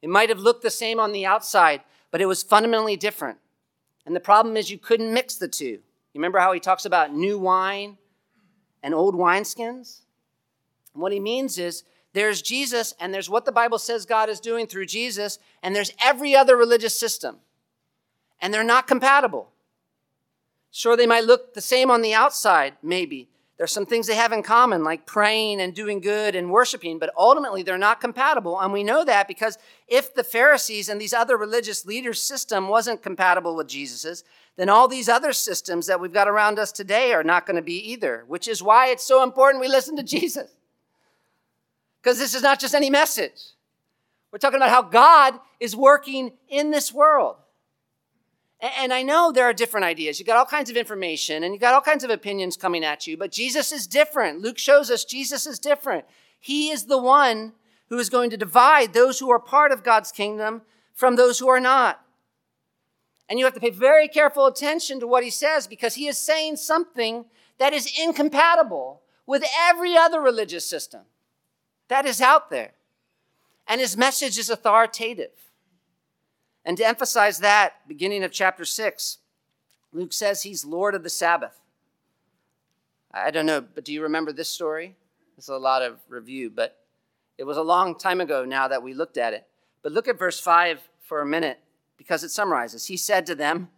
It 0.02 0.08
might 0.08 0.28
have 0.28 0.38
looked 0.38 0.62
the 0.62 0.70
same 0.70 1.00
on 1.00 1.12
the 1.12 1.26
outside, 1.26 1.82
but 2.10 2.20
it 2.20 2.26
was 2.26 2.42
fundamentally 2.42 2.96
different. 2.96 3.38
And 4.04 4.14
the 4.14 4.20
problem 4.20 4.56
is 4.56 4.70
you 4.70 4.78
couldn't 4.78 5.12
mix 5.12 5.36
the 5.36 5.48
two. 5.48 5.64
You 5.64 6.20
remember 6.20 6.38
how 6.38 6.52
he 6.52 6.60
talks 6.60 6.84
about 6.84 7.14
new 7.14 7.38
wine 7.38 7.98
and 8.82 8.94
old 8.94 9.14
wineskins? 9.14 10.02
And 10.94 11.02
what 11.02 11.12
he 11.12 11.20
means 11.20 11.58
is 11.58 11.82
there's 12.12 12.40
Jesus, 12.40 12.94
and 12.98 13.12
there's 13.12 13.28
what 13.28 13.44
the 13.44 13.52
Bible 13.52 13.78
says 13.78 14.06
God 14.06 14.30
is 14.30 14.40
doing 14.40 14.66
through 14.66 14.86
Jesus, 14.86 15.38
and 15.62 15.76
there's 15.76 15.92
every 16.02 16.34
other 16.34 16.56
religious 16.56 16.98
system. 16.98 17.36
And 18.40 18.54
they're 18.54 18.64
not 18.64 18.86
compatible. 18.86 19.50
Sure, 20.70 20.96
they 20.96 21.06
might 21.06 21.24
look 21.24 21.52
the 21.52 21.60
same 21.60 21.90
on 21.90 22.00
the 22.00 22.14
outside, 22.14 22.74
maybe. 22.82 23.28
There's 23.56 23.72
some 23.72 23.86
things 23.86 24.06
they 24.06 24.16
have 24.16 24.32
in 24.32 24.42
common, 24.42 24.84
like 24.84 25.06
praying 25.06 25.62
and 25.62 25.74
doing 25.74 26.00
good 26.00 26.36
and 26.36 26.50
worshiping, 26.50 26.98
but 26.98 27.10
ultimately 27.16 27.62
they're 27.62 27.78
not 27.78 28.02
compatible. 28.02 28.60
And 28.60 28.70
we 28.70 28.84
know 28.84 29.02
that 29.04 29.26
because 29.26 29.56
if 29.88 30.14
the 30.14 30.24
Pharisees 30.24 30.90
and 30.90 31.00
these 31.00 31.14
other 31.14 31.38
religious 31.38 31.86
leaders' 31.86 32.20
system 32.20 32.68
wasn't 32.68 33.02
compatible 33.02 33.56
with 33.56 33.68
Jesus's, 33.68 34.24
then 34.56 34.68
all 34.68 34.88
these 34.88 35.08
other 35.08 35.32
systems 35.32 35.86
that 35.86 36.00
we've 36.00 36.12
got 36.12 36.28
around 36.28 36.58
us 36.58 36.70
today 36.70 37.14
are 37.14 37.24
not 37.24 37.46
going 37.46 37.56
to 37.56 37.62
be 37.62 37.78
either, 37.92 38.24
which 38.26 38.46
is 38.46 38.62
why 38.62 38.88
it's 38.88 39.04
so 39.04 39.22
important 39.22 39.62
we 39.62 39.68
listen 39.68 39.96
to 39.96 40.02
Jesus. 40.02 40.50
Because 42.02 42.18
this 42.18 42.34
is 42.34 42.42
not 42.42 42.60
just 42.60 42.74
any 42.74 42.90
message. 42.90 43.52
We're 44.30 44.38
talking 44.38 44.58
about 44.58 44.70
how 44.70 44.82
God 44.82 45.40
is 45.60 45.74
working 45.74 46.32
in 46.48 46.70
this 46.70 46.92
world. 46.92 47.36
And 48.60 48.92
I 48.92 49.02
know 49.02 49.32
there 49.32 49.44
are 49.44 49.52
different 49.52 49.84
ideas. 49.84 50.18
You 50.18 50.24
got 50.24 50.38
all 50.38 50.46
kinds 50.46 50.70
of 50.70 50.76
information 50.76 51.44
and 51.44 51.52
you 51.52 51.60
got 51.60 51.74
all 51.74 51.82
kinds 51.82 52.04
of 52.04 52.10
opinions 52.10 52.56
coming 52.56 52.84
at 52.84 53.06
you, 53.06 53.16
but 53.16 53.30
Jesus 53.30 53.70
is 53.70 53.86
different. 53.86 54.40
Luke 54.40 54.58
shows 54.58 54.90
us 54.90 55.04
Jesus 55.04 55.46
is 55.46 55.58
different. 55.58 56.06
He 56.40 56.70
is 56.70 56.86
the 56.86 56.98
one 56.98 57.52
who 57.90 57.98
is 57.98 58.08
going 58.08 58.30
to 58.30 58.36
divide 58.36 58.94
those 58.94 59.18
who 59.18 59.30
are 59.30 59.38
part 59.38 59.72
of 59.72 59.84
God's 59.84 60.10
kingdom 60.10 60.62
from 60.94 61.16
those 61.16 61.38
who 61.38 61.48
are 61.48 61.60
not. 61.60 62.00
And 63.28 63.38
you 63.38 63.44
have 63.44 63.54
to 63.54 63.60
pay 63.60 63.70
very 63.70 64.08
careful 64.08 64.46
attention 64.46 65.00
to 65.00 65.06
what 65.06 65.24
he 65.24 65.30
says 65.30 65.66
because 65.66 65.94
he 65.94 66.06
is 66.06 66.16
saying 66.16 66.56
something 66.56 67.26
that 67.58 67.72
is 67.72 67.92
incompatible 68.00 69.02
with 69.26 69.44
every 69.58 69.96
other 69.96 70.20
religious 70.20 70.64
system. 70.64 71.02
That 71.88 72.06
is 72.06 72.20
out 72.20 72.50
there. 72.50 72.72
And 73.66 73.80
his 73.80 73.96
message 73.96 74.38
is 74.38 74.48
authoritative. 74.48 75.45
And 76.66 76.76
to 76.78 76.86
emphasize 76.86 77.38
that, 77.38 77.88
beginning 77.88 78.24
of 78.24 78.32
chapter 78.32 78.64
6, 78.64 79.18
Luke 79.92 80.12
says 80.12 80.42
he's 80.42 80.64
Lord 80.64 80.96
of 80.96 81.04
the 81.04 81.08
Sabbath. 81.08 81.60
I 83.12 83.30
don't 83.30 83.46
know, 83.46 83.60
but 83.62 83.84
do 83.84 83.92
you 83.92 84.02
remember 84.02 84.32
this 84.32 84.50
story? 84.50 84.96
It's 85.38 85.48
a 85.48 85.56
lot 85.56 85.82
of 85.82 86.00
review, 86.08 86.50
but 86.50 86.76
it 87.38 87.44
was 87.44 87.56
a 87.56 87.62
long 87.62 87.96
time 87.96 88.20
ago 88.20 88.44
now 88.44 88.66
that 88.66 88.82
we 88.82 88.92
looked 88.92 89.16
at 89.16 89.32
it. 89.32 89.46
But 89.82 89.92
look 89.92 90.08
at 90.08 90.18
verse 90.18 90.40
5 90.40 90.80
for 91.00 91.20
a 91.20 91.26
minute 91.26 91.60
because 91.96 92.24
it 92.24 92.30
summarizes. 92.30 92.86
He 92.86 92.96
said 92.96 93.26
to 93.26 93.36
them, 93.36 93.68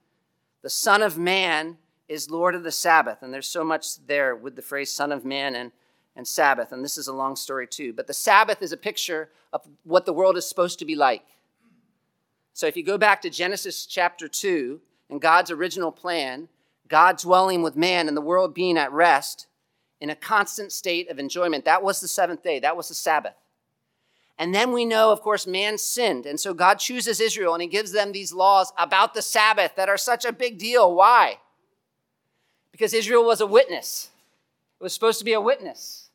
The 0.63 0.71
Son 0.71 1.03
of 1.03 1.19
Man 1.19 1.77
is 2.09 2.31
Lord 2.31 2.55
of 2.55 2.65
the 2.65 2.73
Sabbath. 2.73 3.19
And 3.21 3.35
there's 3.35 3.47
so 3.47 3.63
much 3.63 4.05
there 4.07 4.35
with 4.35 4.57
the 4.57 4.63
phrase 4.63 4.91
Son 4.91 5.13
of 5.13 5.25
Man 5.25 5.55
and 5.55 5.73
and 6.19 6.27
Sabbath, 6.27 6.73
and 6.73 6.85
this 6.85 6.99
is 6.99 7.07
a 7.07 7.13
long 7.13 7.37
story 7.37 7.67
too. 7.69 7.93
But 7.93 8.09
the 8.09 8.13
Sabbath 8.13 8.61
is 8.61 8.73
a 8.73 8.77
picture 8.77 9.31
of 9.53 9.63
what 9.85 10.05
the 10.05 10.13
world 10.13 10.37
is 10.37 10.49
supposed 10.49 10.81
to 10.81 10.85
be 10.85 10.97
like. 10.97 11.23
So 12.59 12.67
if 12.67 12.77
you 12.77 12.83
go 12.83 12.99
back 12.99 13.23
to 13.23 13.31
Genesis 13.31 13.87
chapter 13.87 14.27
2 14.27 14.81
and 15.11 15.21
God's 15.21 15.53
original 15.53 15.93
plan, 15.93 16.49
God 16.89 17.17
dwelling 17.17 17.63
with 17.63 17.77
man 17.77 18.09
and 18.09 18.17
the 18.17 18.21
world 18.21 18.53
being 18.53 18.77
at 18.77 18.91
rest 18.91 19.47
in 20.01 20.11
a 20.11 20.17
constant 20.17 20.73
state 20.73 21.09
of 21.09 21.21
enjoyment, 21.21 21.65
that 21.67 21.85
was 21.85 22.01
the 22.01 22.09
seventh 22.09 22.43
day, 22.43 22.59
that 22.59 22.77
was 22.77 22.89
the 22.89 22.97
Sabbath. 22.97 23.37
And 24.37 24.53
then 24.53 24.73
we 24.73 24.85
know, 24.85 25.13
of 25.13 25.21
course, 25.21 25.47
man 25.47 25.79
sinned. 25.79 26.27
And 26.27 26.41
so 26.41 26.53
God 26.53 26.81
chooses 26.81 27.21
Israel 27.21 27.55
and 27.55 27.63
he 27.63 27.69
gives 27.69 27.93
them 27.93 28.11
these 28.11 28.33
laws 28.33 28.73
about 28.77 29.15
the 29.15 29.23
Sabbath 29.23 29.77
that 29.77 29.89
are 29.89 29.97
such 29.97 30.25
a 30.25 30.33
big 30.33 30.59
deal. 30.59 30.93
Why? 30.93 31.39
Because 32.73 32.93
Israel 32.93 33.25
was 33.25 33.41
a 33.41 33.47
witness. 33.47 34.11
It 34.81 34.83
was 34.83 34.93
supposed 34.93 35.21
to 35.21 35.25
be 35.25 35.33
a 35.33 35.41
witness. 35.41 36.09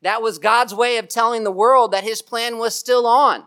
That 0.00 0.22
was 0.22 0.40
God's 0.40 0.74
way 0.74 0.96
of 0.96 1.06
telling 1.06 1.44
the 1.44 1.52
world 1.52 1.92
that 1.92 2.02
his 2.02 2.20
plan 2.20 2.58
was 2.58 2.74
still 2.74 3.06
on, 3.06 3.44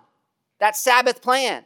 that 0.60 0.78
Sabbath 0.78 1.22
plan. 1.22 1.66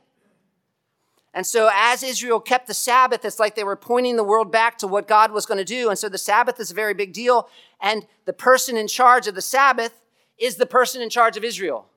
And 1.39 1.47
so, 1.47 1.69
as 1.73 2.03
Israel 2.03 2.41
kept 2.41 2.67
the 2.67 2.73
Sabbath, 2.73 3.23
it's 3.23 3.39
like 3.39 3.55
they 3.55 3.63
were 3.63 3.77
pointing 3.77 4.17
the 4.17 4.25
world 4.25 4.51
back 4.51 4.77
to 4.79 4.87
what 4.87 5.07
God 5.07 5.31
was 5.31 5.45
going 5.45 5.57
to 5.57 5.63
do. 5.63 5.87
And 5.87 5.97
so, 5.97 6.09
the 6.09 6.17
Sabbath 6.17 6.59
is 6.59 6.69
a 6.69 6.73
very 6.73 6.93
big 6.93 7.13
deal. 7.13 7.47
And 7.79 8.05
the 8.25 8.33
person 8.33 8.75
in 8.75 8.89
charge 8.89 9.25
of 9.25 9.35
the 9.35 9.41
Sabbath 9.41 10.01
is 10.37 10.57
the 10.57 10.65
person 10.65 11.01
in 11.01 11.09
charge 11.09 11.37
of 11.37 11.45
Israel 11.45 11.87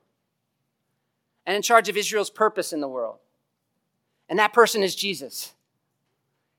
and 1.45 1.57
in 1.57 1.61
charge 1.61 1.89
of 1.89 1.97
Israel's 1.97 2.29
purpose 2.29 2.71
in 2.71 2.79
the 2.79 2.87
world. 2.87 3.17
And 4.29 4.39
that 4.39 4.53
person 4.53 4.81
is 4.81 4.95
Jesus. 4.95 5.51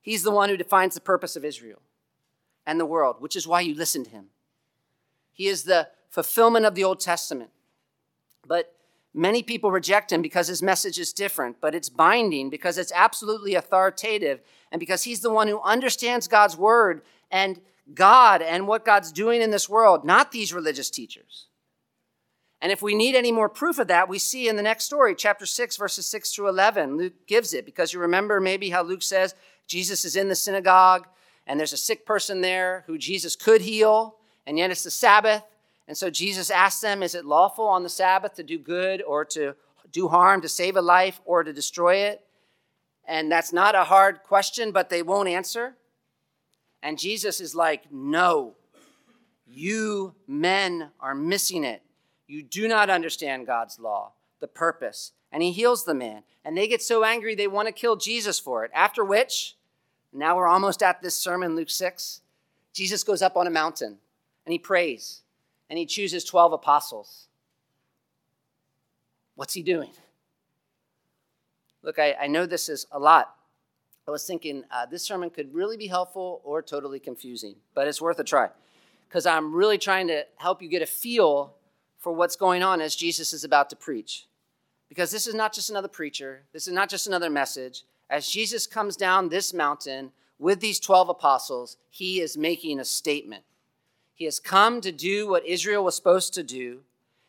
He's 0.02 0.22
the 0.22 0.30
one 0.30 0.50
who 0.50 0.56
defines 0.58 0.94
the 0.94 1.00
purpose 1.00 1.36
of 1.36 1.44
Israel 1.46 1.80
and 2.66 2.78
the 2.78 2.84
world, 2.84 3.16
which 3.18 3.34
is 3.34 3.46
why 3.46 3.62
you 3.62 3.74
listen 3.74 4.04
to 4.04 4.10
him. 4.10 4.26
He 5.32 5.46
is 5.46 5.64
the 5.64 5.88
fulfillment 6.10 6.66
of 6.66 6.74
the 6.74 6.84
Old 6.84 7.00
Testament. 7.00 7.48
But 8.46 8.74
many 9.14 9.42
people 9.42 9.70
reject 9.70 10.12
him 10.12 10.20
because 10.20 10.48
his 10.48 10.62
message 10.62 10.98
is 10.98 11.12
different, 11.12 11.60
but 11.60 11.74
it's 11.74 11.88
binding 11.88 12.50
because 12.50 12.76
it's 12.76 12.92
absolutely 12.94 13.54
authoritative 13.54 14.40
and 14.72 14.80
because 14.80 15.04
he's 15.04 15.20
the 15.20 15.30
one 15.30 15.48
who 15.48 15.60
understands 15.62 16.28
God's 16.28 16.56
word 16.56 17.02
and 17.30 17.60
God 17.94 18.42
and 18.42 18.66
what 18.66 18.84
God's 18.84 19.12
doing 19.12 19.40
in 19.40 19.50
this 19.50 19.68
world, 19.68 20.04
not 20.04 20.32
these 20.32 20.52
religious 20.52 20.90
teachers. 20.90 21.46
And 22.60 22.72
if 22.72 22.82
we 22.82 22.94
need 22.94 23.14
any 23.14 23.30
more 23.30 23.48
proof 23.48 23.78
of 23.78 23.88
that, 23.88 24.08
we 24.08 24.18
see 24.18 24.48
in 24.48 24.56
the 24.56 24.62
next 24.62 24.84
story, 24.84 25.14
chapter 25.14 25.44
6, 25.44 25.76
verses 25.76 26.06
6 26.06 26.34
through 26.34 26.48
11. 26.48 26.96
Luke 26.96 27.26
gives 27.26 27.52
it 27.52 27.66
because 27.66 27.92
you 27.92 28.00
remember 28.00 28.40
maybe 28.40 28.70
how 28.70 28.82
Luke 28.82 29.02
says 29.02 29.34
Jesus 29.66 30.04
is 30.04 30.16
in 30.16 30.28
the 30.28 30.34
synagogue 30.34 31.06
and 31.46 31.60
there's 31.60 31.74
a 31.74 31.78
sick 31.78 32.06
person 32.06 32.40
there 32.40 32.84
who 32.86 32.96
Jesus 32.96 33.36
could 33.36 33.60
heal, 33.60 34.16
and 34.46 34.58
yet 34.58 34.70
it's 34.70 34.84
the 34.84 34.90
Sabbath. 34.90 35.42
And 35.86 35.96
so 35.96 36.10
Jesus 36.10 36.50
asked 36.50 36.82
them, 36.82 37.02
Is 37.02 37.14
it 37.14 37.24
lawful 37.24 37.66
on 37.66 37.82
the 37.82 37.88
Sabbath 37.88 38.34
to 38.34 38.42
do 38.42 38.58
good 38.58 39.02
or 39.02 39.24
to 39.26 39.54
do 39.92 40.08
harm, 40.08 40.40
to 40.40 40.48
save 40.48 40.76
a 40.76 40.82
life 40.82 41.20
or 41.24 41.44
to 41.44 41.52
destroy 41.52 41.96
it? 41.96 42.22
And 43.06 43.30
that's 43.30 43.52
not 43.52 43.74
a 43.74 43.84
hard 43.84 44.22
question, 44.22 44.72
but 44.72 44.88
they 44.88 45.02
won't 45.02 45.28
answer. 45.28 45.76
And 46.82 46.98
Jesus 46.98 47.40
is 47.40 47.54
like, 47.54 47.92
No, 47.92 48.54
you 49.46 50.14
men 50.26 50.90
are 51.00 51.14
missing 51.14 51.64
it. 51.64 51.82
You 52.26 52.42
do 52.42 52.66
not 52.66 52.88
understand 52.88 53.46
God's 53.46 53.78
law, 53.78 54.12
the 54.40 54.48
purpose. 54.48 55.12
And 55.30 55.42
he 55.42 55.52
heals 55.52 55.84
the 55.84 55.94
man. 55.94 56.22
And 56.44 56.56
they 56.56 56.68
get 56.68 56.82
so 56.82 57.04
angry 57.04 57.34
they 57.34 57.48
want 57.48 57.68
to 57.68 57.72
kill 57.72 57.96
Jesus 57.96 58.38
for 58.38 58.64
it. 58.64 58.70
After 58.74 59.04
which, 59.04 59.56
Now 60.12 60.36
we're 60.36 60.46
almost 60.46 60.82
at 60.82 61.02
this 61.02 61.16
sermon, 61.16 61.56
Luke 61.56 61.70
6. 61.70 62.22
Jesus 62.72 63.04
goes 63.04 63.20
up 63.20 63.36
on 63.36 63.46
a 63.46 63.50
mountain 63.50 63.98
and 64.46 64.52
he 64.52 64.58
prays 64.58 65.23
and 65.68 65.78
he 65.78 65.86
chooses 65.86 66.24
12 66.24 66.52
apostles. 66.52 67.28
What's 69.34 69.54
he 69.54 69.62
doing? 69.62 69.90
Look, 71.82 71.98
I, 71.98 72.14
I 72.20 72.26
know 72.26 72.46
this 72.46 72.68
is 72.68 72.86
a 72.92 72.98
lot. 72.98 73.34
I 74.06 74.10
was 74.10 74.26
thinking 74.26 74.64
uh, 74.70 74.86
this 74.86 75.02
sermon 75.02 75.30
could 75.30 75.54
really 75.54 75.76
be 75.76 75.86
helpful 75.86 76.40
or 76.44 76.62
totally 76.62 77.00
confusing, 77.00 77.56
but 77.74 77.88
it's 77.88 78.00
worth 78.00 78.18
a 78.18 78.24
try 78.24 78.50
because 79.08 79.26
I'm 79.26 79.54
really 79.54 79.78
trying 79.78 80.08
to 80.08 80.24
help 80.36 80.60
you 80.60 80.68
get 80.68 80.82
a 80.82 80.86
feel 80.86 81.54
for 81.98 82.12
what's 82.12 82.36
going 82.36 82.62
on 82.62 82.80
as 82.80 82.96
Jesus 82.96 83.32
is 83.32 83.44
about 83.44 83.70
to 83.70 83.76
preach. 83.76 84.26
Because 84.88 85.10
this 85.10 85.26
is 85.26 85.34
not 85.34 85.52
just 85.52 85.70
another 85.70 85.88
preacher, 85.88 86.42
this 86.52 86.66
is 86.66 86.72
not 86.74 86.90
just 86.90 87.06
another 87.06 87.30
message. 87.30 87.84
As 88.10 88.28
Jesus 88.28 88.66
comes 88.66 88.96
down 88.96 89.28
this 89.28 89.54
mountain 89.54 90.12
with 90.38 90.60
these 90.60 90.80
12 90.80 91.08
apostles, 91.08 91.78
he 91.90 92.20
is 92.20 92.36
making 92.36 92.78
a 92.78 92.84
statement. 92.84 93.44
He 94.14 94.24
has 94.24 94.38
come 94.38 94.80
to 94.80 94.92
do 94.92 95.28
what 95.28 95.46
Israel 95.46 95.84
was 95.84 95.96
supposed 95.96 96.34
to 96.34 96.42
do. 96.42 96.80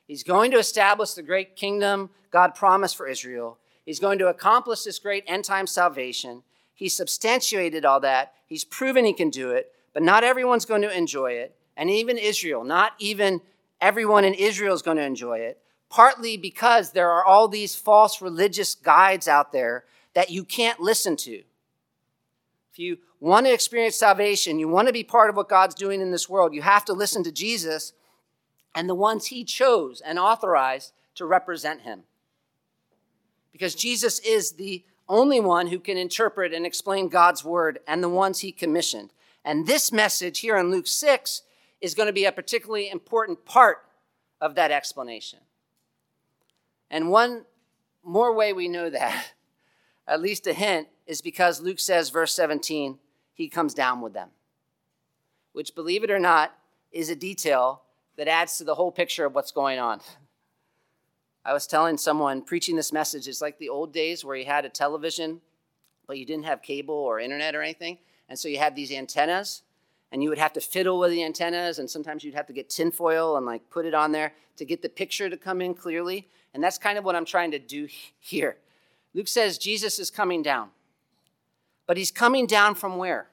He's 0.08 0.24
going 0.24 0.52
to 0.52 0.58
establish 0.58 1.14
the 1.14 1.24
great 1.24 1.56
kingdom 1.56 2.12
God 2.32 2.54
promised 2.54 2.96
for 2.96 3.08
Israel. 3.08 3.58
He's 3.86 4.00
going 4.00 4.20
to 4.20 4.28
accomplish 4.28 4.84
this 4.84 5.00
great 5.00 5.24
end 5.28 5.46
time 5.46 5.68
salvation. 5.68 6.44
He's 6.74 6.96
substantiated 6.96 7.86
all 7.86 8.00
that. 8.02 8.34
He's 8.46 8.64
proven 8.66 9.06
he 9.06 9.14
can 9.14 9.30
do 9.30 9.52
it, 9.52 9.72
but 9.94 10.04
not 10.04 10.24
everyone's 10.24 10.66
going 10.66 10.82
to 10.84 10.96
enjoy 10.96 11.32
it. 11.34 11.56
And 11.78 11.90
even 11.90 12.18
Israel, 12.18 12.64
not 12.64 12.94
even 13.00 13.42
everyone 13.82 14.24
in 14.24 14.34
Israel 14.34 14.76
is 14.76 14.82
going 14.82 14.98
to 14.98 15.04
enjoy 15.04 15.40
it, 15.40 15.60
partly 15.90 16.38
because 16.38 16.92
there 16.92 17.10
are 17.10 17.26
all 17.26 17.48
these 17.48 17.76
false 17.76 18.22
religious 18.22 18.76
guides 18.76 19.28
out 19.28 19.52
there 19.52 19.86
that 20.14 20.30
you 20.30 20.44
can't 20.44 20.80
listen 20.80 21.16
to. 21.18 21.44
If 22.72 22.80
you 22.80 22.98
want 23.20 23.46
to 23.46 23.54
experience 23.54 23.96
salvation, 23.96 24.60
you 24.60 24.68
want 24.68 24.88
to 24.88 24.94
be 24.94 25.04
part 25.04 25.30
of 25.30 25.36
what 25.36 25.50
God's 25.50 25.76
doing 25.76 26.02
in 26.02 26.12
this 26.12 26.30
world, 26.30 26.54
you 26.54 26.62
have 26.62 26.86
to 26.86 26.94
listen 26.94 27.24
to 27.24 27.32
Jesus 27.32 27.94
and 28.74 28.90
the 28.90 28.96
ones 28.96 29.28
he 29.28 29.44
chose 29.44 30.02
and 30.02 30.20
authorized 30.20 30.92
to 31.16 31.26
represent 31.26 31.82
him. 31.82 32.04
Because 33.52 33.74
Jesus 33.74 34.20
is 34.20 34.54
the 34.54 34.84
only 35.08 35.40
one 35.40 35.68
who 35.68 35.80
can 35.80 35.98
interpret 35.98 36.54
and 36.54 36.66
explain 36.66 37.08
God's 37.08 37.44
word 37.44 37.80
and 37.88 38.04
the 38.04 38.10
ones 38.10 38.40
he 38.40 38.52
commissioned. 38.52 39.12
And 39.46 39.66
this 39.66 39.92
message 39.92 40.40
here 40.40 40.58
in 40.58 40.72
Luke 40.72 40.88
6 40.88 41.44
is 41.80 41.94
going 41.94 42.08
to 42.08 42.14
be 42.14 42.26
a 42.26 42.32
particularly 42.32 42.90
important 42.90 43.46
part 43.46 43.86
of 44.42 44.56
that 44.56 44.72
explanation. 44.72 45.40
And 46.90 47.10
one 47.10 47.46
more 48.04 48.34
way 48.34 48.54
we 48.54 48.68
know 48.68 48.90
that, 48.90 49.34
at 50.08 50.22
least 50.22 50.48
a 50.48 50.54
hint, 50.54 50.88
is 51.08 51.22
because 51.22 51.62
Luke 51.62 51.80
says, 51.80 52.10
verse 52.10 52.34
17, 52.34 53.00
he 53.36 53.50
comes 53.50 53.74
down 53.74 54.02
with 54.02 54.14
them, 54.14 54.30
which, 55.52 55.76
believe 55.76 56.04
it 56.04 56.10
or 56.10 56.20
not, 56.20 56.58
is 56.92 57.10
a 57.10 57.16
detail 57.16 57.84
that 58.16 58.28
adds 58.28 58.58
to 58.58 58.64
the 58.64 58.76
whole 58.76 58.92
picture 58.92 59.26
of 59.26 59.36
what's 59.36 59.52
going 59.52 59.78
on. 59.78 60.00
I 61.44 61.54
was 61.54 61.68
telling 61.68 61.98
someone 61.98 62.42
preaching 62.42 62.76
this 62.76 62.94
message 62.94 63.28
it's 63.28 63.42
like 63.42 63.60
the 63.60 63.70
old 63.70 63.94
days 63.94 64.26
where 64.26 64.38
you 64.38 64.46
had 64.46 64.66
a 64.66 64.70
television, 64.70 65.42
but 66.08 66.18
you 66.18 66.26
didn't 66.26 66.46
have 66.46 66.62
cable 66.62 66.96
or 66.96 67.20
internet 67.20 67.56
or 67.56 67.62
anything. 67.62 68.00
And 68.30 68.40
so 68.40 68.48
you 68.48 68.58
had 68.58 68.76
these 68.76 68.92
antennas, 68.92 69.62
and 70.12 70.24
you 70.24 70.30
would 70.30 70.38
have 70.38 70.54
to 70.54 70.62
fiddle 70.62 70.98
with 70.98 71.12
the 71.12 71.24
antennas, 71.24 71.78
and 71.78 71.90
sometimes 71.90 72.24
you'd 72.24 72.34
have 72.34 72.48
to 72.48 72.54
get 72.54 72.70
tinfoil 72.70 73.38
and 73.38 73.46
like 73.46 73.70
put 73.70 73.86
it 73.86 73.94
on 73.94 74.14
there 74.14 74.34
to 74.56 74.66
get 74.66 74.82
the 74.82 74.90
picture 74.90 75.30
to 75.30 75.38
come 75.38 75.62
in 75.62 75.74
clearly. 75.74 76.30
And 76.54 76.64
that's 76.64 76.78
kind 76.78 76.98
of 76.98 77.04
what 77.04 77.16
I'm 77.16 77.26
trying 77.26 77.52
to 77.52 77.60
do 77.60 77.88
here. 78.20 78.58
Luke 79.14 79.28
says 79.28 79.58
Jesus 79.58 80.00
is 80.00 80.10
coming 80.10 80.42
down. 80.42 80.70
But 81.88 81.98
he's 81.98 82.12
coming 82.12 82.48
down 82.48 82.76
from 82.76 82.98
where? 82.98 83.28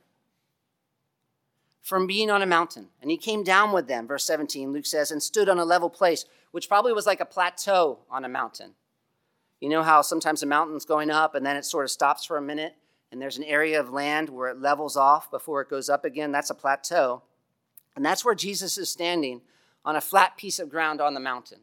From 1.81 2.07
being 2.07 2.31
on 2.31 2.43
a 2.43 2.47
mountain. 2.47 2.89
And 3.01 3.11
he 3.11 3.17
came 3.17 3.43
down 3.43 3.73
with 3.73 3.89
them, 3.89 4.07
verse 4.07 4.25
17, 4.25 4.73
Luke 4.73 4.87
says, 4.87 5.11
and 5.11 5.23
stood 5.23 5.49
on 5.49 5.59
a 5.59 5.65
level 5.65 5.91
place 5.91 6.25
which 6.53 6.69
probably 6.69 6.93
was 6.93 7.07
like 7.07 7.21
a 7.21 7.25
plateau 7.25 7.99
on 8.09 8.25
a 8.25 8.29
mountain. 8.29 8.75
You 9.61 9.69
know 9.69 9.83
how 9.83 10.03
sometimes 10.03 10.43
a 10.43 10.47
mountain's 10.47 10.85
going 10.85 11.11
up 11.11 11.35
and 11.35 11.45
then 11.45 11.57
it 11.57 11.65
sort 11.65 11.85
of 11.85 11.91
stops 11.91 12.25
for 12.25 12.37
a 12.37 12.43
minute 12.43 12.75
and 13.11 13.21
there's 13.21 13.39
an 13.39 13.45
area 13.45 13.81
of 13.81 13.91
land 13.91 14.29
where 14.29 14.49
it 14.49 14.61
levels 14.61 14.97
off 14.97 15.31
before 15.31 15.61
it 15.61 15.71
goes 15.71 15.89
up 15.89 16.05
again? 16.05 16.31
That's 16.31 16.51
a 16.51 16.55
plateau. 16.55 17.23
And 17.97 18.05
that's 18.05 18.25
where 18.25 18.35
Jesus 18.35 18.79
is 18.79 18.91
standing 18.91 19.41
on 19.85 19.97
a 19.97 20.01
flat 20.01 20.37
piece 20.37 20.59
of 20.59 20.69
ground 20.69 21.01
on 21.01 21.15
the 21.15 21.21
mountain, 21.21 21.61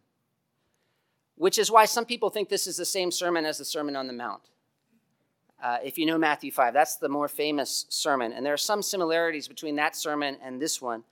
which 1.36 1.58
is 1.58 1.72
why 1.72 1.86
some 1.86 2.06
people 2.06 2.30
think 2.30 2.50
this 2.50 2.68
is 2.68 2.78
the 2.78 2.86
same 2.86 3.12
sermon 3.12 3.46
as 3.46 3.58
the 3.58 3.66
Sermon 3.66 3.96
on 3.96 4.08
the 4.08 4.14
Mount. 4.14 4.50
Uh, 5.62 5.78
if 5.84 5.97
you 5.97 6.05
know 6.05 6.18
Matthew 6.18 6.51
5, 6.51 6.74
that's 6.74 6.95
the 6.95 7.10
more 7.10 7.28
famous 7.28 7.86
sermon. 7.89 8.32
And 8.32 8.45
there 8.45 8.53
are 8.53 8.57
some 8.57 8.82
similarities 8.82 9.47
between 9.47 9.76
that 9.76 9.95
sermon 9.95 10.38
and 10.41 10.62
this 10.62 10.82
one. 10.82 11.03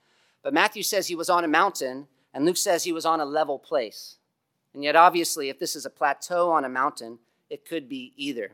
But 0.42 0.54
Matthew 0.54 0.82
says 0.82 1.06
he 1.06 1.14
was 1.14 1.28
on 1.28 1.44
a 1.44 1.48
mountain 1.48 2.06
and 2.32 2.44
Luke 2.44 2.56
says 2.56 2.84
he 2.84 2.92
was 2.92 3.06
on 3.06 3.20
a 3.20 3.24
level 3.24 3.58
place. 3.58 4.16
And 4.74 4.84
yet, 4.84 4.96
obviously, 4.96 5.48
if 5.48 5.58
this 5.58 5.74
is 5.74 5.86
a 5.86 5.90
plateau 5.90 6.50
on 6.50 6.64
a 6.64 6.68
mountain, 6.68 7.18
it 7.50 7.64
could 7.64 7.88
be 7.88 8.12
either. 8.16 8.52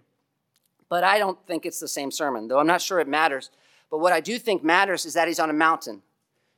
But 0.88 1.04
I 1.04 1.18
don't 1.18 1.44
think 1.46 1.66
it's 1.66 1.80
the 1.80 1.88
same 1.88 2.10
sermon, 2.10 2.48
though 2.48 2.58
I'm 2.58 2.66
not 2.66 2.82
sure 2.82 3.00
it 3.00 3.08
matters. 3.08 3.50
But 3.90 3.98
what 3.98 4.12
I 4.12 4.20
do 4.20 4.38
think 4.38 4.64
matters 4.64 5.06
is 5.06 5.14
that 5.14 5.28
he's 5.28 5.40
on 5.40 5.50
a 5.50 5.54
mountain. 5.54 6.02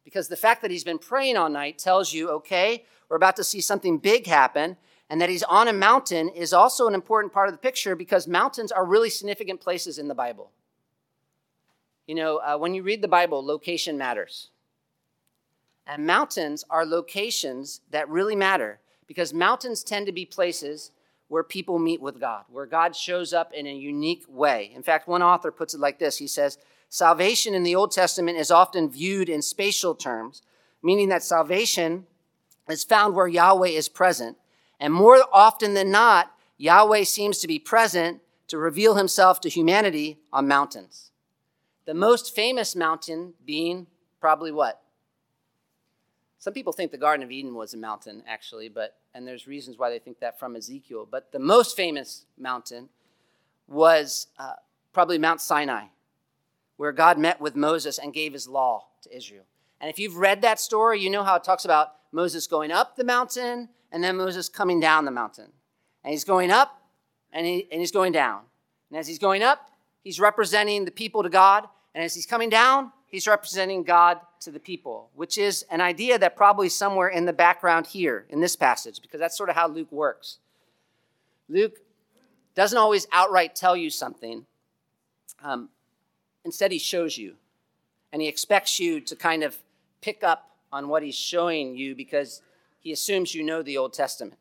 Because 0.05 0.28
the 0.28 0.37
fact 0.37 0.62
that 0.62 0.70
he's 0.70 0.84
been 0.84 0.99
praying 0.99 1.37
all 1.37 1.49
night 1.49 1.78
tells 1.78 2.12
you, 2.12 2.30
okay, 2.30 2.84
we're 3.09 3.16
about 3.16 3.37
to 3.37 3.45
see 3.45 3.61
something 3.61 3.99
big 3.99 4.26
happen. 4.26 4.76
And 5.09 5.21
that 5.21 5.29
he's 5.29 5.45
on 5.45 5.69
a 5.69 5.73
mountain 5.73 6.29
is 6.31 6.53
also 6.53 6.89
an 6.89 6.95
important 6.95 7.33
part 7.33 7.49
of 7.49 7.55
the 7.55 7.59
picture 7.59 7.95
because 7.95 8.27
mountains 8.27 8.73
are 8.73 8.85
really 8.85 9.11
significant 9.11 9.61
places 9.61 9.99
in 9.99 10.09
the 10.09 10.15
Bible. 10.15 10.51
You 12.07 12.17
know, 12.17 12.39
uh, 12.39 12.57
when 12.57 12.75
you 12.75 12.83
read 12.83 13.03
the 13.03 13.09
Bible, 13.09 13.45
location 13.45 13.97
matters. 13.97 14.51
And 15.87 16.07
mountains 16.07 16.65
are 16.69 16.85
locations 16.85 17.81
that 17.91 18.09
really 18.09 18.35
matter 18.35 18.81
because 19.07 19.33
mountains 19.33 19.85
tend 19.85 20.07
to 20.07 20.13
be 20.13 20.25
places 20.25 20.91
where 21.29 21.43
people 21.43 21.79
meet 21.79 22.01
with 22.01 22.21
God, 22.21 22.45
where 22.51 22.67
God 22.67 22.95
shows 22.95 23.33
up 23.33 23.53
in 23.53 23.67
a 23.67 23.75
unique 23.75 24.25
way. 24.29 24.71
In 24.75 24.83
fact, 24.83 25.09
one 25.09 25.23
author 25.23 25.51
puts 25.51 25.75
it 25.75 25.81
like 25.81 25.99
this 25.99 26.19
He 26.19 26.27
says, 26.27 26.59
Salvation 26.89 27.55
in 27.55 27.65
the 27.65 27.75
Old 27.75 27.91
Testament 27.91 28.39
is 28.39 28.51
often 28.51 28.89
viewed 28.89 29.29
in 29.29 29.43
spatial 29.43 29.95
terms, 29.95 30.43
meaning 30.83 31.09
that 31.09 31.23
salvation 31.23 32.07
is 32.69 32.85
found 32.85 33.15
where 33.15 33.27
Yahweh 33.27 33.69
is 33.69 33.89
present. 33.89 34.37
And 34.79 34.93
more 34.93 35.18
often 35.33 35.74
than 35.74 35.91
not, 35.91 36.33
Yahweh 36.59 37.05
seems 37.05 37.39
to 37.39 37.47
be 37.47 37.59
present 37.59 38.20
to 38.49 38.59
reveal 38.59 38.95
himself 38.95 39.41
to 39.41 39.49
humanity 39.49 40.18
on 40.33 40.47
mountains. 40.47 41.11
The 41.85 41.95
most 41.95 42.35
famous 42.35 42.77
mountain 42.77 43.35
being 43.45 43.87
probably 44.20 44.53
what? 44.53 44.83
Some 46.39 46.53
people 46.53 46.72
think 46.72 46.93
the 46.93 46.99
Garden 46.99 47.24
of 47.24 47.31
Eden 47.31 47.55
was 47.55 47.74
a 47.74 47.77
mountain, 47.77 48.22
actually, 48.27 48.68
but 48.68 48.97
and 49.14 49.27
there's 49.27 49.47
reasons 49.47 49.79
why 49.79 49.89
they 49.89 49.99
think 49.99 50.20
that 50.20 50.39
from 50.39 50.57
Ezekiel. 50.57 51.09
But 51.11 51.33
the 51.33 51.39
most 51.39 51.74
famous 51.74 52.27
mountain 52.37 52.91
was 53.66 54.27
uh, 54.39 54.53
probably 54.93 55.18
Mount 55.18 55.41
Sinai, 55.41 55.87
where 56.77 56.93
God 56.93 57.18
met 57.18 57.41
with 57.41 57.57
Moses 57.57 57.99
and 57.99 58.12
gave 58.12 58.35
his 58.35 58.47
law 58.47 58.89
to 59.03 59.16
Israel. 59.16 59.45
And 59.81 59.91
if 59.91 59.99
you've 59.99 60.16
read 60.16 60.43
that 60.43 60.61
story, 60.61 61.01
you 61.01 61.09
know 61.09 61.22
how 61.22 61.37
it 61.37 61.45
talks 61.45 61.64
about 61.64 61.95
Moses 62.17 62.47
going 62.47 62.73
up 62.73 62.97
the 62.97 63.05
mountain 63.05 63.69
and 63.93 64.03
then 64.03 64.17
Moses 64.17 64.49
coming 64.49 64.81
down 64.81 65.05
the 65.05 65.11
mountain. 65.11 65.53
And 66.03 66.12
he's 66.12 66.25
going 66.25 66.51
up 66.51 66.81
and, 67.31 67.47
he, 67.47 67.69
and 67.71 67.79
he's 67.79 67.93
going 67.93 68.12
down. 68.12 68.41
And 68.91 68.99
as 68.99 69.07
he's 69.07 69.19
going 69.19 69.43
up, 69.43 69.71
he's 70.03 70.19
representing 70.19 70.87
the 70.87 70.91
people 70.91 71.23
to 71.23 71.29
God. 71.29 71.69
And 71.95 72.03
as 72.03 72.14
he's 72.14 72.25
coming 72.25 72.49
down, 72.49 72.91
he's 73.07 73.27
representing 73.27 73.83
God 73.83 74.19
to 74.41 74.51
the 74.51 74.59
people, 74.59 75.11
which 75.14 75.37
is 75.37 75.67
an 75.71 75.83
idea 75.83 76.19
that 76.19 76.37
probably 76.37 76.71
somewhere 76.71 77.09
in 77.09 77.27
the 77.27 77.35
background 77.35 77.87
here 77.87 78.25
in 78.31 78.41
this 78.41 78.57
passage, 78.57 79.03
because 79.03 79.21
that's 79.21 79.37
sort 79.37 79.51
of 79.51 79.55
how 79.55 79.69
Luke 79.69 79.93
works. 79.93 80.39
Luke 81.51 81.81
doesn't 82.55 82.79
always 82.79 83.07
outright 83.12 83.55
tell 83.55 83.77
you 83.77 83.91
something. 83.91 84.47
Um, 85.43 85.69
instead, 86.47 86.73
he 86.73 86.79
shows 86.79 87.19
you, 87.19 87.37
and 88.11 88.23
he 88.23 88.29
expects 88.29 88.81
you 88.81 89.01
to 89.03 89.14
kind 89.14 89.43
of 89.43 89.59
pick 90.01 90.25
up 90.25 90.56
on 90.73 90.89
what 90.89 91.03
he's 91.03 91.14
showing 91.14 91.77
you 91.77 91.95
because 91.95 92.43
he 92.81 92.93
assumes 92.93 93.35
you 93.35 93.43
know 93.43 93.62
the 93.62 93.79
Old 93.79 93.93
Testament. 93.93 94.39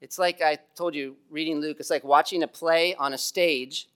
It's 0.00 0.18
like 0.18 0.42
I 0.42 0.58
told 0.74 0.94
you, 0.94 1.16
reading 1.30 1.60
Luke, 1.60 1.76
it's 1.78 1.90
like 1.90 2.02
watching 2.02 2.42
a 2.42 2.48
play 2.48 2.94
on 2.96 3.12
a 3.12 3.18
stage 3.18 3.88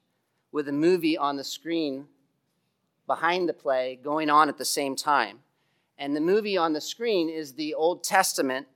with 0.52 0.68
a 0.68 0.72
movie 0.72 1.18
on 1.18 1.36
the 1.36 1.44
screen 1.44 2.07
behind 3.07 3.48
the 3.48 3.52
play 3.52 3.98
going 4.02 4.30
on 4.30 4.48
at 4.48 4.59
the 4.59 4.64
same 4.64 4.94
time. 4.94 5.40
And 5.98 6.14
the 6.14 6.20
movie 6.20 6.57
on 6.57 6.72
the 6.72 6.80
screen 6.80 7.28
is 7.28 7.54
the 7.54 7.74
Old 7.74 8.04
Testament. 8.04 8.66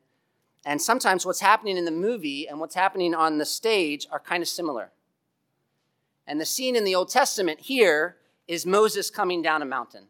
And 0.64 0.80
sometimes 0.80 1.24
what's 1.24 1.40
happening 1.40 1.76
in 1.76 1.84
the 1.84 1.90
movie 1.90 2.48
and 2.48 2.58
what's 2.58 2.74
happening 2.74 3.14
on 3.14 3.38
the 3.38 3.46
stage 3.46 4.06
are 4.10 4.20
kind 4.20 4.42
of 4.42 4.48
similar. 4.48 4.90
And 6.26 6.40
the 6.40 6.46
scene 6.46 6.76
in 6.76 6.84
the 6.84 6.94
Old 6.94 7.10
Testament 7.10 7.60
here 7.60 8.16
is 8.46 8.66
Moses 8.66 9.10
coming 9.10 9.42
down 9.42 9.62
a 9.62 9.66
mountain. 9.66 10.06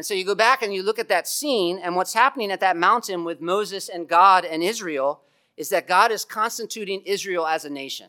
And 0.00 0.06
so 0.06 0.14
you 0.14 0.24
go 0.24 0.34
back 0.34 0.62
and 0.62 0.72
you 0.72 0.82
look 0.82 0.98
at 0.98 1.10
that 1.10 1.28
scene, 1.28 1.78
and 1.78 1.94
what's 1.94 2.14
happening 2.14 2.50
at 2.50 2.60
that 2.60 2.78
mountain 2.78 3.22
with 3.22 3.42
Moses 3.42 3.90
and 3.90 4.08
God 4.08 4.46
and 4.46 4.62
Israel 4.62 5.20
is 5.58 5.68
that 5.68 5.86
God 5.86 6.10
is 6.10 6.24
constituting 6.24 7.02
Israel 7.04 7.46
as 7.46 7.66
a 7.66 7.68
nation. 7.68 8.08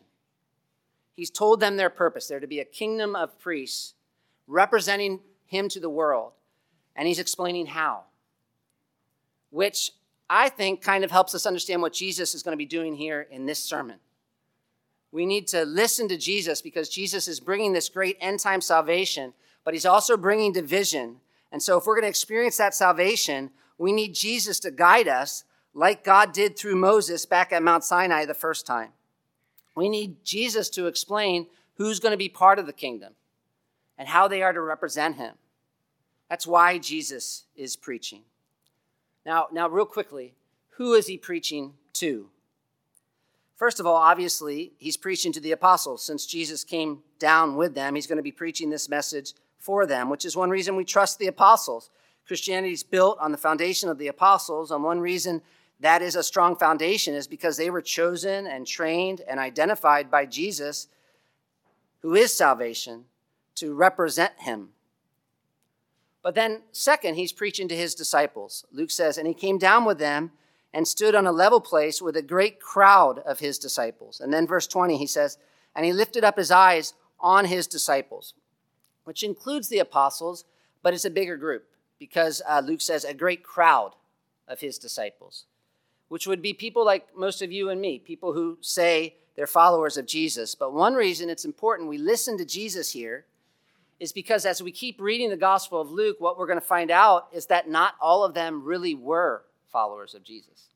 He's 1.17 1.29
told 1.29 1.59
them 1.59 1.75
their 1.75 1.89
purpose. 1.89 2.27
They're 2.27 2.39
to 2.39 2.47
be 2.47 2.61
a 2.61 2.63
kingdom 2.63 3.13
of 3.13 3.37
priests 3.37 3.95
representing 4.47 5.19
him 5.47 5.67
to 5.67 5.81
the 5.81 5.89
world. 5.89 6.31
And 6.95 7.09
he's 7.09 7.19
explaining 7.19 7.65
how, 7.65 8.05
which 9.49 9.91
I 10.29 10.47
think 10.47 10.81
kind 10.81 11.03
of 11.03 11.11
helps 11.11 11.35
us 11.35 11.45
understand 11.45 11.81
what 11.81 11.91
Jesus 11.91 12.33
is 12.33 12.41
going 12.41 12.53
to 12.53 12.57
be 12.57 12.65
doing 12.65 12.95
here 12.95 13.27
in 13.29 13.45
this 13.45 13.59
sermon. 13.59 13.99
We 15.11 15.25
need 15.25 15.45
to 15.49 15.65
listen 15.65 16.07
to 16.07 16.15
Jesus 16.15 16.61
because 16.61 16.87
Jesus 16.87 17.27
is 17.27 17.41
bringing 17.41 17.73
this 17.73 17.89
great 17.89 18.15
end 18.21 18.39
time 18.39 18.61
salvation, 18.61 19.33
but 19.65 19.73
he's 19.73 19.85
also 19.85 20.15
bringing 20.15 20.53
division. 20.53 21.17
And 21.51 21.61
so, 21.61 21.77
if 21.77 21.85
we're 21.85 21.95
going 21.95 22.03
to 22.03 22.09
experience 22.09 22.57
that 22.57 22.73
salvation, 22.73 23.51
we 23.77 23.91
need 23.91 24.13
Jesus 24.13 24.59
to 24.61 24.71
guide 24.71 25.07
us 25.07 25.43
like 25.73 26.03
God 26.03 26.33
did 26.33 26.57
through 26.57 26.75
Moses 26.75 27.25
back 27.25 27.51
at 27.51 27.63
Mount 27.63 27.83
Sinai 27.83 28.25
the 28.25 28.33
first 28.33 28.65
time. 28.65 28.89
We 29.75 29.89
need 29.89 30.23
Jesus 30.23 30.69
to 30.71 30.87
explain 30.87 31.47
who's 31.75 31.99
going 31.99 32.11
to 32.11 32.17
be 32.17 32.29
part 32.29 32.59
of 32.59 32.65
the 32.65 32.73
kingdom 32.73 33.13
and 33.97 34.07
how 34.07 34.27
they 34.27 34.41
are 34.41 34.53
to 34.53 34.61
represent 34.61 35.15
him. 35.15 35.35
That's 36.29 36.47
why 36.47 36.77
Jesus 36.77 37.45
is 37.55 37.75
preaching. 37.75 38.21
Now, 39.25 39.47
now 39.51 39.67
real 39.69 39.85
quickly, 39.85 40.33
who 40.71 40.93
is 40.93 41.07
he 41.07 41.17
preaching 41.17 41.73
to? 41.93 42.29
First 43.55 43.79
of 43.79 43.85
all, 43.85 43.95
obviously, 43.95 44.73
he's 44.77 44.97
preaching 44.97 45.31
to 45.33 45.39
the 45.39 45.51
apostles. 45.51 46.03
Since 46.03 46.25
Jesus 46.25 46.63
came 46.63 47.03
down 47.19 47.55
with 47.55 47.75
them, 47.75 47.95
he's 47.95 48.07
going 48.07 48.17
to 48.17 48.23
be 48.23 48.31
preaching 48.31 48.69
this 48.69 48.89
message 48.89 49.33
for 49.62 49.86
them, 49.86 50.09
which 50.09 50.26
is 50.26 50.36
one 50.36 50.49
reason 50.49 50.76
we 50.76 50.84
trust 50.84 51.20
the 51.20 51.28
apostles. 51.28 51.89
Christianity 52.28 52.74
is 52.74 52.84
built 52.84 53.18
on 53.20 53.32
the 53.32 53.38
foundation 53.38 53.89
of 53.89 53.97
the 53.97 54.07
apostles, 54.07 54.72
and 54.72 54.84
one 54.84 54.99
reason 54.99 55.41
that 55.80 56.01
is 56.01 56.16
a 56.16 56.24
strong 56.24 56.55
foundation 56.55 57.16
is 57.16 57.28
because 57.28 57.57
they 57.57 57.70
were 57.70 57.82
chosen 57.82 58.45
and 58.45 58.68
trained 58.68 59.22
and 59.28 59.39
identified 59.39 60.12
by 60.12 60.26
Jesus, 60.26 60.88
who 62.01 62.14
is 62.14 62.36
salvation, 62.36 63.05
to 63.55 63.74
represent 63.74 64.34
him. 64.38 64.70
But 66.24 66.36
then, 66.36 66.62
second, 66.72 67.16
he's 67.16 67.34
preaching 67.34 67.68
to 67.68 67.76
his 67.76 67.95
disciples. 67.95 68.66
Luke 68.72 68.91
says, 68.91 69.18
And 69.18 69.28
he 69.28 69.34
came 69.34 69.57
down 69.57 69.86
with 69.86 69.97
them 69.97 70.32
and 70.74 70.88
stood 70.88 71.16
on 71.16 71.26
a 71.26 71.32
level 71.32 71.59
place 71.59 72.01
with 72.01 72.16
a 72.16 72.22
great 72.22 72.59
crowd 72.59 73.20
of 73.20 73.39
his 73.39 73.57
disciples. 73.57 74.20
And 74.20 74.32
then, 74.32 74.47
verse 74.47 74.68
20, 74.68 74.97
he 74.97 75.07
says, 75.07 75.38
And 75.76 75.86
he 75.86 75.93
lifted 75.93 76.24
up 76.24 76.38
his 76.38 76.51
eyes 76.51 76.93
on 77.20 77.45
his 77.45 77.68
disciples, 77.68 78.34
which 79.03 79.23
includes 79.23 79.69
the 79.69 79.79
apostles, 79.79 80.45
but 80.81 80.93
it's 80.93 81.05
a 81.05 81.09
bigger 81.09 81.37
group 81.37 81.65
because 81.99 82.41
uh, 82.47 82.61
Luke 82.65 82.81
says 82.81 83.03
a 83.03 83.13
great 83.13 83.43
crowd 83.43 83.93
of 84.47 84.59
his 84.59 84.77
disciples, 84.77 85.45
which 86.07 86.27
would 86.27 86.41
be 86.41 86.53
people 86.53 86.85
like 86.85 87.15
most 87.15 87.41
of 87.41 87.51
you 87.51 87.69
and 87.69 87.79
me, 87.79 87.99
people 87.99 88.33
who 88.33 88.57
say 88.61 89.15
they're 89.35 89.47
followers 89.47 89.97
of 89.97 90.05
Jesus. 90.05 90.55
But 90.55 90.73
one 90.73 90.93
reason 90.93 91.29
it's 91.29 91.45
important 91.45 91.89
we 91.89 91.97
listen 91.97 92.37
to 92.37 92.45
Jesus 92.45 92.91
here 92.91 93.25
is 93.99 94.11
because 94.11 94.45
as 94.45 94.63
we 94.63 94.71
keep 94.71 94.99
reading 94.99 95.29
the 95.29 95.37
Gospel 95.37 95.79
of 95.79 95.91
Luke, 95.91 96.17
what 96.19 96.37
we're 96.37 96.47
going 96.47 96.59
to 96.59 96.65
find 96.65 96.89
out 96.89 97.27
is 97.31 97.45
that 97.45 97.69
not 97.69 97.93
all 98.01 98.23
of 98.23 98.33
them 98.33 98.63
really 98.63 98.95
were 98.95 99.43
followers 99.71 100.15
of 100.15 100.23
Jesus. 100.23 100.69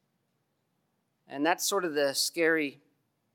And 1.27 1.43
that's 1.43 1.67
sort 1.67 1.85
of 1.85 1.95
the 1.95 2.13
scary 2.13 2.81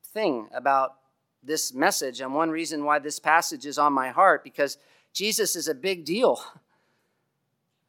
thing 0.05 0.49
about 0.55 0.95
this 1.43 1.73
message, 1.73 2.21
and 2.21 2.35
one 2.35 2.51
reason 2.51 2.85
why 2.85 2.99
this 2.99 3.19
passage 3.19 3.67
is 3.67 3.79
on 3.79 3.93
my 3.93 4.11
heart, 4.11 4.45
because 4.45 4.79
Jesus 5.13 5.57
is 5.57 5.69
a 5.69 5.75
big 5.75 6.05
deal. 6.05 6.43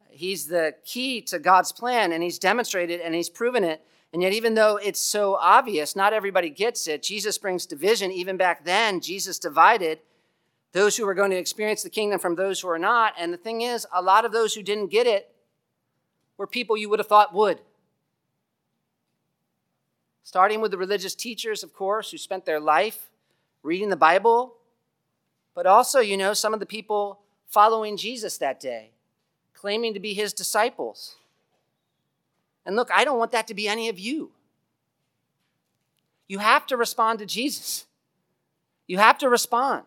He's 0.09 0.47
the 0.47 0.75
key 0.85 1.21
to 1.23 1.39
God's 1.39 1.71
plan, 1.71 2.11
and 2.11 2.21
He's 2.23 2.39
demonstrated 2.39 3.01
and 3.01 3.15
He's 3.15 3.29
proven 3.29 3.63
it. 3.63 3.81
And 4.13 4.21
yet, 4.21 4.33
even 4.33 4.55
though 4.55 4.75
it's 4.75 4.99
so 4.99 5.35
obvious, 5.35 5.95
not 5.95 6.11
everybody 6.11 6.49
gets 6.49 6.85
it. 6.87 7.01
Jesus 7.01 7.37
brings 7.37 7.65
division. 7.65 8.11
Even 8.11 8.35
back 8.35 8.65
then, 8.65 8.99
Jesus 8.99 9.39
divided 9.39 9.99
those 10.73 10.97
who 10.97 11.05
were 11.05 11.13
going 11.13 11.31
to 11.31 11.37
experience 11.37 11.81
the 11.81 11.89
kingdom 11.89 12.19
from 12.19 12.35
those 12.35 12.59
who 12.59 12.67
are 12.67 12.79
not. 12.79 13.13
And 13.17 13.31
the 13.31 13.37
thing 13.37 13.61
is, 13.61 13.87
a 13.93 14.01
lot 14.01 14.25
of 14.25 14.33
those 14.33 14.53
who 14.53 14.63
didn't 14.63 14.91
get 14.91 15.07
it 15.07 15.33
were 16.37 16.47
people 16.47 16.75
you 16.75 16.89
would 16.89 16.99
have 16.99 17.07
thought 17.07 17.33
would. 17.33 17.61
Starting 20.23 20.59
with 20.59 20.71
the 20.71 20.77
religious 20.77 21.15
teachers, 21.15 21.63
of 21.63 21.73
course, 21.73 22.11
who 22.11 22.17
spent 22.17 22.45
their 22.45 22.59
life 22.59 23.10
reading 23.63 23.89
the 23.89 23.95
Bible, 23.95 24.55
but 25.53 25.65
also, 25.65 25.99
you 25.99 26.17
know, 26.17 26.33
some 26.33 26.53
of 26.53 26.59
the 26.59 26.65
people 26.65 27.19
following 27.47 27.97
Jesus 27.97 28.37
that 28.37 28.59
day, 28.59 28.91
claiming 29.53 29.93
to 29.93 29.99
be 29.99 30.13
his 30.13 30.33
disciples. 30.33 31.15
And 32.65 32.75
look, 32.75 32.89
I 32.91 33.03
don't 33.03 33.19
want 33.19 33.31
that 33.31 33.47
to 33.47 33.53
be 33.53 33.67
any 33.67 33.89
of 33.89 33.99
you. 33.99 34.31
You 36.27 36.39
have 36.39 36.65
to 36.67 36.77
respond 36.77 37.19
to 37.19 37.25
Jesus. 37.25 37.85
You 38.87 38.97
have 38.97 39.17
to 39.19 39.29
respond. 39.29 39.83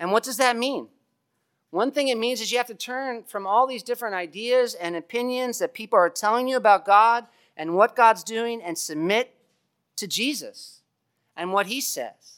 And 0.00 0.10
what 0.10 0.22
does 0.22 0.38
that 0.38 0.56
mean? 0.56 0.88
One 1.70 1.90
thing 1.90 2.08
it 2.08 2.16
means 2.16 2.40
is 2.40 2.50
you 2.50 2.58
have 2.58 2.66
to 2.68 2.74
turn 2.74 3.24
from 3.24 3.46
all 3.46 3.66
these 3.66 3.82
different 3.82 4.14
ideas 4.14 4.74
and 4.74 4.96
opinions 4.96 5.58
that 5.58 5.74
people 5.74 5.98
are 5.98 6.08
telling 6.08 6.48
you 6.48 6.56
about 6.56 6.86
God 6.86 7.26
and 7.56 7.74
what 7.74 7.94
God's 7.94 8.24
doing 8.24 8.62
and 8.62 8.78
submit 8.78 9.34
to 9.96 10.06
Jesus 10.06 10.80
and 11.36 11.52
what 11.52 11.66
He 11.66 11.80
says 11.80 12.37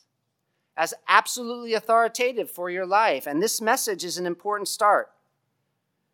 as 0.80 0.94
absolutely 1.08 1.74
authoritative 1.74 2.50
for 2.50 2.70
your 2.70 2.86
life. 2.86 3.26
And 3.26 3.42
this 3.42 3.60
message 3.60 4.02
is 4.02 4.16
an 4.16 4.24
important 4.24 4.66
start 4.66 5.10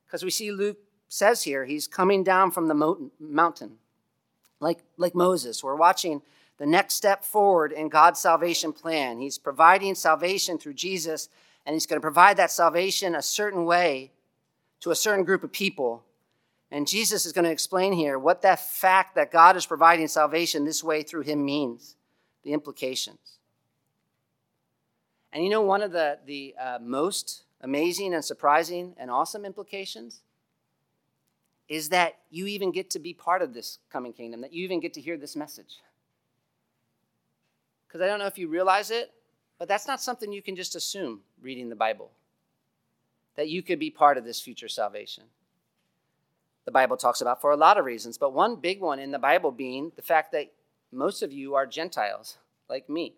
because 0.05 0.25
we 0.25 0.31
see 0.31 0.51
Luke 0.51 0.79
says 1.07 1.45
here 1.45 1.64
he's 1.64 1.87
coming 1.87 2.25
down 2.25 2.51
from 2.51 2.67
the 2.67 3.09
mountain 3.21 3.79
like, 4.59 4.81
like 4.97 5.14
Moses. 5.14 5.62
We're 5.62 5.77
watching 5.77 6.21
the 6.59 6.67
next 6.67 6.95
step 6.95 7.25
forward 7.25 7.71
in 7.71 7.89
God's 7.89 8.19
salvation 8.19 8.73
plan. 8.73 9.21
He's 9.21 9.39
providing 9.39 9.95
salvation 9.95 10.59
through 10.59 10.75
Jesus, 10.75 11.29
and 11.64 11.75
He's 11.75 11.87
going 11.87 11.99
to 11.99 12.05
provide 12.05 12.37
that 12.39 12.51
salvation 12.51 13.14
a 13.14 13.23
certain 13.23 13.67
way 13.67 14.11
to 14.81 14.91
a 14.91 14.97
certain 14.97 15.25
group 15.25 15.45
of 15.45 15.53
people. 15.53 16.03
And 16.73 16.89
Jesus 16.89 17.25
is 17.25 17.33
going 17.33 17.45
to 17.45 17.53
explain 17.53 17.93
here 17.93 18.19
what 18.19 18.43
that 18.43 18.59
fact 18.59 19.14
that 19.14 19.31
God 19.31 19.57
is 19.57 19.64
providing 19.64 20.09
salvation 20.09 20.64
this 20.64 20.83
way 20.83 21.05
through 21.05 21.23
Him 21.23 21.45
means, 21.45 21.95
the 22.43 22.53
implications. 22.53 23.36
And 25.37 25.45
you 25.45 25.51
know, 25.51 25.61
one 25.61 25.82
of 25.82 25.93
the, 25.93 26.18
the 26.24 26.55
uh, 26.59 26.78
most 26.80 27.43
amazing 27.61 28.14
and 28.14 28.24
surprising 28.24 28.95
and 28.97 29.11
awesome 29.11 29.45
implications 29.45 30.22
is 31.68 31.91
that 31.91 32.20
you 32.30 32.47
even 32.47 32.72
get 32.72 32.89
to 32.93 32.99
be 32.99 33.12
part 33.12 33.43
of 33.43 33.53
this 33.53 33.76
coming 33.91 34.14
kingdom, 34.14 34.41
that 34.41 34.55
you 34.55 34.64
even 34.64 34.80
get 34.80 34.95
to 34.95 35.01
hear 35.03 35.18
this 35.18 35.37
message. 35.37 35.82
Because 37.87 38.01
I 38.01 38.07
don't 38.07 38.18
know 38.18 38.24
if 38.24 38.39
you 38.39 38.49
realize 38.49 38.91
it, 38.91 39.12
but 39.59 39.68
that's 39.68 39.87
not 39.87 40.01
something 40.01 40.32
you 40.32 40.41
can 40.41 40.57
just 40.57 40.74
assume 40.74 41.20
reading 41.43 41.68
the 41.68 41.76
Bible, 41.76 42.12
that 43.34 43.51
you 43.51 43.62
could 43.62 43.78
be 43.78 43.91
part 43.91 44.16
of 44.16 44.24
this 44.24 44.41
future 44.41 44.68
salvation. 44.68 45.24
The 46.64 46.72
Bible 46.72 46.97
talks 46.97 47.20
about 47.20 47.43
for 47.43 47.51
a 47.51 47.59
lot 47.59 47.76
of 47.76 47.84
reasons, 47.84 48.16
but 48.16 48.32
one 48.32 48.57
big 48.57 48.80
one 48.80 48.99
in 48.99 49.11
the 49.11 49.18
Bible 49.18 49.53
being 49.53 49.93
the 49.97 50.03
fact 50.03 50.32
that 50.32 50.51
most 50.91 51.22
of 51.22 51.30
you 51.30 51.55
are 51.57 51.66
Gentiles, 51.66 52.39
like 52.70 52.89
me. 52.89 53.16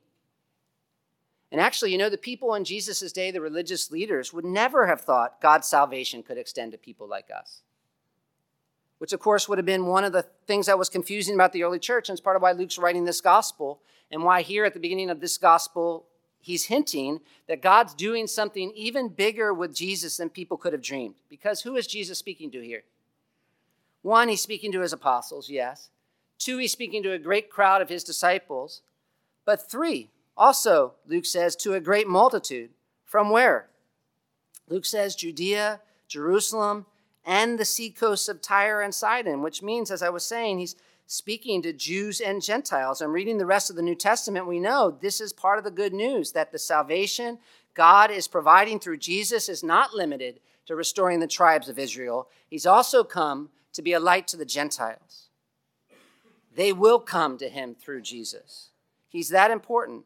And 1.50 1.60
actually, 1.60 1.92
you 1.92 1.98
know, 1.98 2.10
the 2.10 2.18
people 2.18 2.54
in 2.54 2.64
Jesus' 2.64 3.12
day, 3.12 3.30
the 3.30 3.40
religious 3.40 3.90
leaders, 3.90 4.32
would 4.32 4.44
never 4.44 4.86
have 4.86 5.00
thought 5.00 5.40
God's 5.40 5.66
salvation 5.66 6.22
could 6.22 6.38
extend 6.38 6.72
to 6.72 6.78
people 6.78 7.08
like 7.08 7.28
us 7.34 7.62
which 8.98 9.12
of 9.12 9.20
course 9.20 9.48
would 9.48 9.58
have 9.58 9.66
been 9.66 9.86
one 9.86 10.04
of 10.04 10.12
the 10.12 10.26
things 10.46 10.66
that 10.66 10.78
was 10.78 10.88
confusing 10.88 11.34
about 11.34 11.52
the 11.52 11.62
early 11.62 11.78
church. 11.78 12.08
And 12.08 12.14
it's 12.14 12.22
part 12.22 12.36
of 12.36 12.42
why 12.42 12.52
Luke's 12.52 12.78
writing 12.78 13.04
this 13.04 13.20
gospel 13.20 13.80
and 14.10 14.22
why 14.22 14.42
here 14.42 14.64
at 14.64 14.74
the 14.74 14.80
beginning 14.80 15.10
of 15.10 15.20
this 15.20 15.38
gospel, 15.38 16.06
he's 16.40 16.66
hinting 16.66 17.20
that 17.46 17.62
God's 17.62 17.94
doing 17.94 18.26
something 18.26 18.72
even 18.74 19.08
bigger 19.08 19.54
with 19.54 19.74
Jesus 19.74 20.16
than 20.16 20.30
people 20.30 20.56
could 20.56 20.72
have 20.72 20.82
dreamed. 20.82 21.14
Because 21.28 21.62
who 21.62 21.76
is 21.76 21.86
Jesus 21.86 22.18
speaking 22.18 22.50
to 22.50 22.60
here? 22.60 22.82
One, 24.02 24.28
he's 24.28 24.42
speaking 24.42 24.72
to 24.72 24.80
his 24.80 24.92
apostles, 24.92 25.48
yes. 25.48 25.90
Two, 26.38 26.58
he's 26.58 26.72
speaking 26.72 27.02
to 27.02 27.12
a 27.12 27.18
great 27.18 27.50
crowd 27.50 27.82
of 27.82 27.88
his 27.88 28.04
disciples. 28.04 28.82
But 29.44 29.68
three, 29.70 30.10
also, 30.38 30.94
Luke 31.06 31.26
says, 31.26 31.56
to 31.56 31.74
a 31.74 31.80
great 31.80 32.06
multitude. 32.06 32.70
From 33.04 33.30
where? 33.30 33.68
Luke 34.68 34.84
says 34.84 35.16
Judea, 35.16 35.80
Jerusalem, 36.06 36.86
and 37.24 37.58
the 37.58 37.64
seacoasts 37.64 38.28
of 38.28 38.40
Tyre 38.40 38.80
and 38.80 38.94
Sidon, 38.94 39.42
which 39.42 39.62
means, 39.62 39.90
as 39.90 40.02
I 40.02 40.08
was 40.08 40.24
saying, 40.24 40.58
he's 40.58 40.76
speaking 41.06 41.60
to 41.62 41.72
Jews 41.72 42.20
and 42.20 42.42
Gentiles. 42.42 43.00
I'm 43.00 43.12
reading 43.12 43.38
the 43.38 43.46
rest 43.46 43.68
of 43.68 43.76
the 43.76 43.82
New 43.82 43.94
Testament, 43.94 44.46
we 44.46 44.60
know 44.60 44.96
this 45.00 45.20
is 45.20 45.32
part 45.32 45.58
of 45.58 45.64
the 45.64 45.70
good 45.70 45.92
news 45.92 46.32
that 46.32 46.52
the 46.52 46.58
salvation 46.58 47.38
God 47.74 48.10
is 48.10 48.28
providing 48.28 48.78
through 48.78 48.98
Jesus 48.98 49.48
is 49.48 49.62
not 49.62 49.94
limited 49.94 50.40
to 50.66 50.76
restoring 50.76 51.20
the 51.20 51.26
tribes 51.26 51.68
of 51.68 51.78
Israel. 51.78 52.28
He's 52.46 52.66
also 52.66 53.04
come 53.04 53.50
to 53.72 53.82
be 53.82 53.92
a 53.92 54.00
light 54.00 54.28
to 54.28 54.36
the 54.36 54.44
Gentiles. 54.44 55.28
They 56.54 56.72
will 56.72 56.98
come 56.98 57.38
to 57.38 57.48
him 57.48 57.74
through 57.74 58.02
Jesus. 58.02 58.70
He's 59.08 59.28
that 59.30 59.50
important. 59.50 60.04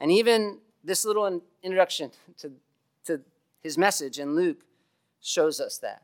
And 0.00 0.10
even 0.12 0.58
this 0.84 1.04
little 1.04 1.42
introduction 1.62 2.10
to, 2.38 2.52
to 3.04 3.20
his 3.60 3.76
message 3.76 4.18
in 4.18 4.34
Luke 4.34 4.58
shows 5.20 5.60
us 5.60 5.78
that. 5.78 6.02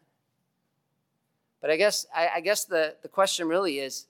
But 1.61 1.71
I 1.71 1.77
guess, 1.77 2.07
I, 2.15 2.29
I 2.37 2.41
guess 2.41 2.65
the, 2.65 2.97
the 3.03 3.09
question 3.09 3.49
really 3.49 3.79
is 3.79 4.07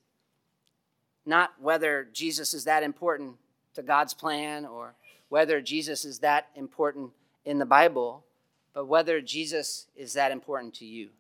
not 1.27 1.53
whether 1.61 2.09
Jesus 2.13 2.55
is 2.55 2.65
that 2.65 2.83
important 2.83 3.37
to 3.75 3.83
God's 3.83 4.15
plan 4.15 4.65
or 4.65 4.95
whether 5.29 5.61
Jesus 5.61 6.05
is 6.05 6.19
that 6.21 6.49
important 6.55 7.11
in 7.45 7.59
the 7.59 7.67
Bible, 7.67 8.25
but 8.73 8.87
whether 8.87 9.21
Jesus 9.21 9.87
is 9.97 10.15
that 10.15 10.33
important 10.33 10.75
to 10.75 10.85
you. 10.85 11.11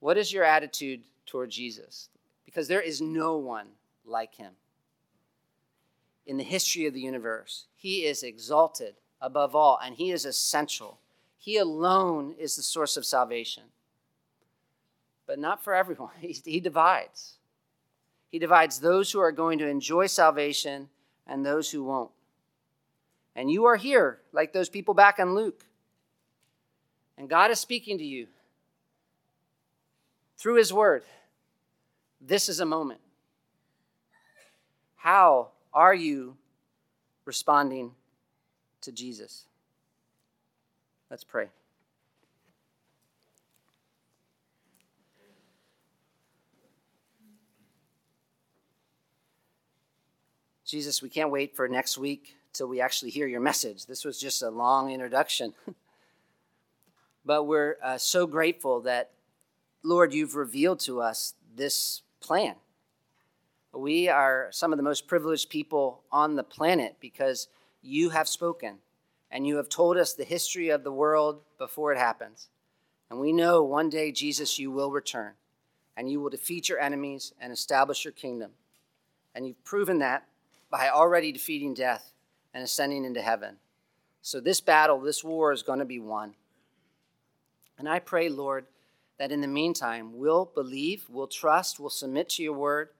What 0.00 0.16
is 0.16 0.32
your 0.32 0.44
attitude 0.44 1.02
toward 1.26 1.50
Jesus? 1.50 2.08
Because 2.44 2.68
there 2.68 2.80
is 2.80 3.00
no 3.00 3.36
one 3.36 3.68
like 4.04 4.34
him. 4.34 4.52
In 6.26 6.36
the 6.36 6.44
history 6.44 6.86
of 6.86 6.94
the 6.94 7.00
universe, 7.00 7.66
he 7.74 8.04
is 8.04 8.22
exalted 8.22 8.94
above 9.20 9.54
all, 9.54 9.78
and 9.82 9.94
he 9.94 10.10
is 10.10 10.24
essential. 10.24 10.98
He 11.38 11.56
alone 11.56 12.34
is 12.38 12.56
the 12.56 12.62
source 12.62 12.96
of 12.96 13.04
salvation. 13.04 13.64
But 15.26 15.38
not 15.38 15.62
for 15.62 15.74
everyone, 15.74 16.10
he, 16.20 16.36
he 16.44 16.60
divides. 16.60 17.36
He 18.30 18.38
divides 18.38 18.80
those 18.80 19.10
who 19.10 19.20
are 19.20 19.32
going 19.32 19.58
to 19.58 19.66
enjoy 19.66 20.06
salvation 20.06 20.88
and 21.26 21.44
those 21.44 21.70
who 21.70 21.84
won't. 21.84 22.10
And 23.34 23.50
you 23.50 23.64
are 23.64 23.76
here, 23.76 24.20
like 24.32 24.52
those 24.52 24.68
people 24.68 24.94
back 24.94 25.18
in 25.18 25.34
Luke. 25.34 25.64
And 27.16 27.28
God 27.28 27.50
is 27.50 27.58
speaking 27.58 27.98
to 27.98 28.04
you 28.04 28.28
through 30.36 30.56
His 30.56 30.72
Word. 30.72 31.04
This 32.20 32.48
is 32.48 32.60
a 32.60 32.66
moment. 32.66 33.00
How 34.96 35.50
are 35.72 35.94
you 35.94 36.36
responding 37.24 37.92
to 38.82 38.92
Jesus? 38.92 39.44
Let's 41.10 41.24
pray. 41.24 41.48
Jesus, 50.70 51.02
we 51.02 51.08
can't 51.08 51.30
wait 51.30 51.56
for 51.56 51.66
next 51.66 51.98
week 51.98 52.36
till 52.52 52.68
we 52.68 52.80
actually 52.80 53.10
hear 53.10 53.26
your 53.26 53.40
message. 53.40 53.86
This 53.86 54.04
was 54.04 54.20
just 54.20 54.40
a 54.40 54.50
long 54.50 54.92
introduction. 54.92 55.52
but 57.24 57.42
we're 57.44 57.76
uh, 57.82 57.98
so 57.98 58.24
grateful 58.24 58.80
that, 58.82 59.10
Lord, 59.82 60.14
you've 60.14 60.36
revealed 60.36 60.78
to 60.80 61.00
us 61.00 61.34
this 61.56 62.02
plan. 62.20 62.54
We 63.72 64.08
are 64.08 64.48
some 64.50 64.72
of 64.72 64.76
the 64.76 64.82
most 64.82 65.06
privileged 65.06 65.48
people 65.48 66.02
on 66.10 66.34
the 66.34 66.42
planet 66.42 66.96
because 67.00 67.48
you 67.82 68.10
have 68.10 68.28
spoken 68.28 68.78
and 69.30 69.46
you 69.46 69.56
have 69.56 69.68
told 69.68 69.96
us 69.96 70.12
the 70.12 70.24
history 70.24 70.70
of 70.70 70.82
the 70.82 70.92
world 70.92 71.40
before 71.56 71.92
it 71.92 71.98
happens. 71.98 72.48
And 73.10 73.20
we 73.20 73.32
know 73.32 73.62
one 73.62 73.88
day, 73.88 74.10
Jesus, 74.12 74.58
you 74.58 74.70
will 74.70 74.90
return 74.90 75.32
and 75.96 76.10
you 76.10 76.20
will 76.20 76.30
defeat 76.30 76.68
your 76.68 76.80
enemies 76.80 77.32
and 77.40 77.52
establish 77.52 78.04
your 78.04 78.12
kingdom. 78.12 78.52
And 79.34 79.46
you've 79.46 79.64
proven 79.64 79.98
that 79.98 80.26
by 80.70 80.88
already 80.88 81.30
defeating 81.30 81.74
death 81.74 82.12
and 82.52 82.64
ascending 82.64 83.04
into 83.04 83.22
heaven. 83.22 83.56
So, 84.22 84.40
this 84.40 84.60
battle, 84.60 85.00
this 85.00 85.24
war 85.24 85.52
is 85.52 85.62
going 85.62 85.78
to 85.78 85.84
be 85.84 85.98
won. 85.98 86.34
And 87.78 87.88
I 87.88 87.98
pray, 88.00 88.28
Lord, 88.28 88.66
that 89.18 89.32
in 89.32 89.40
the 89.40 89.48
meantime, 89.48 90.18
we'll 90.18 90.44
believe, 90.46 91.06
we'll 91.08 91.26
trust, 91.26 91.80
we'll 91.80 91.90
submit 91.90 92.28
to 92.30 92.42
your 92.42 92.52
word, 92.52 92.90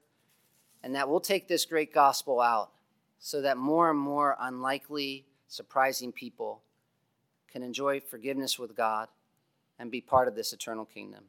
and 0.83 0.95
that 0.95 1.09
we'll 1.09 1.20
take 1.20 1.49
this 1.49 1.64
great 1.64 1.93
gospel 1.93 2.41
out 2.41 2.70
so 3.18 3.43
that 3.43 3.57
more 3.57 3.91
and 3.91 3.99
more 3.99 4.37
unlikely, 4.41 5.26
surprising 5.47 6.12
people 6.12 6.62
can 7.51 7.62
enjoy 7.62 8.01
forgiveness 8.01 8.59
with 8.59 8.76
God 8.76 9.09
and 9.78 9.91
be 9.91 10.01
part 10.01 10.28
of 10.28 10.35
this 10.35 10.53
eternal 10.53 10.85
kingdom. 10.85 11.24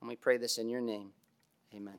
And 0.00 0.08
we 0.08 0.16
pray 0.16 0.36
this 0.36 0.58
in 0.58 0.68
your 0.68 0.80
name. 0.80 1.10
Amen. 1.74 1.98